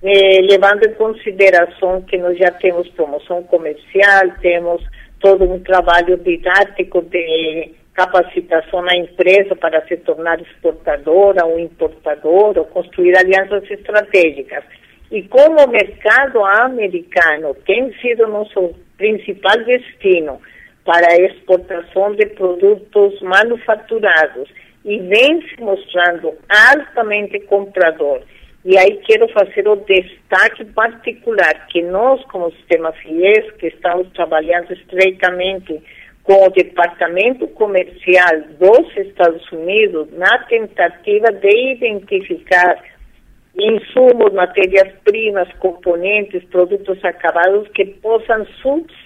[0.03, 4.83] eh, levando em consideração que nós já temos promoção comercial, temos
[5.19, 12.65] todo um trabalho didático de capacitação na empresa para se tornar exportadora ou importadora, ou
[12.65, 14.63] construir alianças estratégicas.
[15.11, 20.41] E como o mercado americano tem sido nosso principal destino
[20.85, 24.49] para a exportação de produtos manufaturados.
[24.85, 28.21] E vem se mostrando altamente comprador,
[28.65, 34.73] e aí quero fazer o destaque particular que nós, como sistema FIES, que estamos trabalhando
[34.73, 35.83] estreitamente
[36.23, 42.83] com o Departamento Comercial dos Estados Unidos na tentativa de identificar
[43.55, 49.04] insumos, matérias-primas, componentes, produtos acabados que possam substituir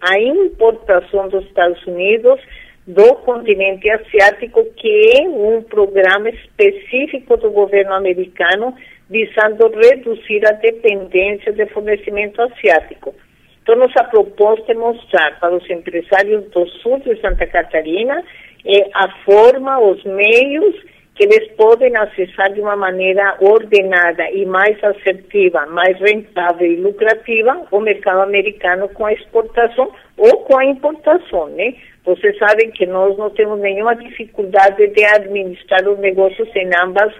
[0.00, 2.40] a importação dos Estados Unidos
[2.86, 8.74] do continente asiático, que é um programa específico do governo americano
[9.08, 13.14] visando reduzir a dependência de fornecimento asiático.
[13.62, 18.22] Então, nossa proposta é mostrar para os empresários do sul de Santa Catarina
[18.66, 20.74] eh, a forma, os meios
[21.14, 27.66] que eles podem acessar de uma maneira ordenada e mais assertiva, mais rentável e lucrativa
[27.70, 31.74] o mercado americano com a exportação ou com a importação, né?
[32.04, 37.12] Vocês sabem que nós não temos nenhuma dificuldade de administrar os negócios em ambas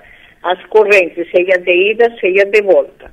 [0.43, 3.11] as correntes, seja de ida, seja de volta.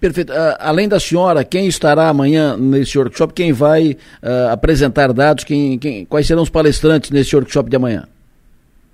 [0.00, 0.32] Perfeito.
[0.32, 3.32] Uh, além da senhora, quem estará amanhã nesse workshop?
[3.32, 3.92] Quem vai
[4.22, 5.44] uh, apresentar dados?
[5.44, 8.04] Quem, quem, quais serão os palestrantes nesse workshop de amanhã?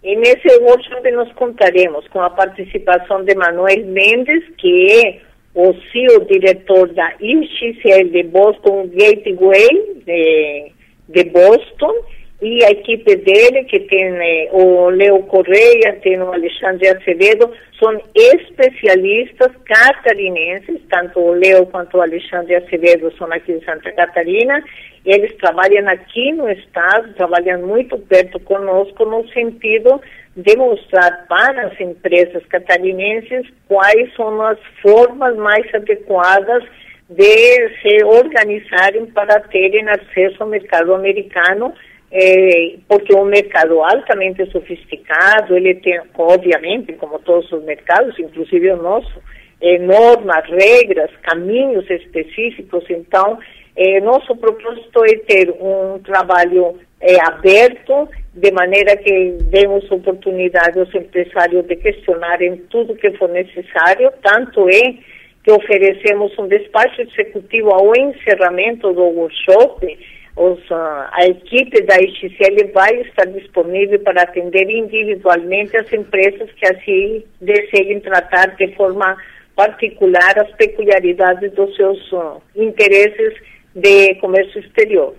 [0.02, 5.20] E nesse workshop nós contaremos com a participação de Manuel Mendes, que é
[5.54, 9.68] o CEO diretor da IXL de Boston Gateway
[10.06, 10.72] de,
[11.08, 11.92] de Boston,
[12.42, 18.00] e a equipe dele, que tem eh, o Leo Correia, tem o Alexandre Acevedo, são
[18.14, 24.62] especialistas catarinenses, tanto o Leo quanto o Alexandre Acevedo são aqui de Santa Catarina,
[25.04, 30.00] eles trabalham aqui no estado, trabalham muito perto conosco no sentido
[30.34, 36.64] de mostrar para as empresas catarinenses quais são as formas mais adequadas
[37.10, 41.74] de se organizarem para terem acesso ao mercado americano
[42.12, 48.72] é, porque é um mercado altamente sofisticado, ele tem, obviamente, como todos os mercados, inclusive
[48.72, 49.22] o nosso,
[49.60, 52.84] é, normas, regras, caminhos específicos.
[52.90, 53.38] Então,
[53.76, 60.94] é, nosso propósito é ter um trabalho é, aberto, de maneira que demos oportunidade aos
[60.94, 64.94] empresários de questionarem tudo que for necessário, tanto é
[65.42, 69.98] que oferecemos um despacho executivo ao encerramento do workshop,
[70.40, 77.22] os, a equipe da XCL vai estar disponível para atender individualmente as empresas que assim
[77.42, 79.18] desejem tratar de forma
[79.54, 83.34] particular as peculiaridades dos seus uh, interesses
[83.74, 85.14] de comércio exterior.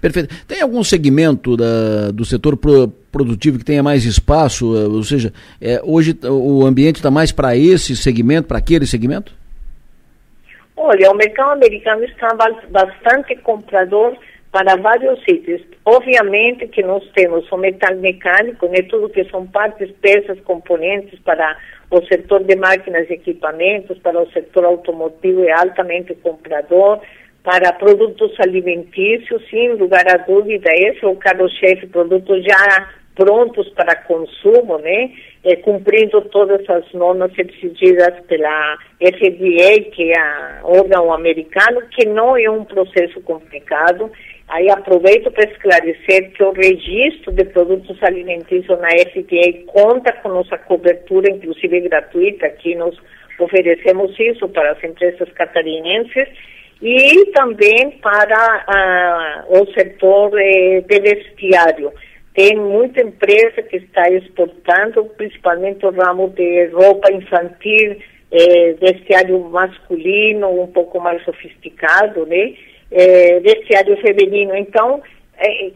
[0.00, 0.34] Perfeito.
[0.46, 4.72] Tem algum segmento da, do setor pro, produtivo que tenha mais espaço?
[4.72, 9.34] Uh, ou seja, é, hoje o ambiente está mais para esse segmento, para aquele segmento?
[10.74, 12.28] Olha, o mercado americano está
[12.70, 14.16] bastante comprador
[14.52, 15.62] para vários sítios.
[15.84, 21.56] Obviamente que nós temos o metal mecânico, né, tudo que são partes, peças, componentes para
[21.90, 27.00] o setor de máquinas e equipamentos, para o setor automotivo é altamente comprador,
[27.42, 33.96] para produtos alimentícios, sem lugar a dúvida, esse é o carro-chefe, produtos já prontos para
[34.04, 35.10] consumo, né?
[35.44, 42.36] É, cumprindo todas as normas exigidas pela FDA, que é o órgão americano, que não
[42.36, 44.10] é um processo complicado,
[44.52, 50.58] Aí aproveito para esclarecer que o registro de produtos alimentícios na FDA conta com nossa
[50.58, 52.94] cobertura, inclusive gratuita, aqui nós
[53.40, 56.28] oferecemos isso para as empresas catarinenses
[56.82, 61.90] e também para uh, o setor eh, de vestiário.
[62.34, 67.96] Tem muita empresa que está exportando, principalmente o ramo de roupa infantil,
[68.30, 72.52] eh, vestiário masculino, um pouco mais sofisticado, né?
[72.92, 74.54] É, vestiário feminino.
[74.56, 75.02] Então,
[75.38, 75.70] é,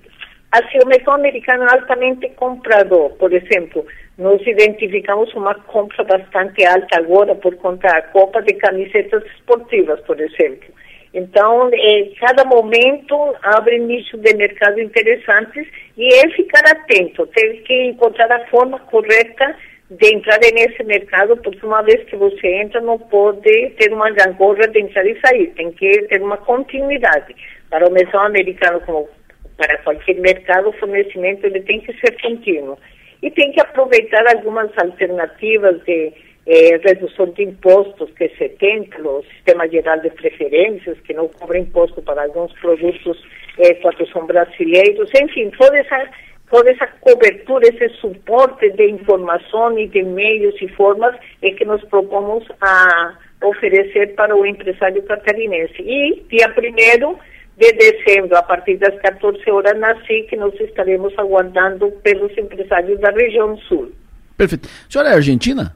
[0.52, 3.10] assim, o mercado americano é altamente comprador.
[3.12, 3.86] Por exemplo,
[4.18, 10.20] nós identificamos uma compra bastante alta agora por conta da Copa de camisetas esportivas, por
[10.20, 10.74] exemplo.
[11.12, 15.66] Então, eh, cada momento abre nichos de mercado interessantes
[15.96, 19.56] e é ficar atento, ter que encontrar a forma correta
[19.90, 24.66] de entrar nesse mercado, porque uma vez que você entra, não pode ter uma gangorra
[24.68, 27.34] de entrar e sair, tem que ter uma continuidade.
[27.70, 29.08] Para o mercado americano, como
[29.56, 32.78] para qualquer mercado, o fornecimento ele tem que ser contínuo.
[33.22, 36.12] E tem que aproveitar algumas alternativas de
[36.46, 41.58] eh, redução de impostos que se tem pelo Sistema Geral de Preferências, que não cobra
[41.58, 43.20] imposto para alguns produtos
[43.58, 46.08] eh, quando são brasileiros, enfim, toda essa,
[46.50, 51.82] toda essa cobertura, esse suporte de informação e de meios e formas é que nós
[51.84, 55.80] propomos a oferecer para o empresário catarinense.
[55.80, 57.18] E dia primeiro
[57.56, 63.10] de dezembro, a partir das 14 horas na SIC, nós estaremos aguardando pelos empresários da
[63.10, 63.92] região sul.
[64.36, 64.68] Perfeito.
[64.68, 65.74] A senhora é argentina?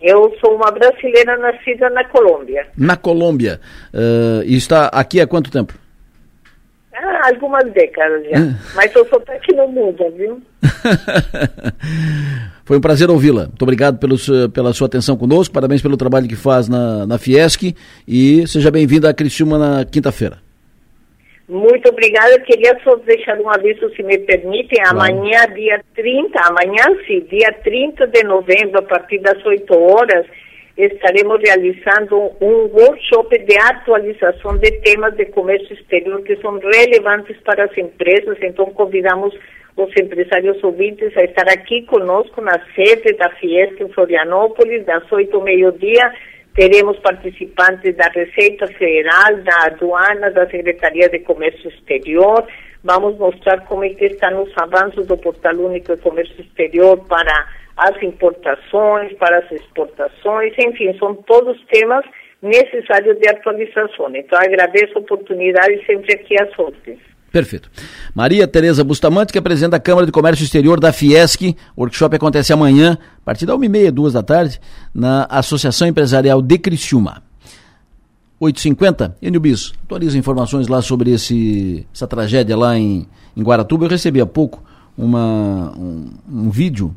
[0.00, 2.68] Eu sou uma brasileira nascida na Colômbia.
[2.76, 3.60] Na Colômbia.
[3.92, 5.74] Uh, e está aqui há quanto tempo?
[7.26, 8.38] Algumas décadas já.
[8.74, 10.42] Mas eu sou aqui no mundo, viu?
[12.64, 13.46] Foi um prazer ouvi-la.
[13.46, 14.16] Muito obrigado pelo,
[14.50, 17.74] pela sua atenção conosco, parabéns pelo trabalho que faz na, na Fiesc
[18.06, 20.38] e seja bem-vinda a Criciúma na quinta-feira.
[21.48, 22.40] Muito obrigada.
[22.40, 24.82] Queria só deixar um aviso, se me permitem.
[24.82, 24.98] Claro.
[24.98, 30.26] Amanhã, dia 30, amanhã sim, dia 30 de novembro, a partir das 8 horas,
[30.76, 37.64] estaremos realizando um workshop de atualização de temas de comércio exterior que são relevantes para
[37.64, 38.36] as empresas.
[38.42, 39.34] Então, convidamos
[39.76, 45.36] os empresários ouvintes a estar aqui conosco na sede da Fiesta em Florianópolis, das 8
[45.36, 45.44] ao
[46.54, 52.46] Teremos participantes da Receita Federal, da Aduana, da Secretaria de Comércio Exterior.
[52.82, 57.46] Vamos mostrar como é que estão os avanços do Portal Único de Comércio Exterior para
[57.76, 62.04] as importações, para as exportações, enfim, são todos temas
[62.40, 64.14] necessários de atualização.
[64.14, 66.98] Então, agradeço a oportunidade sempre aqui às ordens.
[67.30, 67.70] Perfeito.
[68.14, 71.54] Maria Tereza Bustamante, que é presidente da Câmara de Comércio Exterior da Fiesc.
[71.76, 74.58] O workshop acontece amanhã, a partir da 1h30, 2 da tarde,
[74.94, 77.22] na Associação Empresarial de Criciúma.
[78.40, 79.40] 8h50, Enio
[79.84, 83.84] atualiza informações lá sobre esse, essa tragédia lá em, em Guaratuba.
[83.84, 84.62] Eu recebi há pouco
[84.96, 86.94] uma, um, um vídeo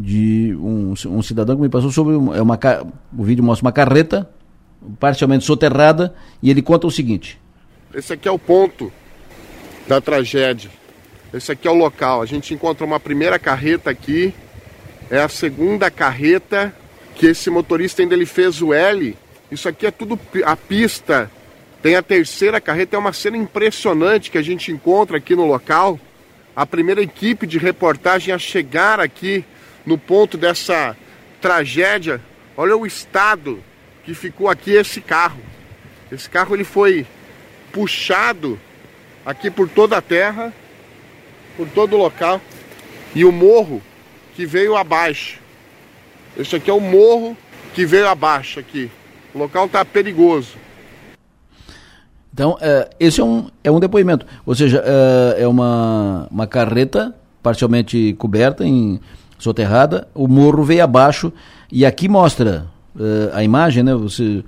[0.00, 2.58] de um, um, cidadão que me passou sobre uma, é uma,
[3.16, 4.28] o vídeo mostra uma carreta
[4.98, 7.38] parcialmente soterrada e ele conta o seguinte.
[7.94, 8.90] Esse aqui é o ponto
[9.86, 10.70] da tragédia.
[11.34, 12.22] Esse aqui é o local.
[12.22, 14.32] A gente encontra uma primeira carreta aqui.
[15.10, 16.74] É a segunda carreta
[17.14, 19.16] que esse motorista ainda ele fez o L.
[19.50, 21.30] Isso aqui é tudo a pista.
[21.82, 25.98] Tem a terceira carreta, é uma cena impressionante que a gente encontra aqui no local.
[26.54, 29.44] A primeira equipe de reportagem a chegar aqui
[29.84, 30.96] no ponto dessa
[31.40, 32.20] tragédia.
[32.56, 33.62] Olha o estado
[34.04, 35.40] que ficou aqui esse carro.
[36.10, 37.06] Esse carro ele foi
[37.72, 38.58] puxado
[39.24, 40.52] aqui por toda a terra,
[41.56, 42.40] por todo o local,
[43.14, 43.82] e o morro
[44.34, 45.38] que veio abaixo.
[46.36, 47.36] Esse aqui é o morro
[47.74, 48.90] que veio abaixo aqui.
[49.34, 50.56] O local está perigoso.
[52.32, 54.26] Então, é, esse é um, é um depoimento.
[54.46, 59.00] Ou seja, é, é uma, uma carreta parcialmente coberta, em,
[59.40, 61.32] soterrada, o morro veio abaixo
[61.72, 63.94] e aqui mostra uh, a imagem, né?
[63.94, 64.44] Você,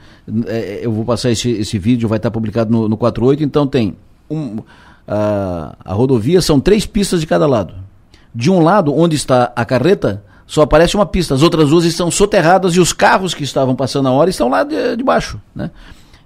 [0.46, 3.96] é, eu vou passar esse, esse vídeo, vai estar publicado no, no 48, então tem
[4.30, 4.58] um,
[5.08, 7.74] a, a rodovia são três pistas de cada lado.
[8.34, 12.10] De um lado, onde está a carreta, só aparece uma pista, as outras duas estão
[12.10, 15.70] soterradas e os carros que estavam passando a hora estão lá de, de baixo, né?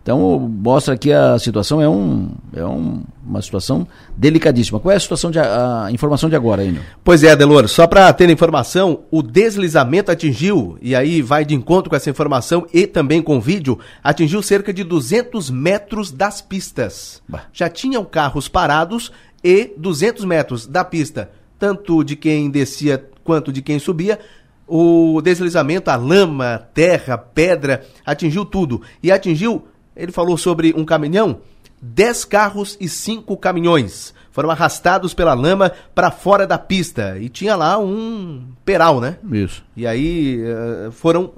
[0.07, 4.79] Então, mostra que a situação é, um, é um, uma situação delicadíssima.
[4.79, 6.81] Qual é a situação de a, a informação de agora, Enio?
[7.03, 11.91] Pois é, Deloro, só para ter informação, o deslizamento atingiu, e aí vai de encontro
[11.91, 17.21] com essa informação e também com vídeo, atingiu cerca de 200 metros das pistas.
[17.29, 17.47] Bah.
[17.53, 19.11] Já tinham carros parados
[19.43, 24.21] e 200 metros da pista, tanto de quem descia quanto de quem subia,
[24.69, 28.83] o deslizamento, a lama, terra, pedra, atingiu tudo.
[29.03, 29.65] E atingiu
[29.97, 31.41] ele falou sobre um caminhão,
[31.81, 37.57] 10 carros e 5 caminhões foram arrastados pela lama para fora da pista e tinha
[37.57, 39.17] lá um peral, né?
[39.33, 39.65] Isso.
[39.75, 41.33] E aí uh, foram uh,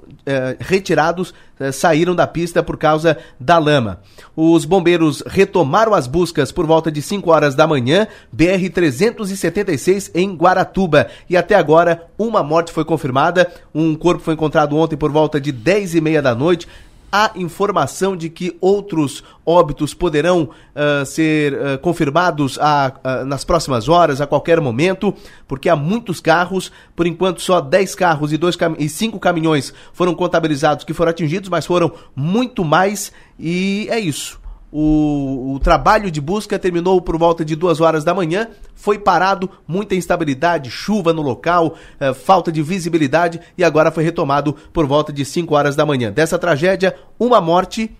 [0.59, 4.01] retirados, uh, saíram da pista por causa da lama.
[4.35, 10.35] Os bombeiros retomaram as buscas por volta de 5 horas da manhã, BR 376 em
[10.35, 11.07] Guaratuba.
[11.29, 15.53] E até agora uma morte foi confirmada, um corpo foi encontrado ontem por volta de
[15.53, 16.67] 10 e meia da noite
[17.11, 23.89] há informação de que outros óbitos poderão uh, ser uh, confirmados a, uh, nas próximas
[23.89, 25.13] horas, a qualquer momento,
[25.47, 26.71] porque há muitos carros.
[26.95, 31.11] Por enquanto, só 10 carros e, dois cam e 5 caminhões foram contabilizados que foram
[31.11, 33.11] atingidos, mas foram muito mais.
[33.37, 34.39] E é isso.
[34.71, 38.47] O, o, trabalho de busca terminou por volta de duas horas da manhã.
[38.75, 44.55] Foi parado, muita instabilidade, chuva no local, eh, falta de visibilidade e agora foi retomado
[44.71, 46.11] por volta de 5 horas da manhã.
[46.11, 47.91] Dessa tragédia, uma morte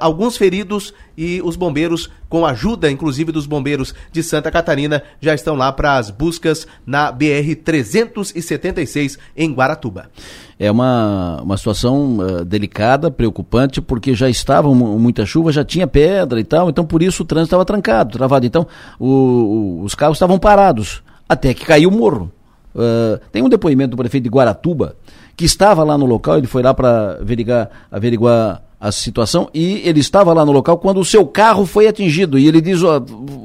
[0.00, 5.34] alguns feridos e os bombeiros, com a ajuda inclusive dos bombeiros de Santa Catarina, já
[5.34, 10.10] estão lá para as buscas na BR-376 em Guaratuba.
[10.58, 16.40] É uma, uma situação uh, delicada, preocupante, porque já estava muita chuva, já tinha pedra
[16.40, 18.46] e tal, então por isso o trânsito estava trancado, travado.
[18.46, 18.66] Então
[18.98, 22.32] o, o, os carros estavam parados, até que caiu o morro.
[22.74, 24.96] Uh, tem um depoimento do prefeito de Guaratuba,
[25.36, 30.00] que estava lá no local, ele foi lá para averiguar, averiguar a situação e ele
[30.00, 33.02] estava lá no local quando o seu carro foi atingido e ele diz ó,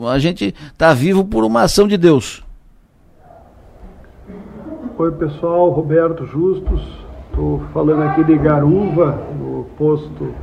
[0.10, 2.44] a gente está vivo por uma ação de Deus.
[4.98, 6.82] Oi pessoal, Roberto Justus,
[7.30, 10.36] estou falando aqui de Garuva, no posto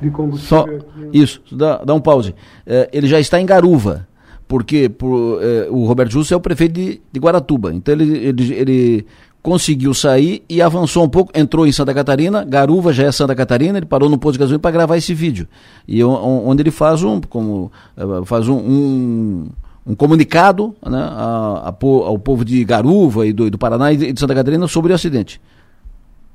[0.00, 0.80] de combustível.
[0.80, 2.34] Só, isso, dá, dá um pause.
[2.64, 4.08] É, ele já está em Garuva,
[4.48, 8.54] porque por, é, o Roberto Justus é o prefeito de, de Guaratuba, então ele, ele,
[8.54, 9.06] ele
[9.42, 13.78] conseguiu sair e avançou um pouco, entrou em Santa Catarina, Garuva já é Santa Catarina,
[13.78, 15.48] ele parou no posto de gasolina para gravar esse vídeo.
[15.86, 19.48] E onde ele faz um, como, eh, faz um, um,
[19.84, 24.20] um comunicado né, a, a, ao povo de Garuva e do, do Paraná e de
[24.20, 25.40] Santa Catarina sobre o acidente.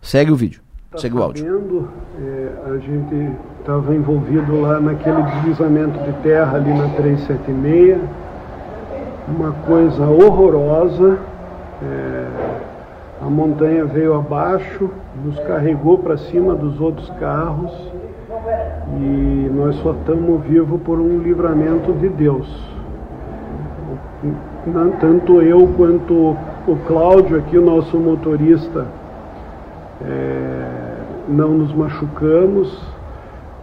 [0.02, 0.62] Segue o vídeo.
[0.92, 1.90] Tá Segue o áudio.
[2.20, 8.00] É, a gente estava envolvido lá naquele deslizamento de terra ali na 376,
[9.30, 11.20] uma coisa horrorosa.
[11.82, 12.67] É,
[13.22, 14.90] a montanha veio abaixo,
[15.24, 17.72] nos carregou para cima dos outros carros
[19.00, 22.48] e nós só estamos vivos por um livramento de Deus.
[25.00, 26.14] Tanto eu quanto
[26.68, 28.86] o Cláudio aqui, o nosso motorista,
[30.06, 30.96] é,
[31.28, 32.80] não nos machucamos,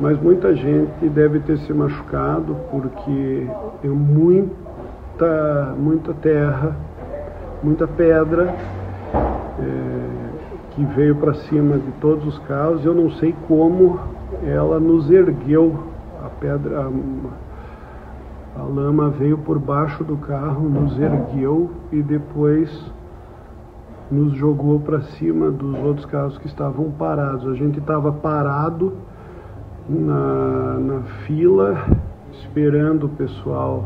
[0.01, 3.47] mas muita gente deve ter se machucado porque
[3.85, 6.75] é muita, muita terra,
[7.63, 8.53] muita pedra
[9.59, 10.25] é,
[10.71, 12.85] que veio para cima de todos os carros.
[12.85, 13.99] Eu não sei como
[14.45, 15.85] ela nos ergueu.
[16.25, 22.93] A pedra, a, a lama veio por baixo do carro, nos ergueu e depois
[24.11, 27.47] nos jogou para cima dos outros carros que estavam parados.
[27.47, 28.93] A gente estava parado
[29.89, 31.87] na, na fila,
[32.33, 33.85] esperando o pessoal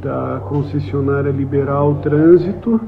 [0.00, 2.80] da concessionária liberar o trânsito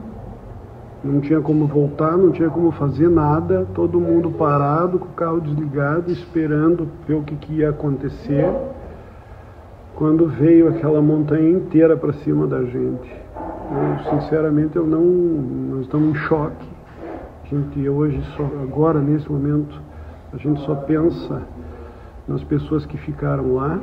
[1.04, 5.40] não tinha como voltar, não tinha como fazer nada, todo mundo parado, com o carro
[5.40, 8.50] desligado, esperando ver o que, que ia acontecer.
[9.94, 13.24] Quando veio aquela montanha inteira para cima da gente.
[13.70, 15.04] Eu, sinceramente, eu não.
[15.04, 16.66] Nós estamos em choque.
[17.44, 19.80] A gente hoje, só, agora, nesse momento,
[20.32, 21.42] a gente só pensa
[22.26, 23.78] nas pessoas que ficaram lá,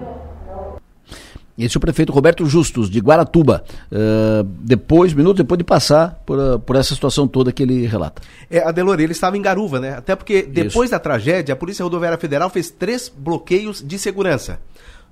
[1.66, 6.38] esse é o prefeito Roberto Justus, de Guaratuba, uh, depois, minutos depois de passar por,
[6.38, 8.22] uh, por essa situação toda que ele relata.
[8.50, 9.94] É, Adelor, ele estava em Garuva, né?
[9.98, 10.92] Até porque depois Isso.
[10.92, 14.60] da tragédia, a Polícia Rodoviária Federal fez três bloqueios de segurança.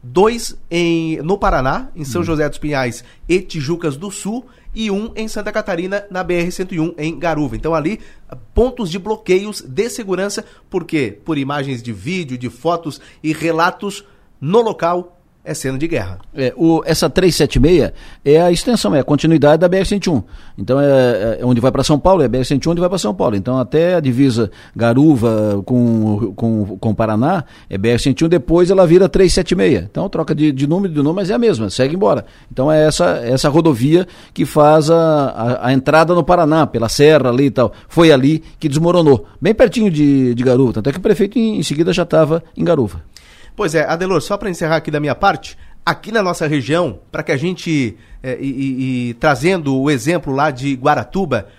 [0.02, 2.26] Dois em, no Paraná, em São hum.
[2.26, 7.18] José dos Pinhais e Tijucas do Sul, e um em Santa Catarina, na BR-101, em
[7.18, 7.56] Garuva.
[7.56, 8.00] Então, ali,
[8.54, 14.06] pontos de bloqueios de segurança, porque por imagens de vídeo, de fotos e relatos
[14.40, 15.19] no local
[15.50, 16.20] é cena de guerra.
[16.36, 17.92] É, o, essa 376
[18.24, 20.24] é a extensão, é a continuidade da BR-101.
[20.58, 23.16] Então, é, é onde vai para São Paulo, é a BR-101 onde vai para São
[23.16, 23.36] Paulo.
[23.36, 29.86] Então, até a divisa Garuva com, com, com Paraná é BR-101, depois ela vira 376.
[29.90, 32.26] Então, troca de, de número de número, mas é a mesma, segue embora.
[32.52, 37.30] Então, é essa, essa rodovia que faz a, a, a, entrada no Paraná, pela serra
[37.30, 37.74] ali e tal.
[37.88, 40.74] Foi ali que desmoronou, bem pertinho de, de Garuva.
[40.74, 43.02] Tanto é que o prefeito em, em seguida já estava em Garuva.
[43.60, 47.22] Pois é, Adelor, só para encerrar aqui da minha parte, aqui na nossa região, para
[47.22, 51.49] que a gente, é, e, e, trazendo o exemplo lá de Guaratuba,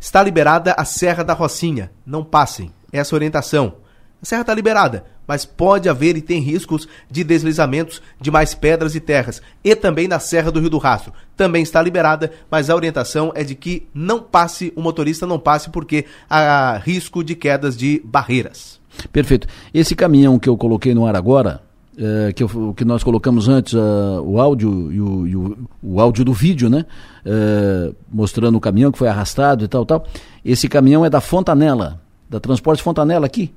[0.00, 1.92] está liberada a Serra da Rocinha.
[2.04, 3.76] Não passem, essa orientação.
[4.24, 8.94] A serra está liberada, mas pode haver e tem riscos de deslizamentos de mais pedras
[8.94, 9.42] e terras.
[9.62, 11.12] E também na Serra do Rio do Rastro.
[11.36, 15.68] Também está liberada, mas a orientação é de que não passe, o motorista não passe,
[15.68, 18.80] porque há risco de quedas de barreiras.
[19.12, 19.46] Perfeito.
[19.74, 21.60] Esse caminhão que eu coloquei no ar agora,
[21.98, 26.00] é, que, eu, que, nós colocamos antes uh, o áudio e o, e o, o,
[26.00, 26.86] áudio do vídeo, né?
[27.26, 30.06] É, mostrando o caminhão que foi arrastado e tal, tal.
[30.42, 33.52] Esse caminhão é da Fontanela, da Transporte Fontanela aqui,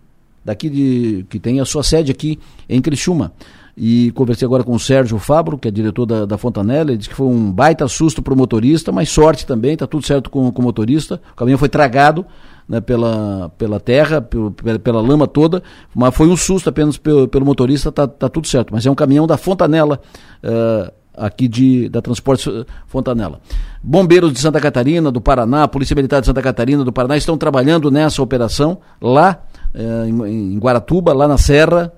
[0.47, 3.33] daqui de que tem a sua sede aqui em Criciúma.
[3.75, 7.09] E conversei agora com o Sérgio Fabro, que é diretor da, da Fontanella, ele disse
[7.09, 10.49] que foi um baita susto para o motorista, mas sorte também, está tudo certo com,
[10.49, 11.21] com o motorista.
[11.33, 12.25] O caminhão foi tragado
[12.67, 15.61] né, pela, pela terra, pela, pela, lama toda,
[15.93, 18.73] mas foi um susto apenas pelo, pelo motorista, está tá tudo certo.
[18.73, 19.99] Mas é um caminhão da Fontanella.
[20.41, 22.47] Uh, aqui de, da Transporte
[22.85, 23.39] Fontanella.
[23.81, 27.89] Bombeiros de Santa Catarina, do Paraná, Polícia Militar de Santa Catarina, do Paraná, estão trabalhando
[27.89, 31.93] nessa operação lá eh, em, em, Guaratuba, lá na Serra,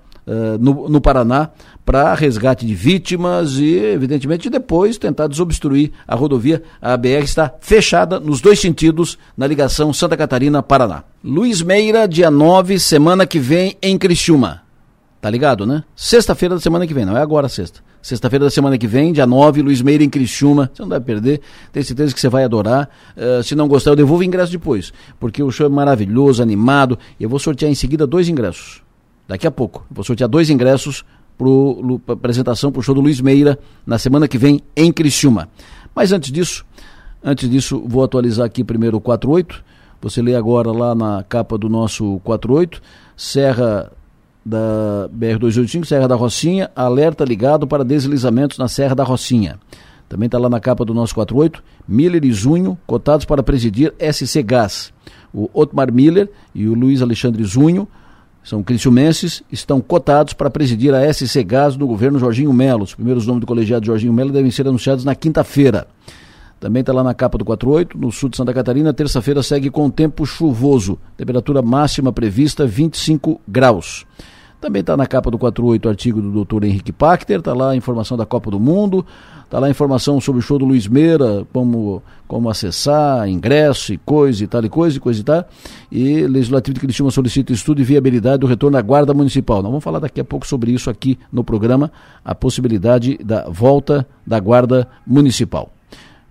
[0.60, 1.49] no, no Paraná,
[1.84, 6.61] para resgate de vítimas e, evidentemente, depois tentar desobstruir a rodovia.
[6.80, 11.03] A BR está fechada nos dois sentidos na ligação Santa Catarina-Paraná.
[11.23, 14.61] Luiz Meira, dia 9, semana que vem, em Criciúma.
[15.19, 15.84] Tá ligado, né?
[15.95, 17.81] Sexta-feira da semana que vem, não é agora sexta.
[18.01, 20.71] Sexta-feira da semana que vem, dia 9, Luiz Meira em Criciúma.
[20.73, 22.89] Você não deve perder, tenho certeza que você vai adorar.
[23.15, 26.97] Uh, se não gostar, eu devolvo o ingresso depois, porque o show é maravilhoso, animado.
[27.19, 28.81] E eu vou sortear em seguida dois ingressos.
[29.27, 29.85] Daqui a pouco.
[29.91, 31.03] Vou sortear dois ingressos
[31.38, 35.49] para apresentação para o show do Luiz Meira na semana que vem em Criciúma.
[35.93, 36.65] Mas antes disso,
[37.23, 39.63] antes disso, vou atualizar aqui primeiro o 48.
[40.01, 42.81] Você lê agora lá na capa do nosso 48,
[43.17, 43.91] Serra
[44.45, 49.60] da BR-285, Serra da Rocinha, alerta ligado para deslizamentos na Serra da Rocinha.
[50.07, 54.41] Também está lá na capa do nosso 48, Miller e Zunho, cotados para presidir SC
[54.41, 54.91] Gás.
[55.32, 57.88] O Otmar Miller e o Luiz Alexandre Zunho,
[58.44, 62.84] são criciumenses, estão cotados para presidir a SC Gás do governo Jorginho Melo.
[62.84, 65.86] Os primeiros nomes do colegiado Jorginho Melo devem ser anunciados na quinta-feira.
[66.60, 69.90] Também está lá na capa do 48, no sul de Santa Catarina, terça-feira segue com
[69.90, 70.99] tempo chuvoso.
[71.15, 74.06] Temperatura máxima prevista 25 graus.
[74.60, 77.76] Também está na capa do 48 o artigo do doutor Henrique Pachter, está lá a
[77.77, 79.06] informação da Copa do Mundo,
[79.45, 83.98] está lá a informação sobre o show do Luiz Meira, como, como acessar, ingresso e
[83.98, 85.45] coisa e tal e coisa e coisa e tal.
[85.90, 89.61] E Legislativo de Cristina solicita estudo e viabilidade do retorno à Guarda Municipal.
[89.61, 91.90] Nós vamos falar daqui a pouco sobre isso aqui no programa,
[92.26, 95.72] a possibilidade da volta da Guarda Municipal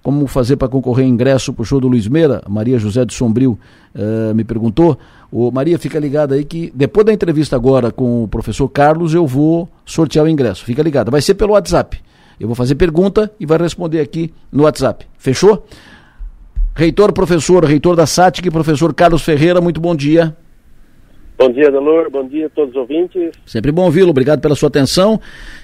[0.03, 2.43] como fazer para concorrer ingresso para o show do Luiz Meira?
[2.49, 3.59] Maria José de Sombrio
[3.95, 4.99] uh, me perguntou.
[5.31, 9.27] Ô, Maria, fica ligada aí que depois da entrevista agora com o professor Carlos, eu
[9.27, 10.65] vou sortear o ingresso.
[10.65, 11.11] Fica ligada.
[11.11, 12.01] Vai ser pelo WhatsApp.
[12.41, 15.05] Eu vou fazer pergunta e vai responder aqui no WhatsApp.
[15.19, 15.67] Fechou?
[16.75, 20.37] Reitor, professor, reitor da SATIC, professor Carlos Ferreira, muito bom dia.
[21.37, 22.11] Bom dia, Delor.
[22.11, 23.33] Bom dia a todos os ouvintes.
[23.45, 24.11] Sempre bom ouvi-lo.
[24.11, 25.21] Obrigado pela sua atenção.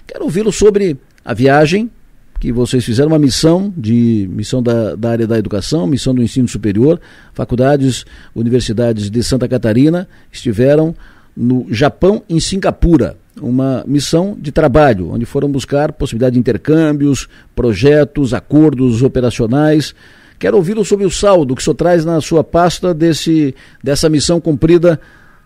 [0.06, 1.90] Quero ouvi-lo sobre a viagem
[2.38, 6.46] que vocês fizeram uma missão de missão da, da área da educação, missão do ensino
[6.48, 7.00] superior,
[7.32, 8.04] faculdades,
[8.34, 10.94] universidades de Santa Catarina estiveram
[11.36, 18.32] no Japão em Singapura, uma missão de trabalho, onde foram buscar possibilidade de intercâmbios, projetos,
[18.32, 19.94] acordos operacionais.
[20.38, 24.40] Quero ouvi-lo sobre o saldo que o senhor traz na sua pasta desse, dessa missão
[24.40, 25.00] cumprida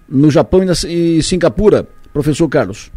[0.09, 2.91] no Japão e, na, e Singapura, professor Carlos.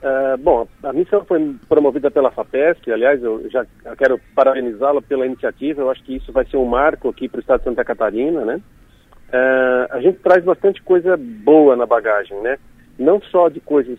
[0.00, 3.66] Uh, bom, a missão foi promovida pela FAPESP, aliás, eu já
[3.96, 7.40] quero parabenizá-la pela iniciativa, eu acho que isso vai ser um marco aqui para o
[7.40, 8.60] estado de Santa Catarina, né?
[9.28, 12.58] Uh, a gente traz bastante coisa boa na bagagem, né?
[12.96, 13.98] Não só de coisas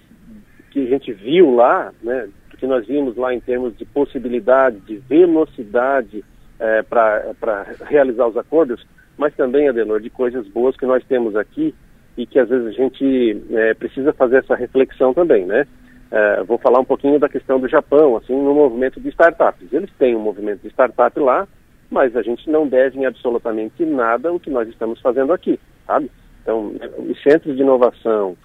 [0.72, 2.30] que a gente viu lá, né?
[2.58, 8.86] Que nós vimos lá em termos de possibilidade, de velocidade uh, para realizar os acordos,
[9.18, 11.76] mas também, Adenor, de coisas boas que nós temos aqui
[12.18, 15.68] e que às vezes a gente é, precisa fazer essa reflexão também, né?
[16.12, 19.72] É, vou falar um pouquinho da questão do Japão, assim, no movimento de startups.
[19.72, 21.48] Eles têm um movimento de startup lá,
[21.90, 26.10] mas a gente não deve em absolutamente nada o que nós estamos fazendo aqui, sabe?
[26.42, 28.36] Então, os centros de inovação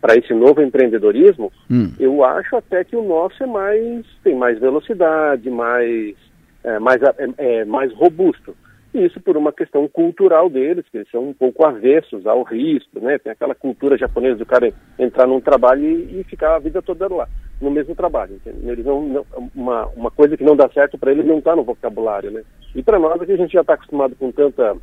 [0.00, 1.92] para esse novo empreendedorismo, hum.
[1.98, 6.14] eu acho até que o nosso é mais tem mais velocidade, mais
[6.62, 8.54] é, mais é, é mais robusto.
[8.94, 13.18] Isso por uma questão cultural deles, que eles são um pouco avessos ao risco, né?
[13.18, 17.12] Tem aquela cultura japonesa do cara entrar num trabalho e, e ficar a vida toda
[17.12, 17.28] lá,
[17.60, 18.40] no mesmo trabalho.
[18.46, 21.64] Eles não, não, uma, uma coisa que não dá certo para eles não está no
[21.64, 22.44] vocabulário, né?
[22.72, 24.76] E para nós aqui a gente já está acostumado com tanta,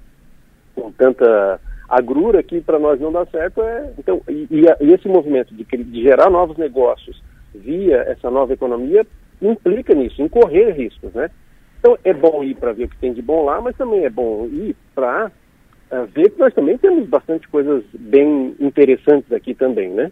[0.76, 5.54] com tanta agrura que para nós não dá certo é então e, e, esse movimento
[5.54, 7.22] de, de gerar novos negócios
[7.54, 9.06] via essa nova economia
[9.42, 11.30] implica nisso, em correr riscos, né?
[11.82, 14.10] Então é bom ir para ver o que tem de bom lá, mas também é
[14.10, 15.32] bom ir para uh,
[15.90, 20.12] eh, ver que nós também temos bastante coisas bem interessantes aqui também, né?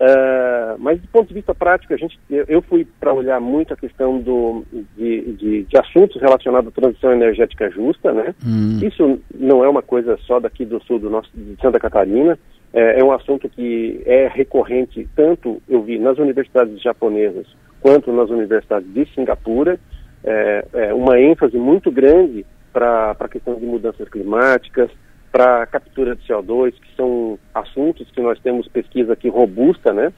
[0.00, 3.74] Uh, mas do ponto de vista prático, a gente, eu, eu fui para olhar muito
[3.74, 4.64] a questão do,
[4.96, 8.34] de, de, de, assuntos relacionados à transição energética justa, né?
[8.44, 8.80] Hum.
[8.82, 12.38] Isso não é uma coisa só daqui do sul do nosso, de Santa Catarina,
[12.72, 17.46] é, é um assunto que é recorrente tanto, eu vi, nas universidades japonesas
[17.82, 19.78] quanto nas universidades de Singapura,
[20.24, 24.90] é, é uma ênfase muito grande para a questão de mudanças climáticas,
[25.30, 30.12] para captura de CO2, que são assuntos que nós temos pesquisa aqui robusta, né?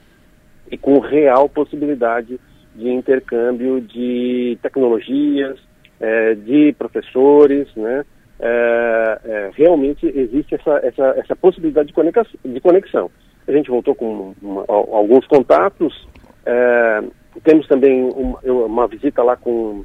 [0.70, 2.40] E com real possibilidade
[2.74, 5.58] de intercâmbio de tecnologias,
[6.00, 8.04] é, de professores, né?
[8.40, 13.10] É, é, realmente existe essa, essa, essa possibilidade de conexão, de conexão.
[13.46, 16.08] A gente voltou com uma, alguns contatos,
[16.44, 17.04] é,
[17.44, 19.84] temos também uma, uma visita lá com,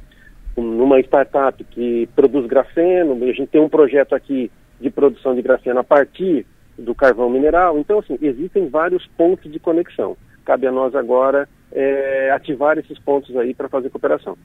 [0.56, 4.50] uma startup que produz grafeno, a gente tem um projeto aqui
[4.80, 6.46] de produção de grafeno a partir
[6.78, 7.78] do carvão mineral.
[7.78, 10.16] Então, assim, existem vários pontos de conexão.
[10.44, 14.36] Cabe a nós agora é, ativar esses pontos aí para fazer cooperação.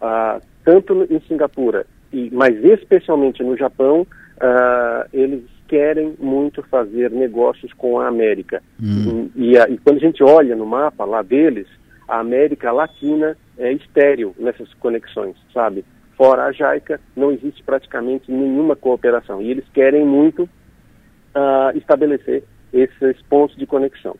[0.00, 4.06] Ah, tanto em Singapura, e, mas especialmente no Japão,
[4.40, 8.62] ah, eles querem muito fazer negócios com a América.
[8.82, 9.28] Hum.
[9.34, 11.66] E, e, e quando a gente olha no mapa lá deles,
[12.08, 15.84] a América Latina é estéreo nessas conexões, sabe?
[16.16, 19.42] Fora a JAICA, não existe praticamente nenhuma cooperação.
[19.42, 24.16] E eles querem muito uh, estabelecer esses pontos de conexão.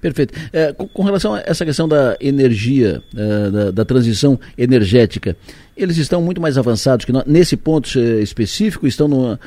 [0.00, 0.34] Perfeito.
[0.52, 5.34] É, com, com, relação a essa questão da energia, uh, da, da, transição energética,
[5.74, 9.38] eles estão muito mais avançados que nós, nesse ponto específico, estão no, uh,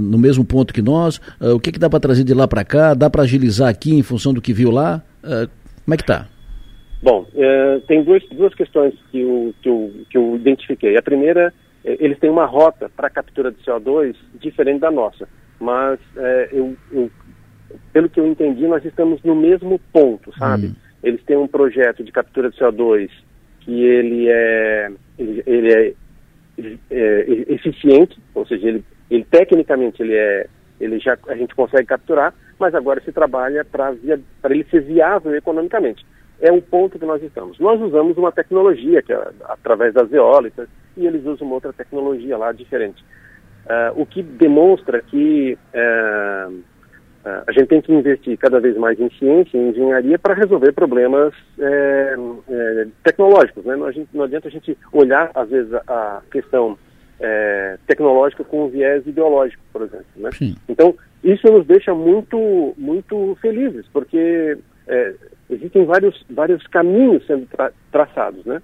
[0.00, 1.18] no mesmo ponto que nós.
[1.38, 2.94] Uh, o que, que dá para trazer de lá para cá?
[2.94, 5.02] Dá para agilizar aqui em função do que viu lá?
[5.84, 6.26] como é que está?
[7.02, 10.96] Bom, é, tem duas, duas questões que eu, que, eu, que eu identifiquei.
[10.96, 11.52] A primeira,
[11.84, 16.76] é, eles têm uma rota para captura de CO2 diferente da nossa, mas é, eu,
[16.92, 17.10] eu,
[17.92, 20.68] pelo que eu entendi, nós estamos no mesmo ponto, sabe?
[20.68, 20.74] Hum.
[21.02, 23.10] Eles têm um projeto de captura de CO2
[23.62, 25.94] que ele é, ele, ele é,
[26.88, 30.46] é, eficiente, ou seja, ele, ele tecnicamente ele é,
[30.80, 33.92] ele já a gente consegue capturar, mas agora se trabalha para
[34.44, 36.04] ele ser viável economicamente
[36.42, 37.58] é o ponto que nós estamos.
[37.60, 42.36] Nós usamos uma tecnologia, que é através das eólicas, e eles usam uma outra tecnologia
[42.36, 43.02] lá diferente.
[43.64, 48.98] Uh, o que demonstra que uh, uh, a gente tem que investir cada vez mais
[48.98, 52.16] em ciência e engenharia para resolver problemas eh,
[53.04, 53.64] tecnológicos.
[53.64, 53.76] Né?
[53.76, 56.76] Não, gente, não, adianta a gente olhar, às vezes, a, questão
[57.86, 60.06] tecnológica com um viés ideológico, por exemplo.
[60.16, 60.30] Né?
[60.68, 60.92] Então,
[61.22, 64.58] isso nos deixa muito, muito felizes, porque
[65.54, 68.60] existem vários, vários caminhos sendo tra traçados, né?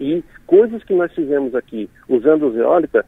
[0.00, 3.04] E coisas que nós fizemos aqui usando o eólica,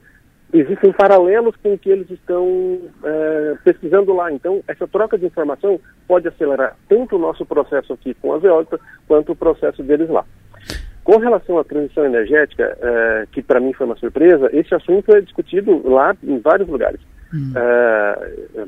[0.53, 4.33] existem paralelos com o que eles estão é, pesquisando lá.
[4.33, 8.81] Então, essa troca de informação pode acelerar tanto o nosso processo aqui com a eólicas,
[9.07, 10.25] quanto o processo deles lá.
[11.05, 15.21] Com relação à transição energética, é, que para mim foi uma surpresa, esse assunto é
[15.21, 17.01] discutido lá em vários lugares.
[17.33, 17.53] Hum.
[17.55, 18.65] É,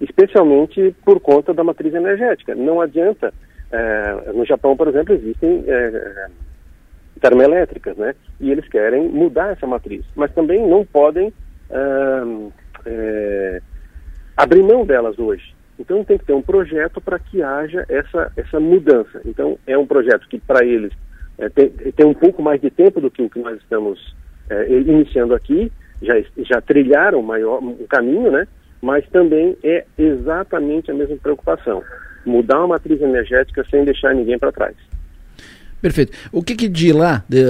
[0.00, 2.54] especialmente por conta da matriz energética.
[2.54, 3.32] Não adianta
[3.70, 6.28] é, no Japão, por exemplo, existem é,
[7.20, 8.14] termoelétricas, né?
[8.40, 11.32] E eles querem mudar essa matriz, mas também não podem
[11.70, 11.80] é,
[12.86, 13.62] é
[14.36, 15.54] abrir mão delas hoje.
[15.78, 19.20] Então tem que ter um projeto para que haja essa, essa mudança.
[19.24, 20.92] Então é um projeto que para eles
[21.38, 24.14] é, tem, tem um pouco mais de tempo do que o que nós estamos
[24.48, 25.70] é, iniciando aqui,
[26.00, 28.46] já, já trilharam maior, um caminho, né?
[28.80, 31.82] Mas também é exatamente a mesma preocupação
[32.26, 34.74] mudar uma matriz energética sem deixar ninguém para trás.
[35.80, 36.12] Perfeito.
[36.32, 37.42] O que, que de lá, de,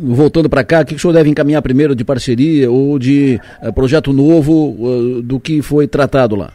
[0.00, 3.38] voltando para cá, o que, que o senhor deve encaminhar primeiro de parceria ou de
[3.62, 6.52] uh, projeto novo uh, do que foi tratado lá?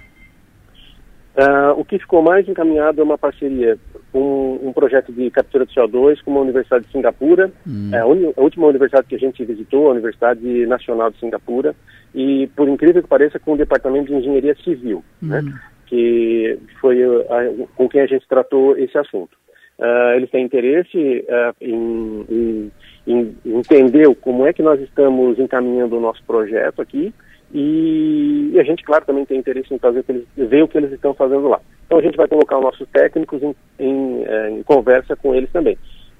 [1.35, 3.77] Uh, o que ficou mais encaminhado é uma parceria
[4.11, 7.89] com um, projeto de captura de CO2 com a Universidade de Singapura, hum.
[7.91, 11.73] é a, a, última universidade que a gente visitou, a Universidade Nacional de Singapura,
[12.13, 15.03] e por incrível que pareça, com o Departamento de Engenharia Civil.
[15.19, 15.39] Né?
[15.39, 15.45] Hum.
[15.45, 15.59] Né?
[15.93, 19.37] Que foi a, com quem a gente tratou esse assunto.
[19.77, 22.71] Uh, eles têm interesse uh, em, em,
[23.05, 27.13] em, entender como é que nós estamos encaminhando o nosso projeto aqui
[27.53, 30.91] e, e a gente, claro, também tem interesse em fazer eles, ver o que eles
[30.91, 31.59] estão fazendo lá.
[31.85, 35.77] Então a gente vai colocar os nossos técnicos em, em, eh, conversa com eles também.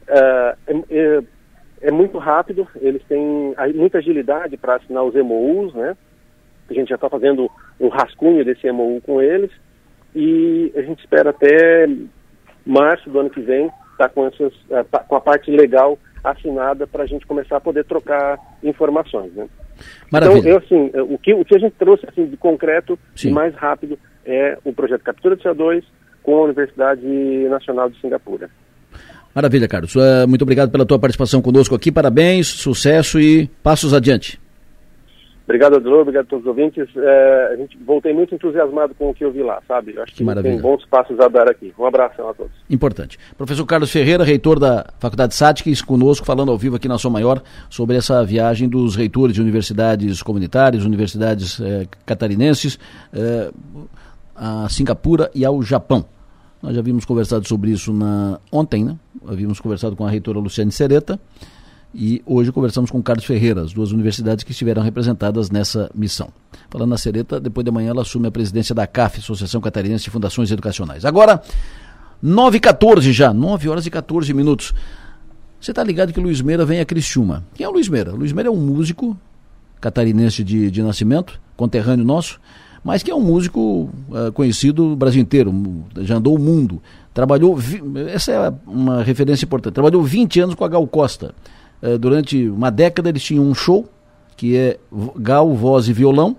[0.08, 1.24] Uh, é,
[1.82, 5.96] é, muito rápido, eles têm muita agilidade para assinar os MOUs, né?
[6.70, 7.50] A gente já está fazendo
[7.80, 9.52] um rascunho desse MOU com eles
[10.16, 11.88] e a gente espera até
[12.66, 15.98] março do ano que vem estar tá com, essas, eh, tá com a parte legal
[16.24, 19.34] assinada para a gente começar a poder trocar informações.
[19.34, 19.48] Né?
[20.12, 20.40] Maravilha.
[20.40, 23.30] Então, eu, assim, eh, o que, o que a gente trouxe assim, de concreto Sim.
[23.30, 25.84] e mais rápido é o projeto Captura de CO2
[26.22, 27.06] com a Universidade
[27.50, 28.50] Nacional de Singapura.
[29.36, 29.96] Maravilha, Carlos.
[30.28, 31.92] Muito obrigado pela tua participação conosco aqui.
[31.92, 34.40] Parabéns, sucesso e passos adiante.
[35.46, 36.88] Obrigado, Adelor, obrigado a todos os ouvintes.
[36.96, 39.94] É, a gente voltei muito entusiasmado com o que eu vi lá, sabe?
[39.94, 40.54] Eu acho que, Que maravilha.
[40.54, 41.74] tem bons passos a dar aqui.
[41.78, 42.52] Um abração a todos.
[42.70, 43.20] Importante.
[43.38, 47.42] Professor Carlos Ferreira, reitor da Faculdade SATIC, conosco, falando ao vivo aqui na Som Maior
[47.70, 52.80] sobre essa viagem dos reitores de universidades comunitárias, universidades eh, catarinenses,
[53.14, 53.52] eh,
[54.34, 56.06] a Singapura e ao Japão.
[56.62, 58.96] Nós já havíamos conversado sobre isso na, ontem, né?
[59.28, 61.20] Havíamos conversado com a reitora Luciane Sereta
[61.94, 66.30] e hoje conversamos com Carlos Ferreira, as duas universidades que estiveram representadas nessa missão.
[66.70, 70.10] Falando na Sereta, depois de amanhã ela assume a presidência da CAF, Associação Catarinense de
[70.10, 71.06] Fundações Educacionais.
[71.06, 71.42] Agora,
[72.22, 74.74] 9 e 14 já, 9 horas e 14 minutos.
[75.60, 77.44] Você está ligado que o Luiz Meira vem a Criciúma.
[77.54, 78.14] Quem é o Luiz Meira?
[78.14, 79.18] O Luiz Meira é um músico
[79.80, 82.40] catarinense de, de nascimento, conterrâneo nosso,
[82.84, 85.54] mas que é um músico uh, conhecido no Brasil inteiro,
[86.02, 86.82] já andou o mundo.
[87.14, 87.58] Trabalhou,
[88.08, 91.36] essa é uma referência importante, trabalhou 20 anos com a Gal Costa.
[91.84, 93.90] Uh, durante uma década eles tinham um show,
[94.38, 94.80] que é
[95.18, 96.38] Gal, voz e violão,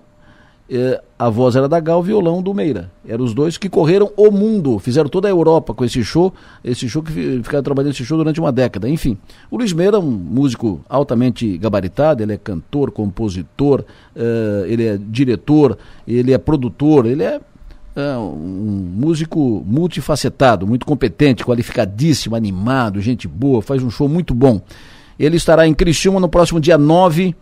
[0.67, 2.91] eh, a voz era da Gal, violão do Meira.
[3.07, 6.89] Eram os dois que correram o mundo, fizeram toda a Europa com esse show, esse
[6.89, 7.11] show que
[7.43, 8.89] ficaram trabalhando esse show durante uma década.
[8.89, 9.17] Enfim,
[9.51, 13.81] o Luiz Meira é um músico altamente gabaritado, ele é cantor, compositor,
[14.15, 15.77] uh, ele é diretor,
[16.07, 23.61] ele é produtor, ele é uh, um músico multifacetado, muito competente, qualificadíssimo, animado, gente boa,
[23.61, 24.59] faz um show muito bom.
[25.19, 27.35] Ele estará em Criciúma no próximo dia 9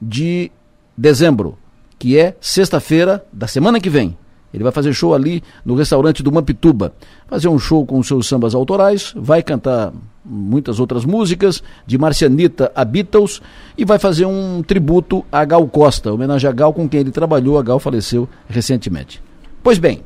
[0.00, 0.50] de
[0.96, 1.58] dezembro
[2.02, 4.18] que é sexta-feira da semana que vem.
[4.52, 6.92] Ele vai fazer show ali no restaurante do Mampituba.
[7.28, 9.92] Fazer um show com seus sambas autorais, vai cantar
[10.24, 13.40] muitas outras músicas, de Marcianita a Beatles,
[13.78, 17.56] e vai fazer um tributo a Gal Costa, homenagem a Gal com quem ele trabalhou,
[17.56, 19.22] a Gal faleceu recentemente.
[19.62, 20.02] Pois bem,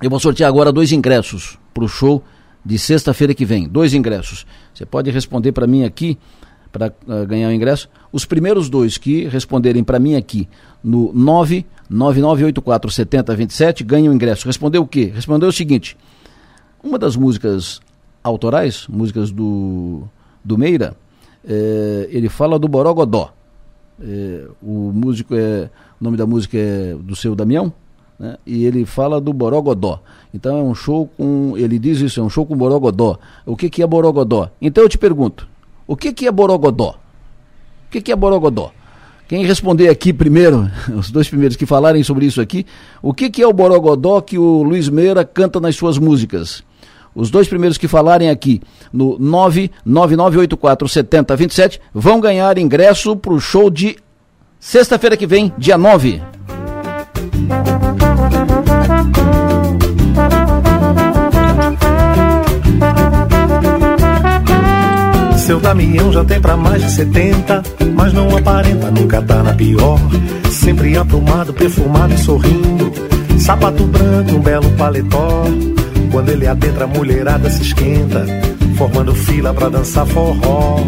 [0.00, 2.24] eu vou sortear agora dois ingressos para o show
[2.64, 3.68] de sexta-feira que vem.
[3.68, 4.46] Dois ingressos.
[4.78, 6.16] Você pode responder para mim aqui
[6.70, 7.90] para uh, ganhar o ingresso.
[8.12, 10.48] Os primeiros dois que responderem para mim aqui
[10.84, 11.12] no
[11.90, 14.46] 999847027 ganham o ingresso.
[14.46, 15.10] Respondeu o quê?
[15.12, 15.96] Respondeu o seguinte:
[16.80, 17.80] uma das músicas
[18.22, 20.04] autorais, músicas do,
[20.44, 20.94] do Meira,
[21.44, 23.34] eh, ele fala do Borogodó.
[24.00, 25.68] Eh, o músico é.
[26.00, 27.72] O nome da música é do seu Damião,
[28.18, 28.36] né?
[28.46, 30.00] e ele fala do Borogodó.
[30.34, 31.54] Então é um show com.
[31.56, 33.18] Ele diz isso, é um show com Borogodó.
[33.46, 34.50] O que, que é Borogodó?
[34.60, 35.48] Então eu te pergunto:
[35.86, 36.96] o que, que é Borogodó?
[37.86, 38.72] O que, que é Borogodó?
[39.28, 42.66] Quem responder aqui primeiro, os dois primeiros que falarem sobre isso aqui,
[43.02, 46.64] o que, que é o Borogodó que o Luiz Meira canta nas suas músicas?
[47.14, 48.60] Os dois primeiros que falarem aqui
[48.92, 53.96] no 999847027 vão ganhar ingresso para o show de
[54.60, 56.37] sexta-feira que vem, dia 9.
[65.48, 67.62] Seu Damião já tem pra mais de 70,
[67.94, 69.98] mas não aparenta, nunca tá na pior.
[70.50, 72.92] Sempre aprumado, perfumado e sorrindo.
[73.38, 75.44] Sapato branco, um belo paletó.
[76.12, 78.26] Quando ele adentra, a mulherada se esquenta,
[78.76, 80.80] formando fila pra dançar forró.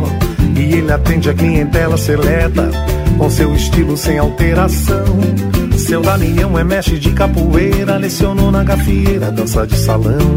[0.54, 2.70] E ele atende a clientela seleta,
[3.16, 5.06] com seu estilo sem alteração.
[5.80, 10.36] Seu Damião é mestre de capoeira, lecionou na gafieira, dança de salão.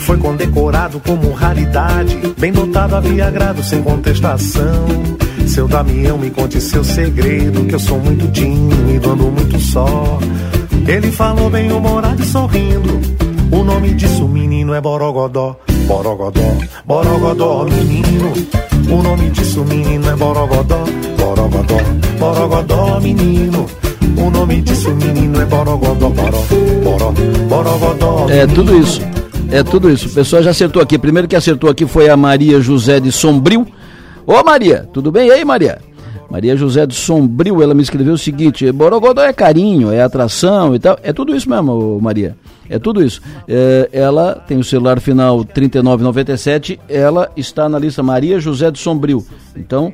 [0.00, 4.86] Foi condecorado como raridade, bem dotado havia agrado sem contestação.
[5.46, 10.18] Seu Damião, me conte seu segredo, que eu sou muito tímido, ando muito só.
[10.86, 13.00] Ele falou bem humorado e sorrindo.
[13.50, 15.56] O nome disso, menino, é Borogodó.
[15.86, 18.32] Borogodó, Borogodó, menino.
[18.90, 20.84] O nome disso, menino, é Borogodó.
[21.18, 21.78] Borogodó,
[22.18, 23.66] Borogodó, menino.
[24.16, 26.08] O nome disso, menino, é Borogodó.
[26.08, 26.42] Boró,
[26.82, 27.12] Boró,
[27.48, 28.26] Borogodó.
[28.30, 29.00] É tudo isso.
[29.50, 30.08] É tudo isso.
[30.08, 30.98] O pessoal já acertou aqui.
[30.98, 33.66] Primeiro que acertou aqui foi a Maria José de Sombrio.
[34.26, 35.28] Ô Maria, tudo bem?
[35.28, 35.78] E aí, Maria?
[36.30, 40.78] Maria José de Sombrio, ela me escreveu o seguinte: Borogodó é carinho, é atração e
[40.78, 40.98] tal.
[41.02, 42.36] É tudo isso mesmo, Maria.
[42.68, 43.20] É tudo isso.
[43.46, 46.80] É, ela tem o celular final 3997.
[46.88, 49.24] Ela está na lista Maria José de Sombrio.
[49.54, 49.92] Então,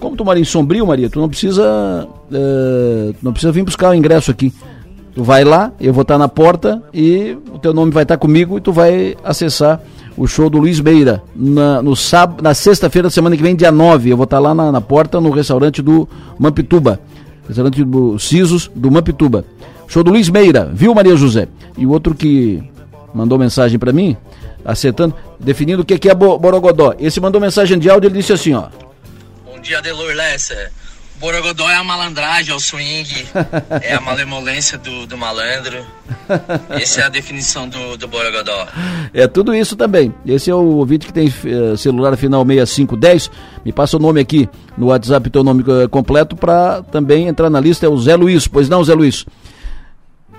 [0.00, 3.94] como tu mora em Sombrio, Maria, tu não precisa, é, não precisa vir buscar o
[3.94, 4.52] ingresso aqui.
[5.14, 8.58] Tu vai lá, eu vou estar na porta e o teu nome vai estar comigo
[8.58, 9.80] e tu vai acessar
[10.16, 13.72] o show do Luiz Beira na, no sábado, na sexta-feira da semana que vem, dia
[13.72, 14.10] 9.
[14.10, 16.06] Eu vou estar lá na, na porta no restaurante do
[16.38, 17.00] Mampituba.
[17.46, 19.44] Restaurante do Cisos do Mampituba.
[19.88, 21.48] Show do Luiz Meira, viu, Maria José?
[21.78, 22.62] E o outro que
[23.14, 24.16] mandou mensagem para mim,
[24.64, 26.94] acertando, definindo o que é Borogodó.
[26.98, 28.64] Esse mandou mensagem de áudio, ele disse assim, ó.
[29.66, 30.70] Bom dia, Delor Lessa.
[31.18, 33.26] Borogodó é a malandragem, é o swing,
[33.82, 35.84] é a malemolência do, do malandro.
[36.70, 38.68] Essa é a definição do, do Borogodó.
[39.12, 40.14] É tudo isso também.
[40.24, 43.28] Esse é o ouvinte que tem uh, celular final 6510.
[43.64, 44.48] Me passa o nome aqui
[44.78, 47.86] no WhatsApp, teu nome uh, completo, para também entrar na lista.
[47.86, 48.46] É o Zé Luiz.
[48.46, 49.26] Pois não, Zé Luiz?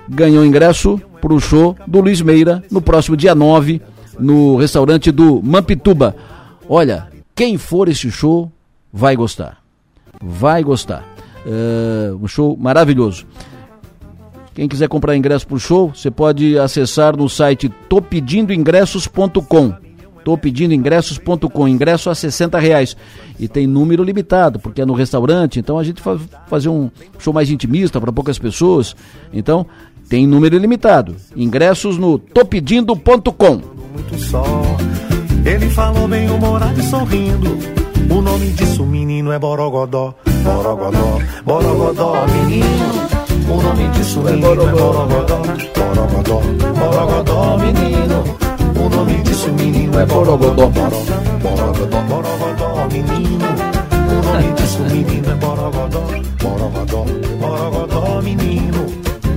[0.08, 3.82] Ganhou ingresso para o show do Luiz Meira no próximo dia 9,
[4.18, 6.16] no restaurante do Mampituba.
[6.66, 8.50] Olha, quem for esse show
[8.92, 9.62] vai gostar
[10.22, 11.04] vai gostar.
[11.46, 13.26] É um show maravilhoso.
[14.54, 19.74] Quem quiser comprar ingresso para o show, você pode acessar no site topedindoingressos.com.
[20.24, 22.96] Topedindoingressos.com, ingresso a 60 reais.
[23.38, 27.32] E tem número limitado, porque é no restaurante, então a gente faz fazer um show
[27.32, 28.96] mais intimista para poucas pessoas.
[29.32, 29.64] Então,
[30.08, 31.14] tem número limitado.
[31.36, 33.60] Ingressos no topedindo.com.
[33.92, 34.44] Muito só.
[35.46, 37.77] Ele falou bem humorado e sorrindo
[38.10, 40.14] o nome disso, menino, é Borogodó.
[40.42, 43.08] Borogodó, Borogodó, menino.
[43.50, 45.42] O nome disso, menino, é Borogodó.
[45.74, 46.40] Borogodó,
[46.74, 48.24] Borogodó, menino.
[48.76, 50.68] O nome disso, menino, é Borogodó.
[50.68, 53.46] Borogodó, Borogodó, menino.
[54.10, 56.00] O nome disso, menino, é Borogodó.
[56.42, 57.04] Borogodó,
[57.40, 58.86] Borogodó, menino.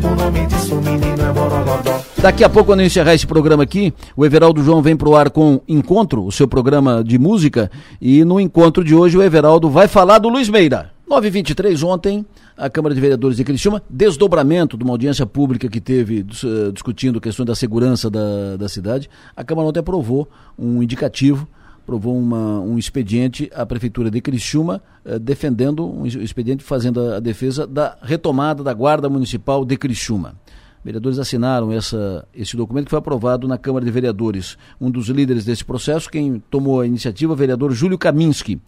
[0.03, 2.00] O nome disso, menino, é Borogodó.
[2.21, 5.31] Daqui a pouco, quando eu encerrar esse programa aqui, o Everaldo João vem pro ar
[5.31, 9.87] com Encontro, o seu programa de música, e no encontro de hoje o Everaldo vai
[9.87, 10.91] falar do Luiz Meira.
[11.09, 12.23] 9h23 ontem,
[12.55, 17.19] a Câmara de Vereadores de Criciúma, desdobramento de uma audiência pública que teve uh, discutindo
[17.19, 19.09] questões da segurança da, da cidade.
[19.35, 21.47] A Câmara ontem aprovou um indicativo,
[21.81, 27.65] aprovou um expediente à Prefeitura de Criciúma, uh, defendendo, um expediente fazendo a, a defesa
[27.65, 30.35] da retomada da Guarda Municipal de Criciúma.
[30.83, 34.57] Vereadores assinaram essa, esse documento que foi aprovado na Câmara de Vereadores.
[34.79, 38.59] Um dos líderes desse processo, quem tomou a iniciativa, o vereador Júlio Kaminski.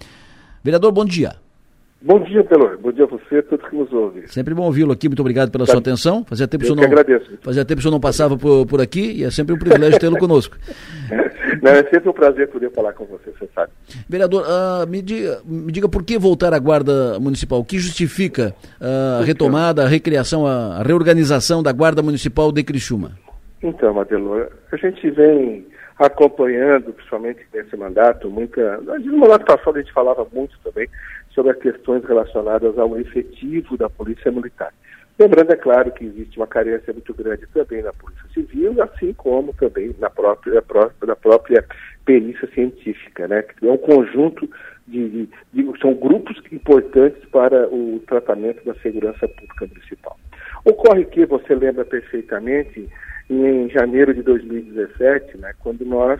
[0.63, 1.33] Vereador, bom dia.
[2.05, 2.77] Bom dia, Pelor.
[2.79, 4.27] Bom dia a você e a todos que nos ouvem.
[4.27, 5.07] Sempre bom ouvi-lo aqui.
[5.07, 6.23] Muito obrigado pela sua atenção.
[6.25, 7.31] Fazia tempo que eu não, agradeço.
[7.41, 9.99] Fazia tempo que o senhor não passava por, por aqui e é sempre um privilégio
[9.99, 10.57] tê-lo conosco.
[11.63, 13.71] Não, é sempre um prazer poder falar com você, você sabe.
[14.09, 17.59] Vereador, uh, me, diga, me diga por que voltar à Guarda Municipal?
[17.59, 23.11] O que justifica uh, a retomada, a recriação, a reorganização da Guarda Municipal de Criciúma?
[23.63, 25.65] Então, Madelor, a gente vem
[25.97, 28.79] acompanhando, principalmente nesse mandato, muita.
[28.81, 30.89] No mandato passado a gente falava muito também
[31.33, 34.73] sobre as questões relacionadas ao efetivo da Polícia Militar.
[35.19, 39.53] Lembrando, é claro, que existe uma carência muito grande também na Polícia Civil, assim como
[39.53, 40.63] também na própria,
[41.05, 41.65] na própria
[42.03, 43.43] perícia científica, né?
[43.61, 44.49] É um conjunto
[44.87, 50.17] de, de, de, são grupos importantes para o tratamento da segurança pública municipal.
[50.65, 52.89] Ocorre que, você lembra perfeitamente,
[53.29, 56.19] em janeiro de 2017, né, quando nós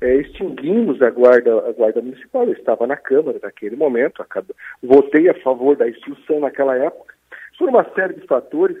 [0.00, 5.28] é, extinguimos a guarda, a guarda municipal, eu estava na Câmara naquele momento, acabou, votei
[5.28, 7.14] a favor da extinção naquela época,
[7.58, 8.76] por uma série de fatores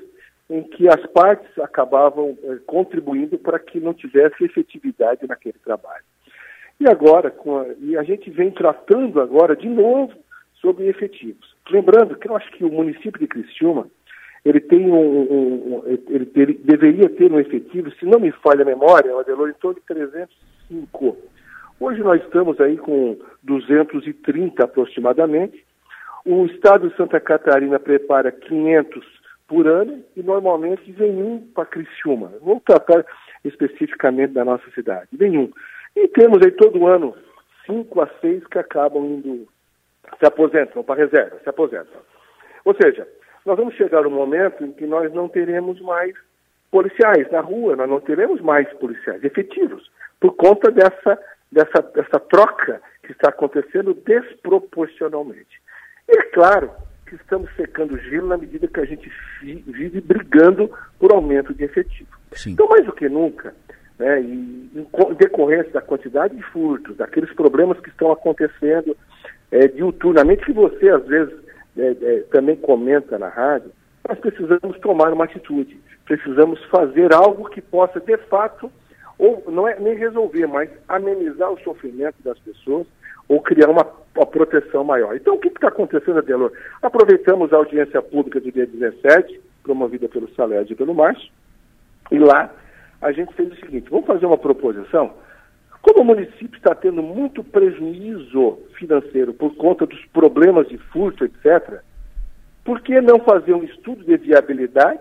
[0.48, 6.04] em que as partes acabavam eh, contribuindo para que não tivesse efetividade naquele trabalho.
[6.80, 10.14] E agora, a, e a gente vem tratando agora de novo
[10.54, 11.54] sobre efetivos.
[11.70, 13.86] Lembrando que eu acho que o município de Criciúma,
[14.44, 18.62] ele tem um, um, um ele, ele, deveria ter um efetivo, se não me falha
[18.62, 21.16] a memória, Adelor, em torno de 305.
[21.80, 25.64] Hoje nós estamos aí com 230 aproximadamente,
[26.28, 29.02] o estado de Santa Catarina prepara 500
[29.46, 32.30] por ano e normalmente vem um para Criciúma.
[32.42, 33.02] Vou tratar
[33.42, 35.08] especificamente da nossa cidade.
[35.10, 35.50] Vem um.
[35.96, 37.14] E temos aí todo ano
[37.64, 39.48] cinco a seis que acabam indo,
[40.18, 42.00] se aposentam para reserva, se aposentam.
[42.62, 43.08] Ou seja,
[43.46, 46.14] nós vamos chegar um momento em que nós não teremos mais
[46.70, 49.90] policiais na rua, nós não teremos mais policiais efetivos,
[50.20, 51.18] por conta dessa,
[51.50, 55.58] dessa, dessa troca que está acontecendo desproporcionalmente.
[56.08, 56.70] E é claro
[57.06, 59.10] que estamos secando gelo na medida que a gente
[59.42, 62.10] vive brigando por aumento de efetivo.
[62.32, 62.52] Sim.
[62.52, 63.54] Então, mais do que nunca,
[63.98, 68.96] né, e em decorrência da quantidade de furtos, daqueles problemas que estão acontecendo
[69.50, 71.34] é, diuturnamente, que você às vezes
[71.76, 73.72] é, é, também comenta na rádio,
[74.06, 78.70] nós precisamos tomar uma atitude, precisamos fazer algo que possa, de fato,
[79.18, 82.86] ou não é nem resolver, mas amenizar o sofrimento das pessoas
[83.28, 83.86] ou criar uma,
[84.16, 85.14] uma proteção maior.
[85.14, 86.52] Então, o que está acontecendo, Adelor?
[86.82, 91.30] Aproveitamos a audiência pública do dia 17, promovida pelo Saled e pelo Márcio,
[92.10, 92.50] e lá
[93.00, 95.12] a gente fez o seguinte: vamos fazer uma proposição.
[95.82, 101.80] Como o município está tendo muito prejuízo financeiro por conta dos problemas de furto, etc.,
[102.64, 105.00] por que não fazer um estudo de viabilidade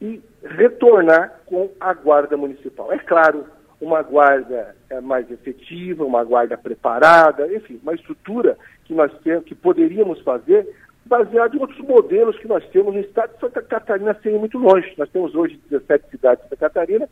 [0.00, 2.90] e retornar com a guarda municipal?
[2.90, 3.44] É claro,
[3.80, 9.54] uma guarda é, mais efetiva, uma guarda preparada, enfim, uma estrutura que nós temos, que
[9.54, 10.68] poderíamos fazer
[11.06, 14.58] baseado em outros modelos que nós temos no estado de Santa Catarina, sem ir muito
[14.58, 14.92] longe.
[14.96, 17.08] Nós temos hoje 17 cidades de Santa Catarina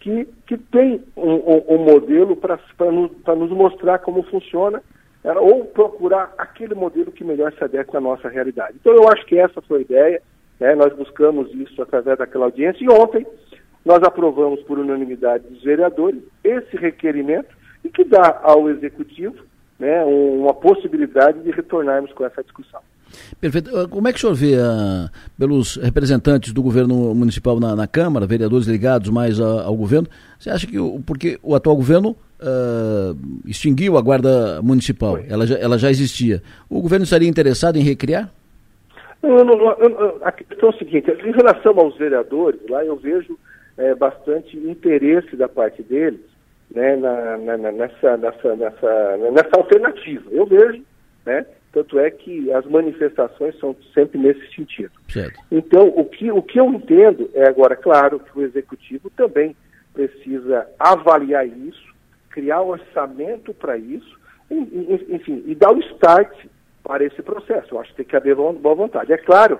[0.00, 2.58] que, que tem um, um, um modelo para
[2.92, 4.82] nos, nos mostrar como funciona
[5.24, 8.76] é, ou procurar aquele modelo que melhor se adequa à nossa realidade.
[8.80, 10.22] Então, eu acho que essa foi a ideia.
[10.60, 10.74] Né?
[10.76, 13.26] Nós buscamos isso através daquela audiência e ontem
[13.86, 19.36] nós aprovamos por unanimidade dos vereadores esse requerimento e que dá ao Executivo
[19.78, 22.80] né, uma possibilidade de retornarmos com essa discussão.
[23.40, 23.70] Perfeito.
[23.78, 25.08] Ah, como é que o senhor vê, uh,
[25.38, 30.50] pelos representantes do governo municipal na, na Câmara, vereadores ligados mais a, ao governo, você
[30.50, 35.78] acha que, o, porque o atual governo uh, extinguiu a guarda municipal, ela já, ela
[35.78, 38.32] já existia, o governo estaria interessado em recriar?
[39.22, 43.38] Não, não, não, a questão é a seguinte, em relação aos vereadores, lá eu vejo
[43.76, 46.20] é, bastante interesse da parte deles
[46.70, 50.24] né, na, na, nessa, nessa, nessa, nessa alternativa.
[50.30, 50.82] Eu vejo,
[51.24, 51.46] né?
[51.72, 54.92] Tanto é que as manifestações são sempre nesse sentido.
[55.08, 55.38] Certo.
[55.50, 59.54] Então, o que, o que eu entendo é agora, claro, que o executivo também
[59.92, 61.94] precisa avaliar isso,
[62.30, 64.18] criar um orçamento para isso,
[64.50, 66.46] enfim, e dar o start
[66.82, 67.74] para esse processo.
[67.74, 69.12] Eu acho que tem que haver boa vontade.
[69.12, 69.58] É claro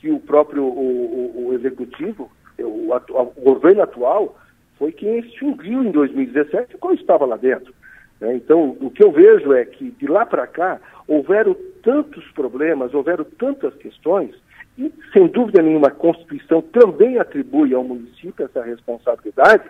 [0.00, 2.30] que o próprio o, o, o executivo,
[2.62, 4.36] o, o, governo atual,
[4.78, 7.72] foi quem extinguiu em 2017 quando estava lá dentro.
[8.20, 8.34] Né?
[8.36, 13.24] Então, o que eu vejo é que de lá para cá houveram tantos problemas, houveram
[13.24, 14.34] tantas questões,
[14.78, 19.64] e sem dúvida nenhuma a Constituição também atribui ao município essa responsabilidade,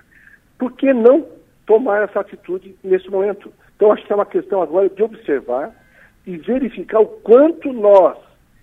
[0.59, 1.27] por que não
[1.67, 3.53] tomar essa atitude nesse momento?
[3.75, 5.75] Então, acho que é uma questão agora de observar
[6.27, 8.19] e verificar o quanto nós,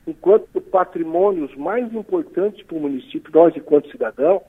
[0.07, 4.41] enquanto patrimônios mais importantes para o município, nós enquanto cidadão,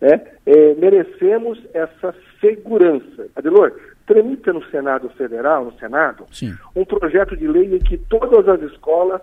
[0.00, 3.28] né, é, merecemos essa segurança.
[3.34, 3.72] Adelor,
[4.06, 6.54] tramita no Senado Federal, no Senado, Sim.
[6.74, 9.22] um projeto de lei em que todas as escolas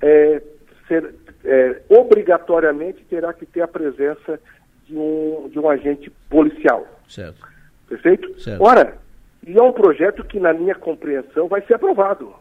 [0.00, 0.42] é,
[0.88, 4.40] ser, é, obrigatoriamente terá que ter a presença
[4.86, 6.86] de um, de um agente policial.
[7.08, 7.48] Certo.
[7.88, 8.40] Perfeito?
[8.40, 8.62] Certo.
[8.62, 8.98] Ora,
[9.46, 12.34] e é um projeto que, na minha compreensão, vai ser aprovado.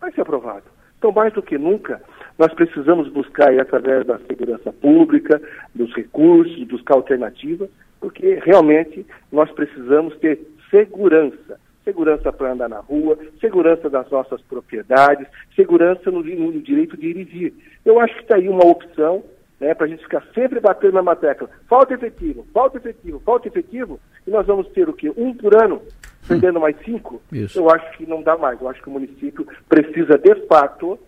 [0.00, 0.75] Vai ser aprovado.
[0.98, 2.00] Então, mais do que nunca,
[2.38, 5.40] nós precisamos buscar, aí, através da segurança pública,
[5.74, 7.68] dos recursos, buscar alternativas,
[8.00, 10.40] porque realmente nós precisamos ter
[10.70, 11.58] segurança.
[11.84, 17.16] Segurança para andar na rua, segurança das nossas propriedades, segurança no, no direito de ir
[17.16, 17.54] e vir.
[17.84, 19.22] Eu acho que está aí uma opção
[19.60, 21.48] né, para a gente ficar sempre batendo na mesma tecla.
[21.68, 25.12] Falta efetivo, falta efetivo, falta efetivo, e nós vamos ter o quê?
[25.16, 25.80] Um por ano,
[26.26, 27.20] perdendo mais cinco?
[27.32, 27.58] Isso.
[27.58, 28.60] Eu acho que não dá mais.
[28.60, 30.98] Eu acho que o município precisa, de fato,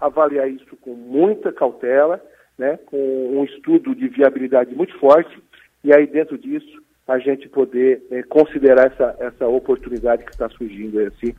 [0.00, 2.22] avaliar isso com muita cautela,
[2.56, 5.42] né, com um estudo de viabilidade muito forte,
[5.82, 11.00] e aí dentro disso a gente poder é, considerar essa, essa oportunidade que está surgindo
[11.00, 11.34] assim,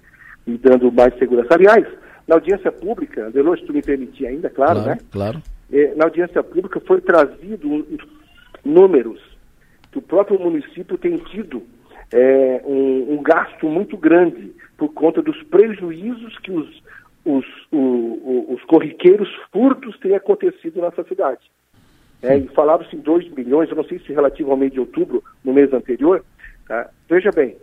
[0.48, 1.54] e dando mais segurança.
[1.54, 1.86] Aliás,
[2.28, 4.98] na audiência pública, Delor, se tu me permitir ainda, claro, claro né?
[5.12, 5.42] Claro.
[5.72, 7.86] É, na audiência pública foi trazido
[8.66, 9.22] números
[9.92, 11.64] que o próprio município tem tido
[12.12, 16.84] é, um, um, gasto muito grande por conta dos prejuízos que os,
[17.24, 21.42] os, o, o, os corriqueiros furtos têm acontecido nessa cidade.
[22.22, 25.24] É, e falava-se em 2 milhões, eu não sei se relativo ao mês de outubro,
[25.44, 26.24] no mês anterior.
[26.68, 26.90] Tá?
[27.10, 27.56] Veja bem,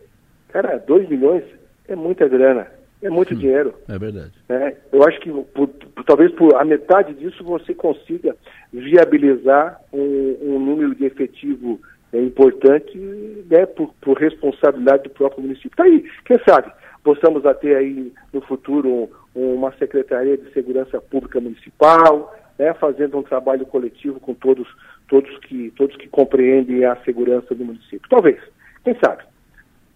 [0.48, 1.44] cara, 2 milhões
[1.86, 2.66] é muita grana,
[3.02, 3.74] é muito hum, dinheiro.
[3.88, 4.32] É verdade.
[4.48, 8.34] É, eu acho que por, por, talvez por a metade disso você consiga
[8.72, 11.80] viabilizar um, um número de efetivo
[12.12, 15.70] é, importante né, por, por, responsabilidade do próprio município.
[15.70, 16.70] Está aí, quem sabe
[17.06, 23.22] possamos ter aí no futuro um, uma Secretaria de Segurança Pública Municipal, né, fazendo um
[23.22, 24.66] trabalho coletivo com todos,
[25.08, 28.10] todos, que, todos que compreendem a segurança do município.
[28.10, 28.40] Talvez,
[28.82, 29.22] quem sabe.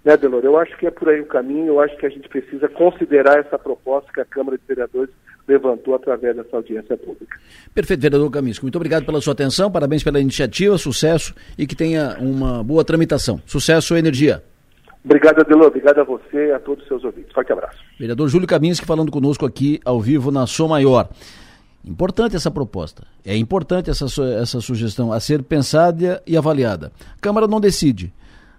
[0.04, 0.44] Né, Delor?
[0.44, 3.40] Eu acho que é por aí o caminho, eu acho que a gente precisa considerar
[3.40, 5.12] essa proposta que a Câmara de Vereadores
[5.51, 7.39] levantou através dessa audiência pública.
[7.74, 8.64] Perfeito, vereador Camisco.
[8.64, 13.40] Muito obrigado pela sua atenção, parabéns pela iniciativa, sucesso e que tenha uma boa tramitação.
[13.44, 14.43] Sucesso e energia.
[15.05, 15.68] Obrigado, Adelor.
[15.68, 17.32] Obrigado a você e a todos os seus ouvintes.
[17.32, 17.78] Forte abraço.
[17.98, 21.09] Vereador Júlio Kaminski falando conosco aqui ao vivo na Som Maior.
[21.85, 23.05] Importante essa proposta.
[23.24, 24.05] É importante essa,
[24.40, 26.93] essa sugestão a ser pensada e avaliada.
[27.16, 28.12] A Câmara não decide.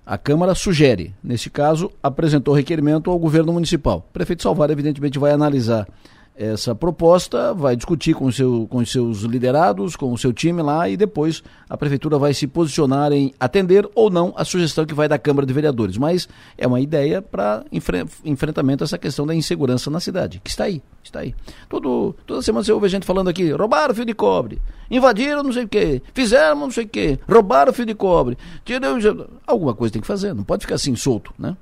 [0.04, 1.14] A Câmara sugere.
[1.24, 4.06] Neste caso, apresentou requerimento ao governo municipal.
[4.10, 5.88] O prefeito Salvar, evidentemente, vai analisar
[6.36, 10.88] essa proposta, vai discutir com, seu, com os seus liderados, com o seu time lá
[10.88, 15.08] e depois a prefeitura vai se posicionar em atender ou não a sugestão que vai
[15.08, 15.98] da Câmara de Vereadores.
[15.98, 16.28] Mas
[16.58, 20.64] é uma ideia para enfre enfrentamento a essa questão da insegurança na cidade, que está
[20.64, 21.36] aí, está aí.
[21.70, 25.66] Todo, toda semana você ouve gente falando aqui, roubaram fio de cobre, invadiram não sei
[25.66, 28.98] o que, fizeram não sei o que, roubaram fio de cobre, tiraram...
[29.46, 31.56] Alguma coisa tem que fazer, não pode ficar assim solto, né?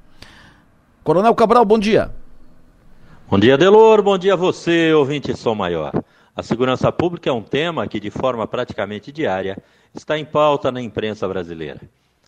[1.04, 2.12] Coronel Cabral, bom dia.
[3.30, 4.02] Bom dia, Delor.
[4.02, 5.92] Bom dia a você, ouvinte Som Maior.
[6.36, 9.56] A segurança pública é um tema que, de forma praticamente diária,
[9.94, 11.80] está em pauta na imprensa brasileira.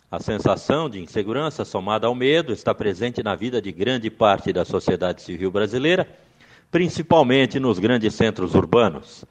[0.08, 4.64] A sensação de insegurança somada ao medo está presente na vida de grande parte da
[4.64, 6.06] sociedade civil brasileira,
[6.70, 9.24] principalmente nos grandes centros urbanos.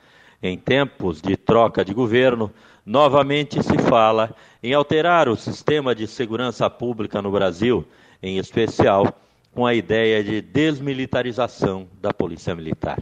[0.44, 2.52] Em tempos de troca de governo,
[2.86, 7.86] novamente se fala em alterar o sistema de segurança pública no Brasil,
[8.22, 9.16] em especial
[9.54, 13.02] com a ideia de desmilitarização da Polícia Militar.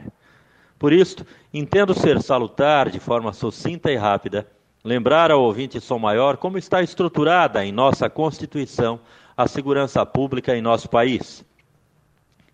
[0.77, 4.47] Por isso, entendo ser salutar, de forma sucinta e rápida,
[4.83, 8.99] lembrar ao ouvinte Som Maior como está estruturada em nossa Constituição
[9.35, 11.45] a segurança pública em nosso país.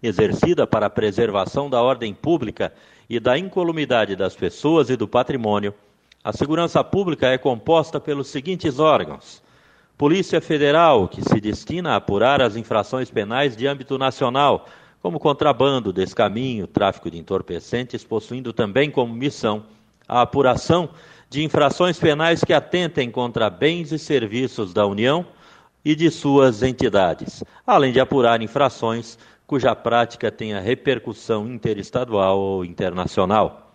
[0.02, 2.74] Exercida para a preservação da ordem pública
[3.10, 5.74] e da incolumidade das pessoas e do patrimônio,
[6.24, 9.42] a segurança pública é composta pelos seguintes órgãos:
[9.98, 14.66] Polícia Federal, que se destina a apurar as infrações penais de âmbito nacional,
[15.02, 19.64] como contrabando, descaminho, tráfico de entorpecentes, possuindo também como missão
[20.06, 20.90] a apuração
[21.30, 25.26] de infrações penais que atentem contra bens e serviços da União
[25.84, 29.18] e de suas entidades, além de apurar infrações
[29.48, 33.66] cuja prática tenha repercussão interestadual ou internacional.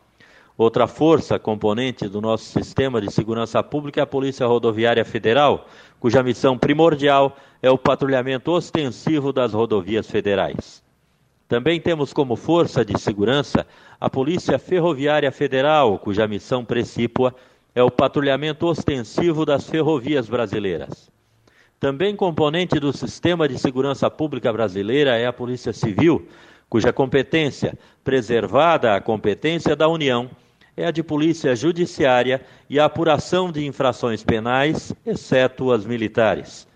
[0.61, 5.67] Outra força componente do nosso sistema de segurança pública é a Polícia Rodoviária Federal,
[6.01, 10.82] cuja missão primordial é o patrulhamento ostensivo das rodovias federais.
[11.47, 13.66] Também temos como força de segurança
[14.01, 17.35] a Polícia Ferroviária Federal, cuja missão precípua
[17.74, 21.10] é o patrulhamento ostensivo das ferrovias brasileiras.
[21.78, 26.27] Também componente do sistema de segurança pública brasileira é a Polícia Civil,
[26.68, 30.31] cuja competência, preservada a competência da União,
[30.81, 36.66] é a de polícia judiciária e a apuração de infrações penais, exceto as militares.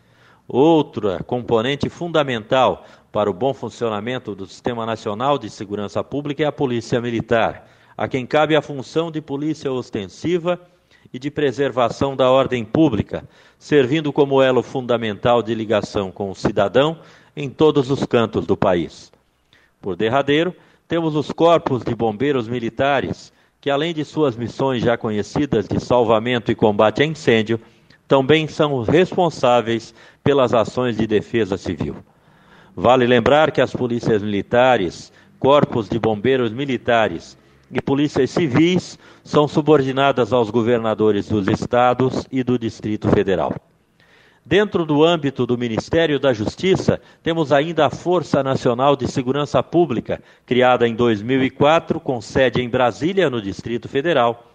[0.47, 6.53] Outra componente fundamental para o bom funcionamento do Sistema Nacional de Segurança Pública é a
[6.53, 7.67] Polícia Militar,
[7.97, 10.61] a quem cabe a função de polícia ostensiva
[11.11, 13.27] e de preservação da ordem pública,
[13.59, 16.99] servindo como elo fundamental de ligação com o cidadão
[17.35, 19.11] em todos os cantos do país.
[19.81, 20.55] Por derradeiro,
[20.87, 23.33] temos os corpos de bombeiros militares,
[23.65, 27.59] que além de suas missões já conhecidas de salvamento e combate a incêndio,
[28.07, 31.97] também são responsáveis pelas ações de defesa civil.
[32.77, 37.39] Vale lembrar que as polícias militares, corpos de bombeiros militares
[37.73, 43.55] e polícias civis são subordinadas aos governadores dos estados e do Distrito Federal.
[44.47, 50.23] Dentro do âmbito do Ministério da Justiça, temos ainda a Força Nacional de Segurança Pública,
[50.45, 54.51] criada em 2004, com sede em Brasília, no Distrito Federal.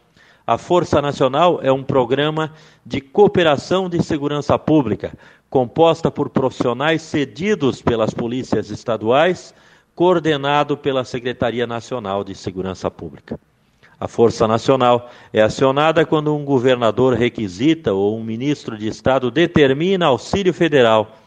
[0.46, 2.54] A Força Nacional é um programa
[2.86, 5.12] de cooperação de segurança pública,
[5.50, 9.56] composta por profissionais cedidos pelas polícias estaduais,
[9.96, 13.40] coordenado pela Secretaria Nacional de Segurança Pública.
[14.00, 20.06] A Força Nacional é acionada quando um governador requisita ou um ministro de Estado determina
[20.06, 21.18] auxílio federal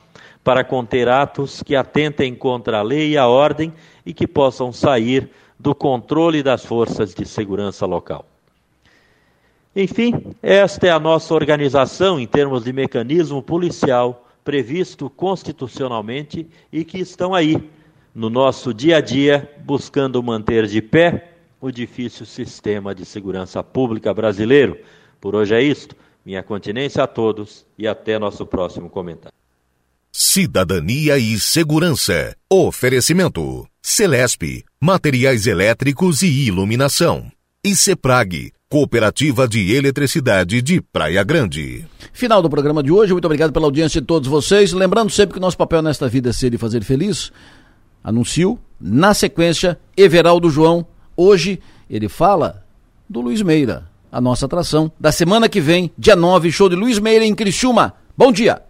[0.42, 3.72] para conter atos que atentem contra a lei e a ordem
[4.06, 8.24] e que possam sair do controle das forças de segurança local.
[9.76, 16.98] Enfim, esta é a nossa organização em termos de mecanismo policial previsto constitucionalmente e que
[16.98, 17.62] estão aí
[18.14, 21.31] no nosso dia a dia buscando manter de pé
[21.62, 24.76] o difícil sistema de segurança pública brasileiro.
[25.20, 25.94] Por hoje é isto.
[26.26, 29.34] Minha continência a todos e até nosso próximo comentário.
[30.10, 32.36] Cidadania e Segurança.
[32.50, 37.30] Oferecimento: Celesp, Materiais Elétricos e Iluminação.
[37.64, 41.86] E Ceprag, Cooperativa de Eletricidade de Praia Grande.
[42.12, 43.12] Final do programa de hoje.
[43.12, 44.72] Muito obrigado pela audiência de todos vocês.
[44.72, 47.30] Lembrando sempre que o nosso papel nesta vida é ser e fazer feliz.
[48.02, 50.84] Anuncio, na sequência, Everaldo João.
[51.24, 52.64] Hoje ele fala
[53.08, 56.98] do Luiz Meira, a nossa atração da semana que vem, dia 9, show de Luiz
[56.98, 57.94] Meira em Criciúma.
[58.16, 58.62] Bom dia!